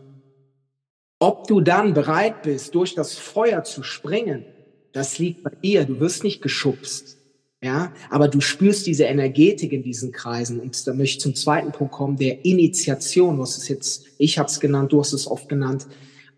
ob 1.20 1.48
du 1.48 1.62
dann 1.62 1.94
bereit 1.94 2.42
bist, 2.42 2.74
durch 2.74 2.96
das 2.96 3.16
Feuer 3.16 3.64
zu 3.64 3.84
springen, 3.84 4.44
das 4.92 5.20
liegt 5.20 5.44
bei 5.44 5.52
dir. 5.52 5.86
Du 5.86 6.00
wirst 6.00 6.24
nicht 6.24 6.42
geschubst. 6.42 7.21
Ja, 7.64 7.94
aber 8.10 8.28
du 8.28 8.42
spürst 8.42 8.88
diese 8.88 9.04
Energetik 9.04 9.72
in 9.72 9.84
diesen 9.84 10.12
Kreisen. 10.12 10.60
Und 10.60 10.88
da 10.88 10.94
möchte 10.94 11.18
ich 11.18 11.20
zum 11.20 11.36
zweiten 11.36 11.72
Punkt 11.72 11.94
kommen, 11.94 12.18
der 12.18 12.44
Initiation. 12.44 13.40
Hast 13.40 13.58
es 13.58 13.68
jetzt, 13.68 14.06
ich 14.18 14.40
habe 14.40 14.50
es 14.50 14.60
genannt, 14.60 14.92
du 14.92 15.00
hast 15.00 15.14
es 15.14 15.28
oft 15.28 15.48
genannt. 15.48 15.86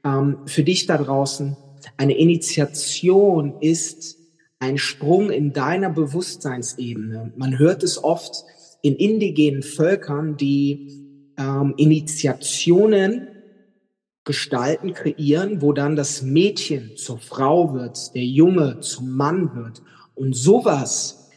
Ähm, 0.03 0.39
für 0.45 0.63
dich 0.63 0.85
da 0.85 0.97
draußen, 0.97 1.55
eine 1.95 2.17
Initiation 2.17 3.55
ist 3.61 4.17
ein 4.59 4.77
Sprung 4.77 5.29
in 5.29 5.53
deiner 5.53 5.89
Bewusstseinsebene. 5.89 7.31
Man 7.37 7.57
hört 7.57 7.83
es 7.83 8.03
oft 8.03 8.43
in 8.81 8.95
indigenen 8.95 9.63
Völkern, 9.63 10.35
die 10.35 11.05
ähm, 11.37 11.73
Initiationen 11.77 13.29
gestalten, 14.25 14.93
kreieren, 14.93 15.61
wo 15.61 15.71
dann 15.71 15.95
das 15.95 16.21
Mädchen 16.21 16.97
zur 16.97 17.19
Frau 17.19 17.73
wird, 17.73 18.13
der 18.13 18.23
Junge 18.23 18.81
zum 18.81 19.11
Mann 19.11 19.55
wird. 19.55 19.81
Und 20.15 20.35
sowas 20.35 21.29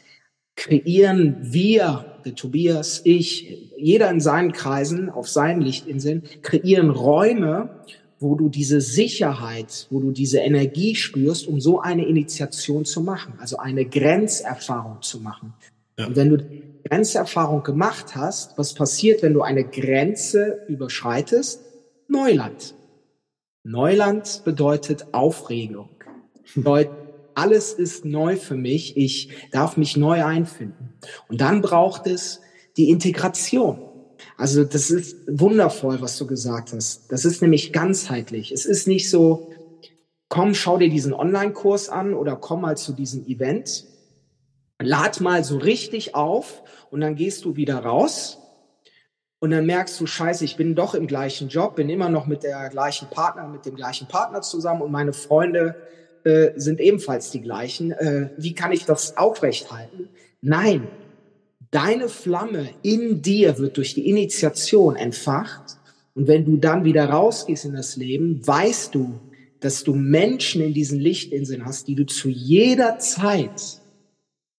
kreieren 0.56 1.36
wir, 1.40 2.16
der 2.24 2.34
Tobias, 2.34 3.02
ich, 3.04 3.72
jeder 3.76 4.10
in 4.10 4.20
seinen 4.20 4.52
Kreisen, 4.52 5.10
auf 5.10 5.28
seinen 5.28 5.60
Lichtinseln, 5.60 6.22
kreieren 6.42 6.90
Räume, 6.90 7.70
wo 8.18 8.34
du 8.34 8.48
diese 8.48 8.80
Sicherheit, 8.80 9.86
wo 9.90 10.00
du 10.00 10.10
diese 10.10 10.38
Energie 10.38 10.94
spürst, 10.94 11.46
um 11.46 11.60
so 11.60 11.80
eine 11.80 12.06
Initiation 12.06 12.84
zu 12.84 13.02
machen, 13.02 13.34
also 13.38 13.58
eine 13.58 13.84
Grenzerfahrung 13.84 15.02
zu 15.02 15.20
machen. 15.20 15.52
Ja. 15.98 16.06
Und 16.06 16.16
wenn 16.16 16.30
du 16.30 16.38
Grenzerfahrung 16.84 17.62
gemacht 17.62 18.16
hast, 18.16 18.56
was 18.56 18.74
passiert, 18.74 19.22
wenn 19.22 19.34
du 19.34 19.42
eine 19.42 19.64
Grenze 19.64 20.60
überschreitest? 20.68 21.60
Neuland. 22.08 22.74
Neuland 23.64 24.42
bedeutet 24.44 25.06
Aufregung. 25.12 25.90
Bedeutet, 26.54 26.92
alles 27.36 27.72
ist 27.74 28.04
neu 28.04 28.36
für 28.36 28.56
mich. 28.56 28.96
Ich 28.96 29.28
darf 29.52 29.76
mich 29.76 29.96
neu 29.96 30.24
einfinden. 30.24 30.94
Und 31.28 31.40
dann 31.40 31.60
braucht 31.60 32.06
es 32.06 32.40
die 32.76 32.90
Integration. 32.90 33.78
Also 34.38 34.64
das 34.64 34.90
ist 34.90 35.18
wundervoll, 35.28 36.00
was 36.00 36.16
du 36.16 36.26
gesagt 36.26 36.72
hast. 36.72 37.12
Das 37.12 37.24
ist 37.24 37.42
nämlich 37.42 37.72
ganzheitlich. 37.72 38.52
Es 38.52 38.64
ist 38.64 38.88
nicht 38.88 39.10
so, 39.10 39.50
komm, 40.28 40.54
schau 40.54 40.78
dir 40.78 40.88
diesen 40.88 41.12
Online-Kurs 41.12 41.90
an 41.90 42.14
oder 42.14 42.36
komm 42.36 42.62
mal 42.62 42.76
zu 42.76 42.92
diesem 42.92 43.26
Event. 43.26 43.84
Lad 44.80 45.20
mal 45.20 45.44
so 45.44 45.58
richtig 45.58 46.14
auf 46.14 46.62
und 46.90 47.00
dann 47.02 47.16
gehst 47.16 47.44
du 47.44 47.56
wieder 47.56 47.78
raus 47.78 48.38
und 49.38 49.50
dann 49.50 49.66
merkst 49.66 50.00
du, 50.00 50.06
scheiße, 50.06 50.44
ich 50.44 50.56
bin 50.56 50.74
doch 50.74 50.94
im 50.94 51.06
gleichen 51.06 51.48
Job, 51.48 51.76
bin 51.76 51.90
immer 51.90 52.08
noch 52.08 52.26
mit 52.26 52.42
der 52.42 52.68
gleichen 52.70 53.08
Partner, 53.08 53.46
mit 53.46 53.66
dem 53.66 53.76
gleichen 53.76 54.08
Partner 54.08 54.40
zusammen 54.40 54.82
und 54.82 54.90
meine 54.90 55.12
Freunde 55.12 55.74
äh, 56.26 56.52
sind 56.56 56.80
ebenfalls 56.80 57.30
die 57.30 57.40
gleichen. 57.40 57.92
Äh, 57.92 58.30
wie 58.36 58.52
kann 58.52 58.72
ich 58.72 58.84
das 58.84 59.16
aufrechthalten? 59.16 60.08
Nein, 60.42 60.88
deine 61.70 62.08
Flamme 62.08 62.68
in 62.82 63.22
dir 63.22 63.58
wird 63.58 63.76
durch 63.76 63.94
die 63.94 64.08
Initiation 64.08 64.96
entfacht 64.96 65.78
und 66.14 66.26
wenn 66.26 66.44
du 66.44 66.56
dann 66.56 66.84
wieder 66.84 67.04
rausgehst 67.04 67.66
in 67.66 67.74
das 67.74 67.96
Leben, 67.96 68.44
weißt 68.44 68.92
du, 68.94 69.20
dass 69.60 69.84
du 69.84 69.94
Menschen 69.94 70.62
in 70.62 70.74
diesen 70.74 70.98
Lichtinseln 70.98 71.64
hast, 71.64 71.86
die 71.86 71.94
du 71.94 72.06
zu 72.06 72.28
jeder 72.28 72.98
Zeit 72.98 73.80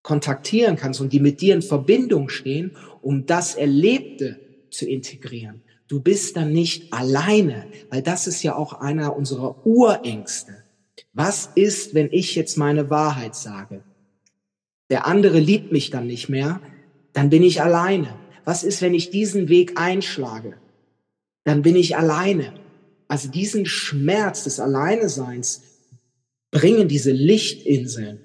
kontaktieren 0.04 0.78
kannst 0.78 1.02
und 1.02 1.12
die 1.12 1.20
mit 1.20 1.42
dir 1.42 1.54
in 1.54 1.62
Verbindung 1.62 2.30
stehen, 2.30 2.78
um 3.02 3.26
das 3.26 3.56
Erlebte 3.56 4.40
zu 4.70 4.88
integrieren. 4.88 5.64
Du 5.90 6.00
bist 6.00 6.38
dann 6.38 6.54
nicht 6.54 6.94
alleine, 6.94 7.66
weil 7.90 8.02
das 8.02 8.26
ist 8.26 8.42
ja 8.42 8.56
auch 8.56 8.72
einer 8.74 9.18
unserer 9.18 9.66
Urängste. 9.66 10.64
Was 11.14 11.50
ist, 11.56 11.94
wenn 11.94 12.10
ich 12.12 12.36
jetzt 12.36 12.58
meine 12.58 12.90
Wahrheit 12.90 13.36
sage? 13.36 13.84
Der 14.90 15.06
andere 15.06 15.40
liebt 15.40 15.72
mich 15.72 15.90
dann 15.90 16.08
nicht 16.08 16.30
mehr, 16.30 16.62
dann 17.14 17.30
bin 17.30 17.44
ich 17.44 17.62
alleine. 17.62 18.16
Was 18.46 18.64
ist, 18.64 18.82
wenn 18.82 18.94
ich 18.94 19.10
diesen 19.10 19.50
Weg 19.50 19.80
einschlage? 19.80 20.58
Dann 21.44 21.62
bin 21.62 21.76
ich 21.76 21.98
alleine. 21.98 22.54
Also 23.08 23.30
diesen 23.30 23.66
Schmerz 23.66 24.44
des 24.44 24.60
Alleineseins 24.60 25.64
bringen 26.52 26.88
diese 26.88 27.12
Lichtinseln 27.12 28.20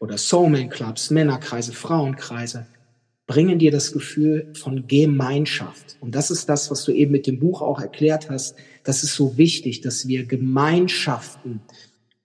oder 0.00 0.18
Soulman 0.18 0.68
Clubs, 0.68 1.10
Männerkreise, 1.10 1.72
Frauenkreise, 1.72 2.66
bringen 3.28 3.58
dir 3.58 3.70
das 3.70 3.92
Gefühl 3.92 4.52
von 4.54 4.88
Gemeinschaft. 4.88 5.98
Und 6.00 6.14
das 6.14 6.32
ist 6.32 6.48
das, 6.48 6.70
was 6.70 6.84
du 6.84 6.92
eben 6.92 7.12
mit 7.12 7.26
dem 7.26 7.38
Buch 7.38 7.60
auch 7.60 7.78
erklärt 7.78 8.30
hast. 8.30 8.56
Das 8.82 9.04
ist 9.04 9.14
so 9.14 9.36
wichtig, 9.36 9.82
dass 9.82 10.08
wir 10.08 10.24
Gemeinschaften 10.24 11.60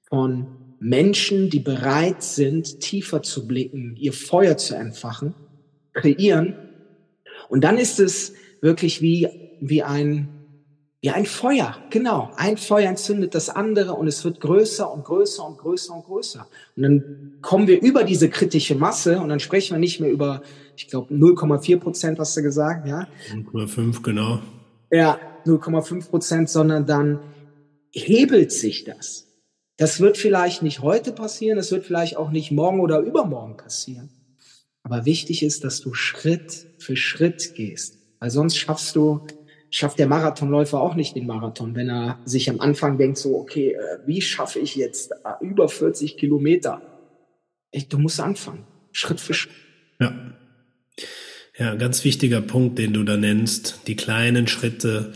von 0.10 0.48
Menschen, 0.80 1.50
die 1.50 1.60
bereit 1.60 2.24
sind, 2.24 2.80
tiefer 2.80 3.22
zu 3.22 3.48
blicken, 3.48 3.98
ihr 3.98 4.14
Feuer 4.14 4.58
zu 4.58 4.76
entfachen, 4.76 5.36
kreieren. 5.92 6.56
Und 7.50 7.66
dann 7.66 7.78
ist 7.78 8.00
es 8.00 8.34
wirklich 8.62 9.02
wie, 9.02 9.28
wie 9.60 9.84
ein, 9.84 10.30
wie 11.04 11.10
ein 11.10 11.26
Feuer. 11.26 11.76
Genau. 11.90 12.32
Ein 12.38 12.56
Feuer 12.56 12.88
entzündet 12.88 13.36
das 13.36 13.50
andere 13.50 13.94
und 13.94 14.08
es 14.08 14.24
wird 14.24 14.40
größer 14.40 14.90
und 14.90 15.04
größer 15.04 15.46
und 15.46 15.58
größer 15.58 15.94
und 15.94 16.06
größer. 16.06 16.48
Und 16.78 16.84
dann 16.84 17.34
kommen 17.42 17.68
wir 17.68 17.82
über 17.82 18.06
diese 18.06 18.30
kritische 18.30 18.76
Masse 18.76 19.20
und 19.20 19.28
dann 19.28 19.42
sprechen 19.42 19.76
wir 19.76 19.80
nicht 19.80 20.00
mehr 20.00 20.10
über 20.10 20.42
ich 20.78 20.88
glaube 20.88 21.14
0,4 21.14 21.78
Prozent 21.78 22.20
hast 22.20 22.38
du 22.38 22.42
gesagt, 22.42 22.88
ja? 22.88 23.10
0,5 23.34 24.02
genau. 24.02 24.40
Ja, 24.92 25.20
0,5 25.46 26.10
Prozent, 26.10 26.50
sondern 26.50 26.86
dann 26.86 27.20
hebelt 27.92 28.54
sich 28.54 28.86
das. 28.86 29.28
Das 29.76 30.00
wird 30.00 30.18
vielleicht 30.18 30.64
nicht 30.64 30.80
heute 30.80 31.12
passieren, 31.12 31.58
das 31.58 31.70
wird 31.72 31.86
vielleicht 31.86 32.16
auch 32.16 32.32
nicht 32.32 32.52
morgen 32.52 32.80
oder 32.80 33.00
übermorgen 33.00 33.58
passieren. 33.58 34.10
Aber 34.84 35.04
wichtig 35.04 35.44
ist, 35.44 35.66
dass 35.66 35.82
du 35.82 35.94
Schritt 35.94 36.66
für 36.80 36.96
Schritt 36.96 37.56
gehst, 37.56 37.98
weil 38.20 38.30
sonst 38.30 38.58
schaffst 38.58 38.96
du, 38.96 39.28
schafft 39.74 39.98
der 39.98 40.08
Marathonläufer 40.08 40.80
auch 40.80 40.94
nicht 40.94 41.16
den 41.16 41.26
Marathon, 41.26 41.74
wenn 41.74 41.90
er 41.90 42.20
sich 42.26 42.48
am 42.48 42.60
Anfang 42.60 43.00
denkt 43.00 43.18
so, 43.18 43.36
okay, 43.36 43.72
äh, 43.72 43.98
wie 44.06 44.22
schaffe 44.22 44.60
ich 44.60 44.76
jetzt 44.76 45.12
äh, 45.12 45.44
über 45.44 45.68
40 45.68 46.16
Kilometer? 46.16 46.82
Du 47.90 47.98
musst 47.98 48.20
anfangen, 48.20 48.68
Schritt 48.92 49.20
für 49.20 49.34
Schritt. 49.34 49.56
Ja. 50.00 50.14
Ja, 51.58 51.76
ganz 51.76 52.04
wichtiger 52.04 52.42
Punkt, 52.42 52.78
den 52.78 52.94
du 52.94 53.04
da 53.04 53.18
nennst, 53.18 53.82
die 53.88 53.96
kleinen 53.96 54.48
Schritte, 54.48 55.14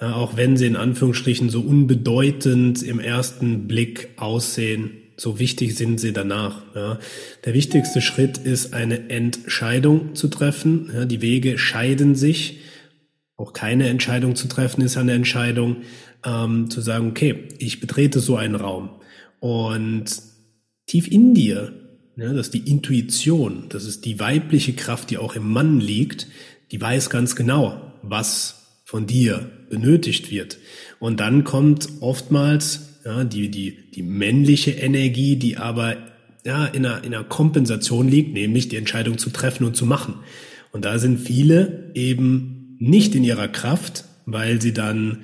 ja, 0.00 0.14
auch 0.14 0.34
wenn 0.36 0.56
sie 0.56 0.66
in 0.66 0.76
Anführungsstrichen 0.76 1.50
so 1.50 1.60
unbedeutend 1.60 2.82
im 2.82 3.00
ersten 3.00 3.66
Blick 3.66 4.10
aussehen, 4.16 4.96
so 5.18 5.38
wichtig 5.38 5.76
sind 5.76 6.00
sie 6.00 6.14
danach. 6.14 6.62
Ja. 6.74 6.98
Der 7.44 7.52
wichtigste 7.52 8.00
Schritt 8.00 8.38
ist 8.38 8.72
eine 8.72 9.10
Entscheidung 9.10 10.14
zu 10.14 10.28
treffen. 10.28 10.90
Ja, 10.94 11.04
die 11.04 11.20
Wege 11.20 11.58
scheiden 11.58 12.14
sich. 12.14 12.60
Auch 13.40 13.54
keine 13.54 13.88
Entscheidung 13.88 14.36
zu 14.36 14.48
treffen 14.48 14.82
ist 14.82 14.98
eine 14.98 15.12
Entscheidung, 15.12 15.78
ähm, 16.26 16.68
zu 16.68 16.82
sagen, 16.82 17.08
okay, 17.08 17.48
ich 17.58 17.80
betrete 17.80 18.20
so 18.20 18.36
einen 18.36 18.54
Raum. 18.54 18.90
Und 19.38 20.04
tief 20.86 21.10
in 21.10 21.32
dir 21.32 21.72
ja, 22.16 22.34
dass 22.34 22.50
die 22.50 22.70
Intuition, 22.70 23.64
das 23.70 23.86
ist 23.86 24.04
die 24.04 24.20
weibliche 24.20 24.74
Kraft, 24.74 25.08
die 25.08 25.16
auch 25.16 25.36
im 25.36 25.50
Mann 25.50 25.80
liegt, 25.80 26.26
die 26.70 26.78
weiß 26.78 27.08
ganz 27.08 27.34
genau, 27.34 27.94
was 28.02 28.82
von 28.84 29.06
dir 29.06 29.50
benötigt 29.70 30.30
wird. 30.30 30.58
Und 30.98 31.20
dann 31.20 31.42
kommt 31.42 31.88
oftmals 32.00 33.00
ja, 33.06 33.24
die, 33.24 33.50
die, 33.50 33.90
die 33.90 34.02
männliche 34.02 34.72
Energie, 34.72 35.36
die 35.36 35.56
aber 35.56 35.96
ja, 36.44 36.66
in 36.66 36.84
einer, 36.84 37.04
in 37.04 37.14
einer 37.14 37.24
Kompensation 37.24 38.06
liegt, 38.06 38.34
nämlich 38.34 38.68
die 38.68 38.76
Entscheidung 38.76 39.16
zu 39.16 39.30
treffen 39.30 39.64
und 39.64 39.76
zu 39.76 39.86
machen. 39.86 40.16
Und 40.72 40.84
da 40.84 40.98
sind 40.98 41.20
viele 41.20 41.90
eben 41.94 42.59
nicht 42.80 43.14
in 43.14 43.22
ihrer 43.22 43.46
Kraft, 43.46 44.04
weil 44.26 44.60
sie 44.60 44.72
dann 44.72 45.18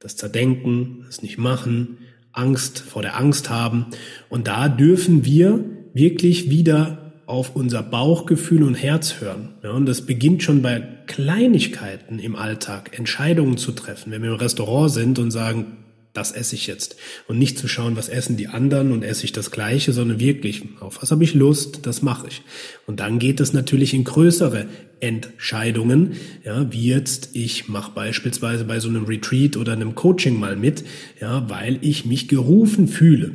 das 0.00 0.16
Zerdenken, 0.16 1.04
das 1.06 1.22
nicht 1.22 1.38
machen, 1.38 1.98
Angst 2.32 2.80
vor 2.80 3.02
der 3.02 3.16
Angst 3.16 3.48
haben. 3.48 3.86
Und 4.28 4.48
da 4.48 4.68
dürfen 4.68 5.24
wir 5.24 5.64
wirklich 5.94 6.50
wieder 6.50 7.12
auf 7.26 7.54
unser 7.56 7.82
Bauchgefühl 7.82 8.62
und 8.62 8.74
Herz 8.74 9.20
hören. 9.20 9.54
Ja, 9.62 9.72
und 9.72 9.86
das 9.86 10.06
beginnt 10.06 10.42
schon 10.42 10.62
bei 10.62 10.80
Kleinigkeiten 11.06 12.18
im 12.18 12.36
Alltag, 12.36 12.98
Entscheidungen 12.98 13.58
zu 13.58 13.72
treffen. 13.72 14.10
Wenn 14.10 14.22
wir 14.22 14.30
im 14.30 14.36
Restaurant 14.36 14.90
sind 14.90 15.18
und 15.18 15.30
sagen, 15.30 15.78
das 16.12 16.32
esse 16.32 16.54
ich 16.54 16.66
jetzt. 16.66 16.96
Und 17.28 17.38
nicht 17.38 17.58
zu 17.58 17.68
schauen, 17.68 17.96
was 17.96 18.08
essen 18.08 18.36
die 18.36 18.48
anderen 18.48 18.92
und 18.92 19.02
esse 19.02 19.24
ich 19.24 19.32
das 19.32 19.50
Gleiche, 19.50 19.92
sondern 19.92 20.18
wirklich, 20.18 20.62
auf 20.80 21.02
was 21.02 21.10
habe 21.10 21.24
ich 21.24 21.34
Lust, 21.34 21.80
das 21.86 22.02
mache 22.02 22.28
ich. 22.28 22.42
Und 22.86 23.00
dann 23.00 23.18
geht 23.18 23.40
es 23.40 23.52
natürlich 23.52 23.94
in 23.94 24.04
größere 24.04 24.66
Entscheidungen, 25.00 26.14
ja, 26.44 26.72
wie 26.72 26.88
jetzt, 26.88 27.30
ich 27.34 27.68
mache 27.68 27.92
beispielsweise 27.92 28.64
bei 28.64 28.80
so 28.80 28.88
einem 28.88 29.04
Retreat 29.04 29.56
oder 29.56 29.72
einem 29.72 29.94
Coaching 29.94 30.38
mal 30.38 30.56
mit, 30.56 30.84
ja, 31.20 31.48
weil 31.48 31.78
ich 31.82 32.04
mich 32.04 32.28
gerufen 32.28 32.88
fühle. 32.88 33.32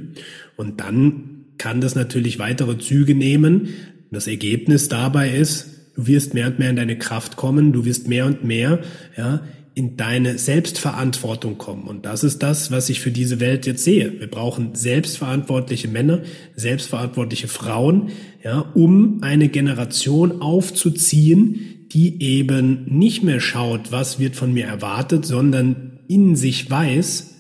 Und 0.57 0.81
dann 0.81 1.45
kann 1.57 1.79
das 1.79 1.95
natürlich 1.95 2.39
weitere 2.39 2.77
Züge 2.77 3.15
nehmen. 3.15 3.69
Das 4.11 4.27
Ergebnis 4.27 4.89
dabei 4.89 5.29
ist, 5.29 5.67
du 5.95 6.07
wirst 6.07 6.33
mehr 6.33 6.47
und 6.47 6.59
mehr 6.59 6.69
in 6.69 6.75
deine 6.75 6.97
Kraft 6.97 7.35
kommen, 7.35 7.71
du 7.71 7.85
wirst 7.85 8.07
mehr 8.07 8.25
und 8.25 8.43
mehr, 8.43 8.79
ja, 9.17 9.41
in 9.75 9.97
deine 9.97 10.37
Selbstverantwortung 10.37 11.57
kommen. 11.57 11.83
Und 11.83 12.05
das 12.05 12.23
ist 12.23 12.43
das, 12.43 12.71
was 12.71 12.89
ich 12.89 12.99
für 12.99 13.11
diese 13.11 13.39
Welt 13.39 13.65
jetzt 13.65 13.83
sehe. 13.83 14.19
Wir 14.19 14.29
brauchen 14.29 14.75
selbstverantwortliche 14.75 15.87
Männer, 15.87 16.21
selbstverantwortliche 16.55 17.47
Frauen, 17.47 18.09
ja, 18.43 18.59
um 18.59 19.23
eine 19.23 19.49
Generation 19.49 20.41
aufzuziehen, 20.41 21.87
die 21.91 22.21
eben 22.21 22.85
nicht 22.85 23.23
mehr 23.23 23.39
schaut, 23.39 23.91
was 23.91 24.19
wird 24.19 24.35
von 24.35 24.53
mir 24.53 24.65
erwartet, 24.65 25.25
sondern 25.25 25.99
in 26.07 26.35
sich 26.35 26.69
weiß, 26.69 27.33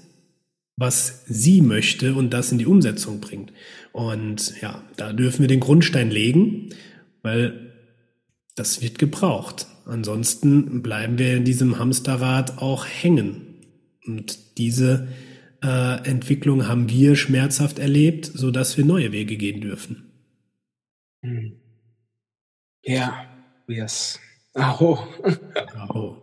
was 0.75 1.23
sie 1.27 1.61
möchte 1.61 2.15
und 2.15 2.31
das 2.31 2.51
in 2.51 2.57
die 2.57 2.65
Umsetzung 2.65 3.19
bringt. 3.19 3.53
Und 3.91 4.59
ja, 4.61 4.83
da 4.95 5.13
dürfen 5.13 5.41
wir 5.41 5.47
den 5.47 5.59
Grundstein 5.59 6.09
legen, 6.09 6.69
weil 7.21 7.72
das 8.55 8.81
wird 8.81 8.99
gebraucht. 8.99 9.67
Ansonsten 9.85 10.81
bleiben 10.81 11.17
wir 11.17 11.35
in 11.35 11.43
diesem 11.43 11.79
Hamsterrad 11.79 12.59
auch 12.59 12.85
hängen. 12.85 13.41
Und 14.05 14.57
diese 14.57 15.07
äh, 15.63 16.07
Entwicklung 16.07 16.67
haben 16.67 16.89
wir 16.89 17.15
schmerzhaft 17.15 17.79
erlebt, 17.79 18.25
so 18.33 18.51
dass 18.51 18.77
wir 18.77 18.85
neue 18.85 19.11
Wege 19.11 19.37
gehen 19.37 19.61
dürfen. 19.61 20.11
Hm. 21.21 21.53
Ja, 22.83 23.25
yes. 23.67 24.19
Aho. 24.53 24.99
Aho. 25.75 26.17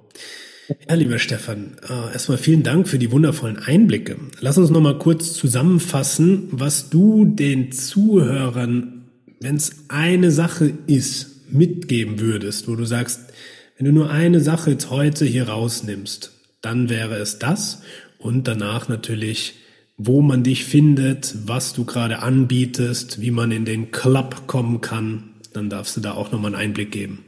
Ja, 0.89 0.95
lieber 0.95 1.19
Stefan, 1.19 1.77
äh, 1.89 2.13
erstmal 2.13 2.39
vielen 2.39 2.63
Dank 2.63 2.87
für 2.87 2.99
die 2.99 3.11
wundervollen 3.11 3.59
Einblicke. 3.59 4.17
Lass 4.41 4.57
uns 4.57 4.71
noch 4.71 4.81
mal 4.81 4.99
kurz 4.99 5.33
zusammenfassen, 5.35 6.49
was 6.53 6.91
du 6.91 7.25
den 7.25 7.73
Zuhörern, 7.73 9.11
wenn 9.41 9.57
es 9.57 9.87
eine 9.89 10.31
Sache 10.31 10.73
ist, 10.87 11.40
mitgeben 11.53 12.21
würdest, 12.21 12.69
wo 12.69 12.77
du 12.77 12.85
sagst, 12.85 13.33
wenn 13.77 13.87
du 13.87 13.93
nur 13.93 14.11
eine 14.11 14.41
Sache 14.41 14.73
jetzt 14.73 14.91
heute 14.91 15.25
hier 15.25 15.49
rausnimmst, 15.49 16.33
dann 16.61 16.89
wäre 16.89 17.17
es 17.17 17.39
das 17.39 17.83
und 18.19 18.47
danach 18.47 18.89
natürlich, 18.89 19.55
wo 19.97 20.23
man 20.23 20.43
dich 20.43 20.65
findet, 20.65 21.35
was 21.49 21.73
du 21.73 21.85
gerade 21.85 22.21
anbietest, 22.21 23.21
wie 23.21 23.31
man 23.31 23.51
in 23.51 23.65
den 23.65 23.91
Club 23.91 24.47
kommen 24.47 24.81
kann, 24.81 25.35
dann 25.53 25.71
darfst 25.71 25.97
du 25.97 26.01
da 26.01 26.13
auch 26.13 26.33
noch 26.33 26.41
mal 26.41 26.49
einen 26.49 26.57
Einblick 26.57 26.93
geben. 26.93 27.25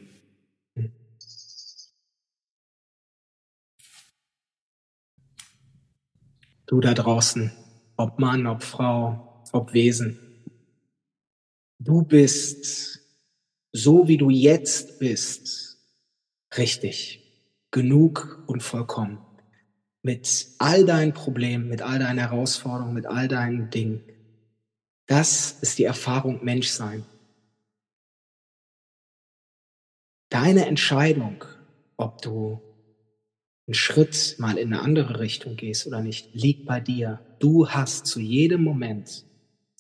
Du 6.67 6.81
da 6.81 6.95
draußen, 6.95 7.53
ob 7.97 8.19
Mann, 8.19 8.47
ob 8.47 8.63
Frau, 8.63 9.45
ob 9.53 9.75
Wesen. 9.75 10.19
Du 11.79 12.03
bist 12.03 13.02
so, 13.73 14.07
wie 14.07 14.19
du 14.19 14.31
jetzt 14.31 14.99
bist, 14.99 15.79
richtig, 16.57 17.21
genug 17.71 18.45
und 18.47 18.63
vollkommen. 18.63 19.19
Mit 20.03 20.49
all 20.59 20.85
deinen 20.85 21.15
Problemen, 21.15 21.69
mit 21.69 21.81
all 21.81 21.99
deinen 21.99 22.19
Herausforderungen, 22.19 22.95
mit 22.95 23.07
all 23.07 23.29
deinen 23.29 23.71
Dingen. 23.71 24.03
Das 25.07 25.53
ist 25.63 25.79
die 25.79 25.85
Erfahrung 25.85 26.45
Menschsein. 26.45 27.05
Deine 30.29 30.67
Entscheidung, 30.67 31.45
ob 31.97 32.21
du 32.23 32.61
einen 33.67 33.75
Schritt 33.75 34.37
mal 34.39 34.59
in 34.59 34.73
eine 34.73 34.83
andere 34.83 35.21
Richtung 35.21 35.57
gehst 35.57 35.87
oder 35.87 36.01
nicht, 36.01 36.35
liegt 36.35 36.67
bei 36.67 36.81
dir. 36.81 37.21
Du 37.39 37.69
hast 37.69 38.07
zu 38.07 38.19
jedem 38.19 38.65
Moment 38.65 39.25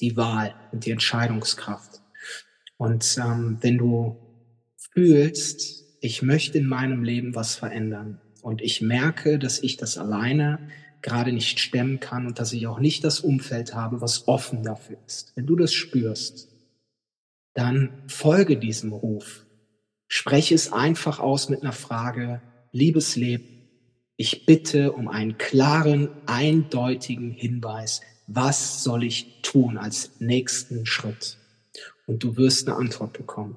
die 0.00 0.16
Wahl 0.16 0.54
und 0.72 0.84
die 0.84 0.90
Entscheidungskraft. 0.90 2.01
Und 2.82 3.16
ähm, 3.16 3.58
wenn 3.60 3.78
du 3.78 4.16
fühlst, 4.76 5.84
ich 6.00 6.20
möchte 6.20 6.58
in 6.58 6.66
meinem 6.66 7.04
Leben 7.04 7.36
was 7.36 7.54
verändern 7.54 8.20
und 8.42 8.60
ich 8.60 8.80
merke, 8.82 9.38
dass 9.38 9.62
ich 9.62 9.76
das 9.76 9.98
alleine 9.98 10.58
gerade 11.00 11.32
nicht 11.32 11.60
stemmen 11.60 12.00
kann 12.00 12.26
und 12.26 12.40
dass 12.40 12.52
ich 12.52 12.66
auch 12.66 12.80
nicht 12.80 13.04
das 13.04 13.20
Umfeld 13.20 13.72
habe, 13.72 14.00
was 14.00 14.26
offen 14.26 14.64
dafür 14.64 14.96
ist. 15.06 15.30
Wenn 15.36 15.46
du 15.46 15.54
das 15.54 15.72
spürst, 15.72 16.48
dann 17.54 18.02
folge 18.08 18.56
diesem 18.56 18.92
Ruf. 18.92 19.46
Spreche 20.08 20.56
es 20.56 20.72
einfach 20.72 21.20
aus 21.20 21.50
mit 21.50 21.62
einer 21.62 21.70
Frage, 21.70 22.42
liebes 22.72 23.14
Leben, 23.14 23.44
ich 24.16 24.44
bitte 24.44 24.90
um 24.90 25.06
einen 25.06 25.38
klaren, 25.38 26.08
eindeutigen 26.26 27.30
Hinweis. 27.30 28.00
Was 28.26 28.82
soll 28.82 29.04
ich 29.04 29.40
tun 29.42 29.78
als 29.78 30.10
nächsten 30.18 30.84
Schritt? 30.84 31.38
Und 32.06 32.22
du 32.22 32.36
wirst 32.36 32.68
eine 32.68 32.76
Antwort 32.76 33.12
bekommen. 33.12 33.56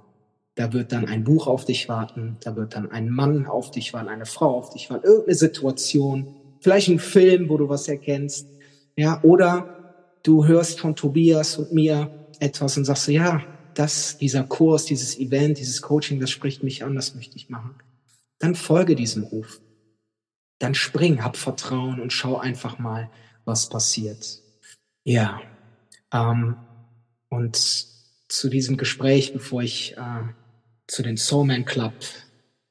Da 0.56 0.72
wird 0.72 0.92
dann 0.92 1.06
ein 1.08 1.24
Buch 1.24 1.48
auf 1.48 1.66
dich 1.66 1.90
warten, 1.90 2.38
da 2.42 2.56
wird 2.56 2.76
dann 2.76 2.90
ein 2.90 3.10
Mann 3.10 3.46
auf 3.46 3.72
dich 3.72 3.94
warten, 3.94 4.08
eine 4.08 4.26
Frau 4.26 4.58
auf 4.58 4.70
dich 4.70 4.90
warten, 4.90 5.06
irgendeine 5.06 5.36
Situation, 5.36 6.36
vielleicht 6.62 6.88
ein 6.88 7.00
Film, 7.00 7.50
wo 7.50 7.58
du 7.58 7.68
was 7.68 7.90
erkennst, 7.90 8.48
ja, 8.96 9.22
oder 9.24 10.14
du 10.24 10.46
hörst 10.46 10.80
von 10.80 10.96
Tobias 10.96 11.58
und 11.58 11.74
mir 11.74 12.10
etwas 12.40 12.78
und 12.78 12.86
sagst, 12.86 13.10
ja, 13.10 13.42
das, 13.74 14.18
dieser 14.18 14.44
Kurs, 14.44 14.86
dieses 14.86 15.20
Event, 15.20 15.58
dieses 15.58 15.82
Coaching, 15.82 16.22
das 16.22 16.30
spricht 16.30 16.64
mich 16.64 16.86
an, 16.86 16.96
das 16.96 17.16
möchte 17.16 17.36
ich 17.36 17.50
machen. 17.50 17.76
Dann 18.40 18.56
folge 18.56 18.96
diesem 18.96 19.24
Ruf 19.24 19.60
dann 20.60 20.74
spring, 20.74 21.24
hab 21.24 21.38
Vertrauen 21.38 22.00
und 22.00 22.14
schau 22.14 22.38
einfach 22.38 22.80
mal, 22.80 23.10
was 23.44 23.70
passiert. 23.70 24.42
Ja, 25.04 25.42
ähm, 26.12 26.58
und 27.30 27.88
zu 28.38 28.50
diesem 28.50 28.78
Gespräch, 28.78 29.34
bevor 29.34 29.62
ich 29.62 29.98
äh, 29.98 30.24
zu 30.88 31.04
den 31.04 31.18
Soulman 31.18 31.66
Club 31.66 31.94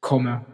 komme, 0.01 0.45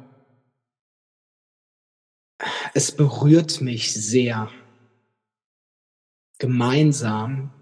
es 2.74 2.92
berührt 2.92 3.60
mich 3.60 3.92
sehr, 3.92 4.50
gemeinsam, 6.38 7.52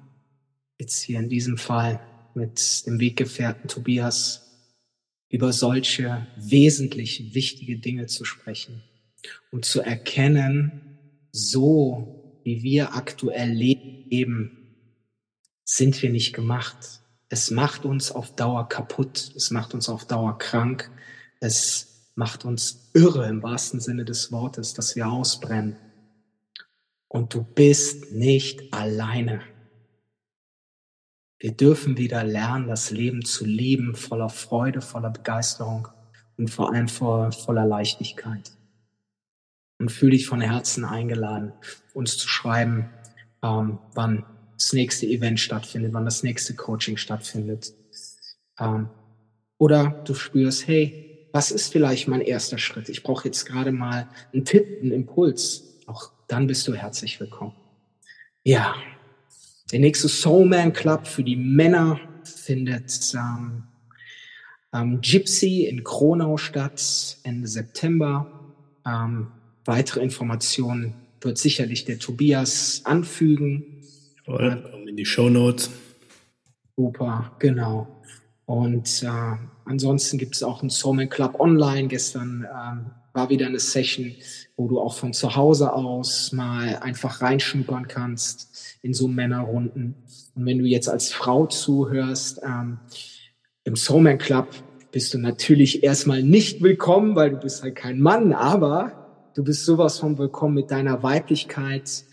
jetzt 0.79 1.01
hier 1.01 1.19
in 1.19 1.29
diesem 1.29 1.59
Fall 1.59 2.01
mit 2.35 2.87
dem 2.87 3.01
Weggefährten 3.01 3.69
Tobias, 3.69 4.45
über 5.29 5.53
solche 5.53 6.29
wesentlich 6.37 7.35
wichtige 7.35 7.79
Dinge 7.79 8.07
zu 8.07 8.25
sprechen 8.25 8.85
um 9.51 9.63
zu 9.63 9.81
erkennen, 9.81 10.99
so 11.33 12.41
wie 12.45 12.63
wir 12.63 12.95
aktuell 12.95 13.51
leben, 13.51 14.75
sind 15.65 16.01
wir 16.03 16.11
nicht 16.11 16.33
gemacht. 16.33 17.03
Es 17.29 17.51
macht 17.51 17.85
uns 17.85 18.11
auf 18.11 18.35
Dauer 18.35 18.69
kaputt, 18.69 19.33
es 19.37 19.51
macht 19.51 19.75
uns 19.75 19.89
auf 19.89 20.07
Dauer 20.07 20.39
krank, 20.39 20.91
es 21.41 22.11
macht 22.15 22.45
uns 22.45 22.91
irre 22.95 23.27
im 23.29 23.43
wahrsten 23.43 23.81
Sinne 23.81 24.05
des 24.05 24.33
Wortes, 24.33 24.75
dass 24.75 24.97
wir 24.97 25.09
ausbrennen. 25.09 25.77
Und 27.07 27.35
du 27.35 27.43
bist 27.43 28.13
nicht 28.13 28.73
alleine. 28.73 29.43
Wir 31.39 31.53
dürfen 31.53 31.97
wieder 31.97 32.25
lernen, 32.25 32.67
das 32.67 32.91
Leben 32.91 33.25
zu 33.25 33.45
lieben, 33.45 33.95
voller 33.95 34.29
Freude, 34.29 34.81
voller 34.81 35.11
Begeisterung 35.11 35.89
und 36.37 36.51
vor 36.51 36.73
allem 36.73 36.89
voller 36.89 37.67
Leichtigkeit 37.67 38.51
und 39.79 39.93
fühle 39.93 40.13
dich 40.13 40.27
von 40.27 40.41
Herzen 40.41 40.85
eingeladen, 40.85 41.53
uns 41.95 42.19
zu 42.19 42.29
schreiben, 42.29 42.91
ähm, 43.43 43.79
wann 43.95 44.25
das 44.59 44.73
nächste 44.73 45.07
Event 45.07 45.41
stattfindet, 45.41 45.93
wann 45.93 46.05
das 46.05 46.23
nächste 46.23 46.55
Coaching 46.55 46.97
stattfindet. 46.97 47.73
Ähm, 48.59 48.89
oder 49.57 50.03
du 50.05 50.15
spürst, 50.15 50.67
hey, 50.67 51.29
was 51.33 51.51
ist 51.51 51.73
vielleicht 51.73 52.09
mein 52.09 52.21
erster 52.21 52.59
Schritt? 52.59 52.89
Ich 52.89 53.03
brauche 53.03 53.27
jetzt 53.27 53.47
gerade 53.47 53.71
mal 53.73 54.09
einen 54.33 54.45
Tipp, 54.45 54.81
einen 54.83 54.93
Impuls. 54.93 55.63
Auch 55.87 56.11
dann 56.27 56.47
bist 56.47 56.67
du 56.67 56.75
herzlich 56.75 57.21
willkommen. 57.21 57.55
Ja, 58.43 58.75
Der 59.71 59.81
nächste 59.81 60.09
Soulman 60.09 60.73
Club 60.73 61.07
für 61.07 61.23
die 61.23 61.37
Männer 61.37 62.01
findet 62.25 63.13
ähm, 63.15 63.65
ähm, 64.73 65.01
Gypsy 65.03 65.67
in 65.67 65.85
Kronau 65.85 66.39
statt 66.39 67.19
Ende 67.23 67.47
September. 67.47 68.55
Ähm, 68.87 69.29
weitere 69.67 70.01
Informationen 70.01 70.95
wird 71.21 71.37
sicherlich 71.37 71.85
der 71.85 71.99
Tobias 71.99 72.81
anfügen. 72.85 73.78
Kommen 74.29 74.87
in 74.87 74.97
die 74.97 75.07
Show 75.07 75.31
Notes. 75.31 75.71
Super, 76.77 77.33
genau. 77.39 77.89
Und 78.45 79.03
äh, 79.03 79.37
ansonsten 79.65 80.19
gibt 80.19 80.35
es 80.35 80.43
auch 80.43 80.61
einen 80.61 80.69
Soulman 80.69 81.09
Club 81.09 81.41
online. 81.41 81.89
Gestern 81.89 82.47
ähm, 82.47 82.91
war 83.15 83.31
wieder 83.31 83.47
eine 83.47 83.59
Session, 83.59 84.15
wo 84.59 84.69
du 84.69 84.81
auch 84.81 84.95
von 84.95 85.15
zu 85.15 85.35
Hause 85.35 85.73
aus 85.73 86.33
mal 86.33 86.77
einfach 86.77 87.23
reinschnuppern 87.23 87.89
kannst 87.89 88.79
in 88.83 88.93
so 88.93 89.09
Männerrunden. 89.09 89.95
Und 90.35 90.45
wenn 90.45 90.59
du 90.59 90.67
jetzt 90.67 90.91
als 90.91 91.11
Frau 91.11 91.47
zuhörst, 91.47 92.43
ähm, 92.45 92.81
im 93.65 93.77
Soulman 93.77 94.19
Club 94.19 94.49
bist 94.93 95.15
du 95.15 95.19
natürlich 95.19 95.83
erstmal 95.83 96.23
nicht 96.23 96.63
willkommen, 96.63 97.17
weil 97.17 97.31
du 97.31 97.39
bist 97.39 97.63
halt 97.63 97.77
kein 97.77 97.99
Mann, 97.99 98.35
aber 98.35 99.31
du 99.35 99.43
bist 99.43 99.65
sowas 99.65 99.99
von 99.99 100.19
willkommen 100.19 100.55
mit 100.55 100.71
deiner 100.71 101.03
Weiblichkeit 101.03 102.05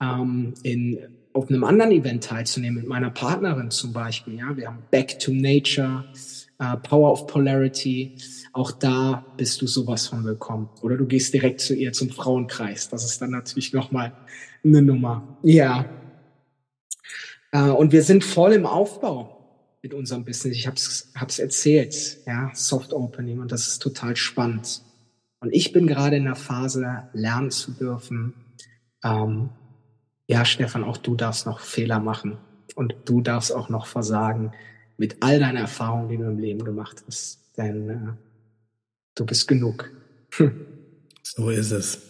ähm, 0.00 0.54
in 0.62 1.17
auf 1.38 1.48
einem 1.48 1.62
anderen 1.62 1.92
Event 1.92 2.24
teilzunehmen, 2.24 2.80
mit 2.80 2.88
meiner 2.88 3.10
Partnerin 3.10 3.70
zum 3.70 3.92
Beispiel. 3.92 4.34
Ja, 4.34 4.56
wir 4.56 4.66
haben 4.66 4.82
Back 4.90 5.20
to 5.20 5.32
Nature, 5.32 6.04
uh, 6.60 6.76
Power 6.82 7.12
of 7.12 7.28
Polarity. 7.28 8.16
Auch 8.52 8.72
da 8.72 9.24
bist 9.36 9.62
du 9.62 9.68
sowas 9.68 10.08
von 10.08 10.24
willkommen. 10.24 10.68
Oder 10.82 10.96
du 10.96 11.06
gehst 11.06 11.32
direkt 11.32 11.60
zu 11.60 11.74
ihr 11.74 11.92
zum 11.92 12.10
Frauenkreis. 12.10 12.88
Das 12.88 13.04
ist 13.04 13.22
dann 13.22 13.30
natürlich 13.30 13.72
nochmal 13.72 14.12
eine 14.64 14.82
Nummer. 14.82 15.38
Ja. 15.42 15.84
Uh, 17.54 17.72
und 17.74 17.92
wir 17.92 18.02
sind 18.02 18.24
voll 18.24 18.52
im 18.52 18.66
Aufbau 18.66 19.38
mit 19.80 19.94
unserem 19.94 20.24
Business. 20.24 20.56
Ich 20.56 20.66
habe 20.66 20.76
es 20.76 21.38
erzählt, 21.38 22.18
ja, 22.26 22.50
Soft 22.52 22.92
Opening 22.92 23.38
und 23.38 23.52
das 23.52 23.68
ist 23.68 23.78
total 23.78 24.16
spannend. 24.16 24.82
Und 25.40 25.54
ich 25.54 25.72
bin 25.72 25.86
gerade 25.86 26.16
in 26.16 26.24
der 26.24 26.34
Phase, 26.34 27.08
lernen 27.12 27.52
zu 27.52 27.70
dürfen, 27.70 28.34
ähm, 29.04 29.50
ja, 30.28 30.44
Stefan, 30.44 30.84
auch 30.84 30.98
du 30.98 31.16
darfst 31.16 31.46
noch 31.46 31.60
Fehler 31.60 32.00
machen 32.00 32.36
und 32.74 32.94
du 33.06 33.22
darfst 33.22 33.52
auch 33.52 33.70
noch 33.70 33.86
versagen 33.86 34.52
mit 34.98 35.16
all 35.20 35.40
deiner 35.40 35.60
Erfahrung, 35.60 36.08
die 36.08 36.18
du 36.18 36.24
im 36.24 36.38
Leben 36.38 36.64
gemacht 36.64 37.02
hast. 37.06 37.40
Denn 37.56 37.88
äh, 37.88 37.96
du 39.14 39.24
bist 39.24 39.48
genug. 39.48 39.90
Hm. 40.34 40.66
So 41.22 41.50
ist 41.50 41.70
es. 41.70 42.02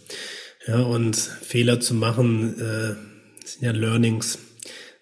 Ja, 0.67 0.81
und 0.81 1.17
Fehler 1.17 1.81
zu 1.81 1.95
machen, 1.95 2.59
äh, 2.61 2.95
sind 3.47 3.63
ja 3.63 3.71
Learnings. 3.71 4.39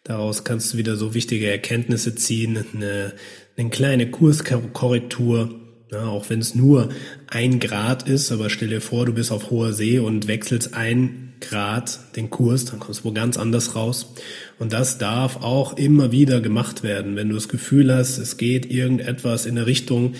Daraus 0.04 0.44
kannst 0.44 0.72
du 0.72 0.78
wieder 0.78 0.96
so 0.96 1.14
wichtige 1.14 1.50
Erkenntnisse 1.50 2.14
ziehen, 2.14 2.64
eine, 2.74 3.14
eine 3.56 3.70
kleine 3.70 4.10
Kurskorrektur, 4.10 5.65
ja, 5.90 6.06
auch 6.06 6.28
wenn 6.30 6.40
es 6.40 6.54
nur 6.54 6.88
ein 7.28 7.60
Grad 7.60 8.08
ist, 8.08 8.32
aber 8.32 8.50
stell 8.50 8.68
dir 8.68 8.80
vor, 8.80 9.06
du 9.06 9.12
bist 9.12 9.30
auf 9.30 9.50
hoher 9.50 9.72
See 9.72 9.98
und 9.98 10.26
wechselst 10.26 10.74
ein 10.74 11.34
Grad 11.40 12.00
den 12.16 12.30
Kurs, 12.30 12.64
dann 12.64 12.80
kommst 12.80 13.00
du 13.00 13.04
wo 13.04 13.12
ganz 13.12 13.36
anders 13.36 13.76
raus. 13.76 14.12
Und 14.58 14.72
das 14.72 14.98
darf 14.98 15.36
auch 15.42 15.76
immer 15.76 16.10
wieder 16.10 16.40
gemacht 16.40 16.82
werden, 16.82 17.14
wenn 17.14 17.28
du 17.28 17.34
das 17.34 17.48
Gefühl 17.48 17.94
hast, 17.94 18.18
es 18.18 18.36
geht 18.36 18.70
irgendetwas 18.70 19.46
in 19.46 19.56
eine 19.56 19.66
Richtung, 19.66 20.14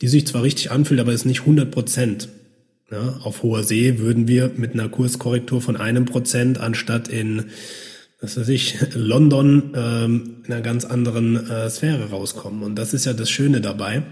die 0.00 0.08
sich 0.08 0.26
zwar 0.26 0.42
richtig 0.42 0.70
anfühlt, 0.70 1.00
aber 1.00 1.12
ist 1.12 1.26
nicht 1.26 1.40
100 1.40 1.70
Prozent. 1.70 2.28
Ja, 2.90 3.20
auf 3.22 3.42
hoher 3.42 3.62
See 3.62 3.98
würden 3.98 4.26
wir 4.26 4.50
mit 4.56 4.72
einer 4.72 4.88
Kurskorrektur 4.88 5.60
von 5.60 5.76
einem 5.76 6.06
Prozent 6.06 6.58
anstatt 6.58 7.08
in, 7.08 7.44
was 8.20 8.36
weiß 8.36 8.48
ich, 8.48 8.78
London 8.94 9.74
ähm, 9.76 10.36
in 10.44 10.52
einer 10.52 10.62
ganz 10.62 10.84
anderen 10.84 11.48
äh, 11.48 11.68
Sphäre 11.68 12.10
rauskommen. 12.10 12.62
Und 12.62 12.76
das 12.76 12.94
ist 12.94 13.04
ja 13.04 13.12
das 13.12 13.30
Schöne 13.30 13.60
dabei. 13.60 14.02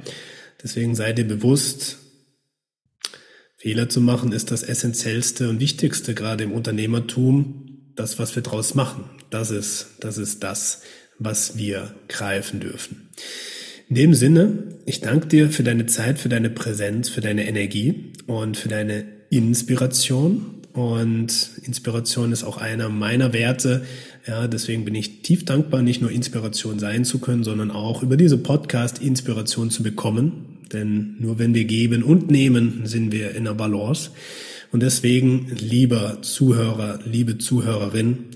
Deswegen 0.62 0.94
sei 0.94 1.12
dir 1.12 1.26
bewusst, 1.26 1.98
Fehler 3.56 3.88
zu 3.88 4.00
machen 4.00 4.30
ist 4.32 4.52
das 4.52 4.62
Essentiellste 4.62 5.48
und 5.48 5.58
Wichtigste 5.58 6.14
gerade 6.14 6.44
im 6.44 6.52
Unternehmertum. 6.52 7.64
Das, 7.96 8.20
was 8.20 8.36
wir 8.36 8.42
draus 8.44 8.76
machen, 8.76 9.10
das 9.30 9.50
ist, 9.50 9.96
das 9.98 10.18
ist 10.18 10.44
das, 10.44 10.82
was 11.18 11.56
wir 11.56 11.94
greifen 12.06 12.60
dürfen. 12.60 13.10
In 13.88 13.96
dem 13.96 14.14
Sinne, 14.14 14.78
ich 14.86 15.00
danke 15.00 15.26
dir 15.26 15.50
für 15.50 15.64
deine 15.64 15.86
Zeit, 15.86 16.20
für 16.20 16.28
deine 16.28 16.50
Präsenz, 16.50 17.08
für 17.08 17.20
deine 17.20 17.48
Energie 17.48 18.12
und 18.26 18.56
für 18.56 18.68
deine 18.68 19.04
Inspiration. 19.30 20.62
Und 20.72 21.50
Inspiration 21.62 22.30
ist 22.30 22.44
auch 22.44 22.58
einer 22.58 22.88
meiner 22.88 23.32
Werte. 23.32 23.84
Ja, 24.26 24.46
deswegen 24.46 24.84
bin 24.84 24.94
ich 24.94 25.22
tief 25.22 25.44
dankbar, 25.44 25.82
nicht 25.82 26.00
nur 26.00 26.12
Inspiration 26.12 26.78
sein 26.78 27.04
zu 27.04 27.18
können, 27.18 27.42
sondern 27.42 27.72
auch 27.72 28.04
über 28.04 28.16
diese 28.16 28.38
Podcast 28.38 29.00
Inspiration 29.00 29.70
zu 29.70 29.82
bekommen. 29.82 30.47
Denn 30.72 31.16
nur 31.18 31.38
wenn 31.38 31.54
wir 31.54 31.64
geben 31.64 32.02
und 32.02 32.30
nehmen, 32.30 32.82
sind 32.84 33.12
wir 33.12 33.34
in 33.34 33.44
der 33.44 33.54
Balance. 33.54 34.10
Und 34.70 34.82
deswegen, 34.82 35.50
lieber 35.58 36.20
Zuhörer, 36.22 37.00
liebe 37.04 37.38
Zuhörerin, 37.38 38.26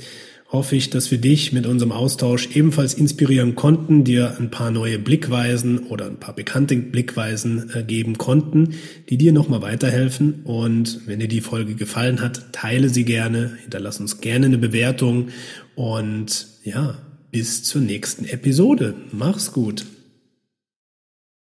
hoffe 0.53 0.77
ich, 0.77 0.91
dass 0.91 1.11
wir 1.11 1.19
dich 1.19 1.53
mit 1.53 1.67
unserem 1.67 1.93
Austausch 1.93 2.55
ebenfalls 2.55 2.93
inspirieren 2.93 3.55
konnten, 3.55 4.05
dir 4.05 4.37
ein 4.39 4.51
paar 4.51 4.71
neue 4.71 4.99
Blickweisen 4.99 5.87
oder 5.87 6.07
ein 6.07 6.21
paar 6.21 6.35
bekannte 6.35 6.77
Blickweisen 6.77 7.71
äh, 7.75 7.83
geben 7.83 8.19
konnten, 8.19 8.75
die 9.09 9.17
dir 9.17 9.33
nochmal 9.33 9.63
weiterhelfen. 9.63 10.43
Und 10.45 11.01
wenn 11.07 11.21
dir 11.21 11.29
die 11.29 11.41
Folge 11.41 11.75
gefallen 11.75 12.21
hat, 12.21 12.53
teile 12.53 12.91
sie 12.91 13.05
gerne, 13.05 13.57
hinterlass 13.63 13.99
uns 13.99 14.21
gerne 14.21 14.47
eine 14.47 14.59
Bewertung 14.59 15.29
und 15.75 16.47
ja, 16.65 16.99
bis 17.31 17.65
zur 17.65 17.81
nächsten 17.81 18.27
Episode. 18.27 18.95
Mach's 19.11 19.53
gut. 19.53 19.87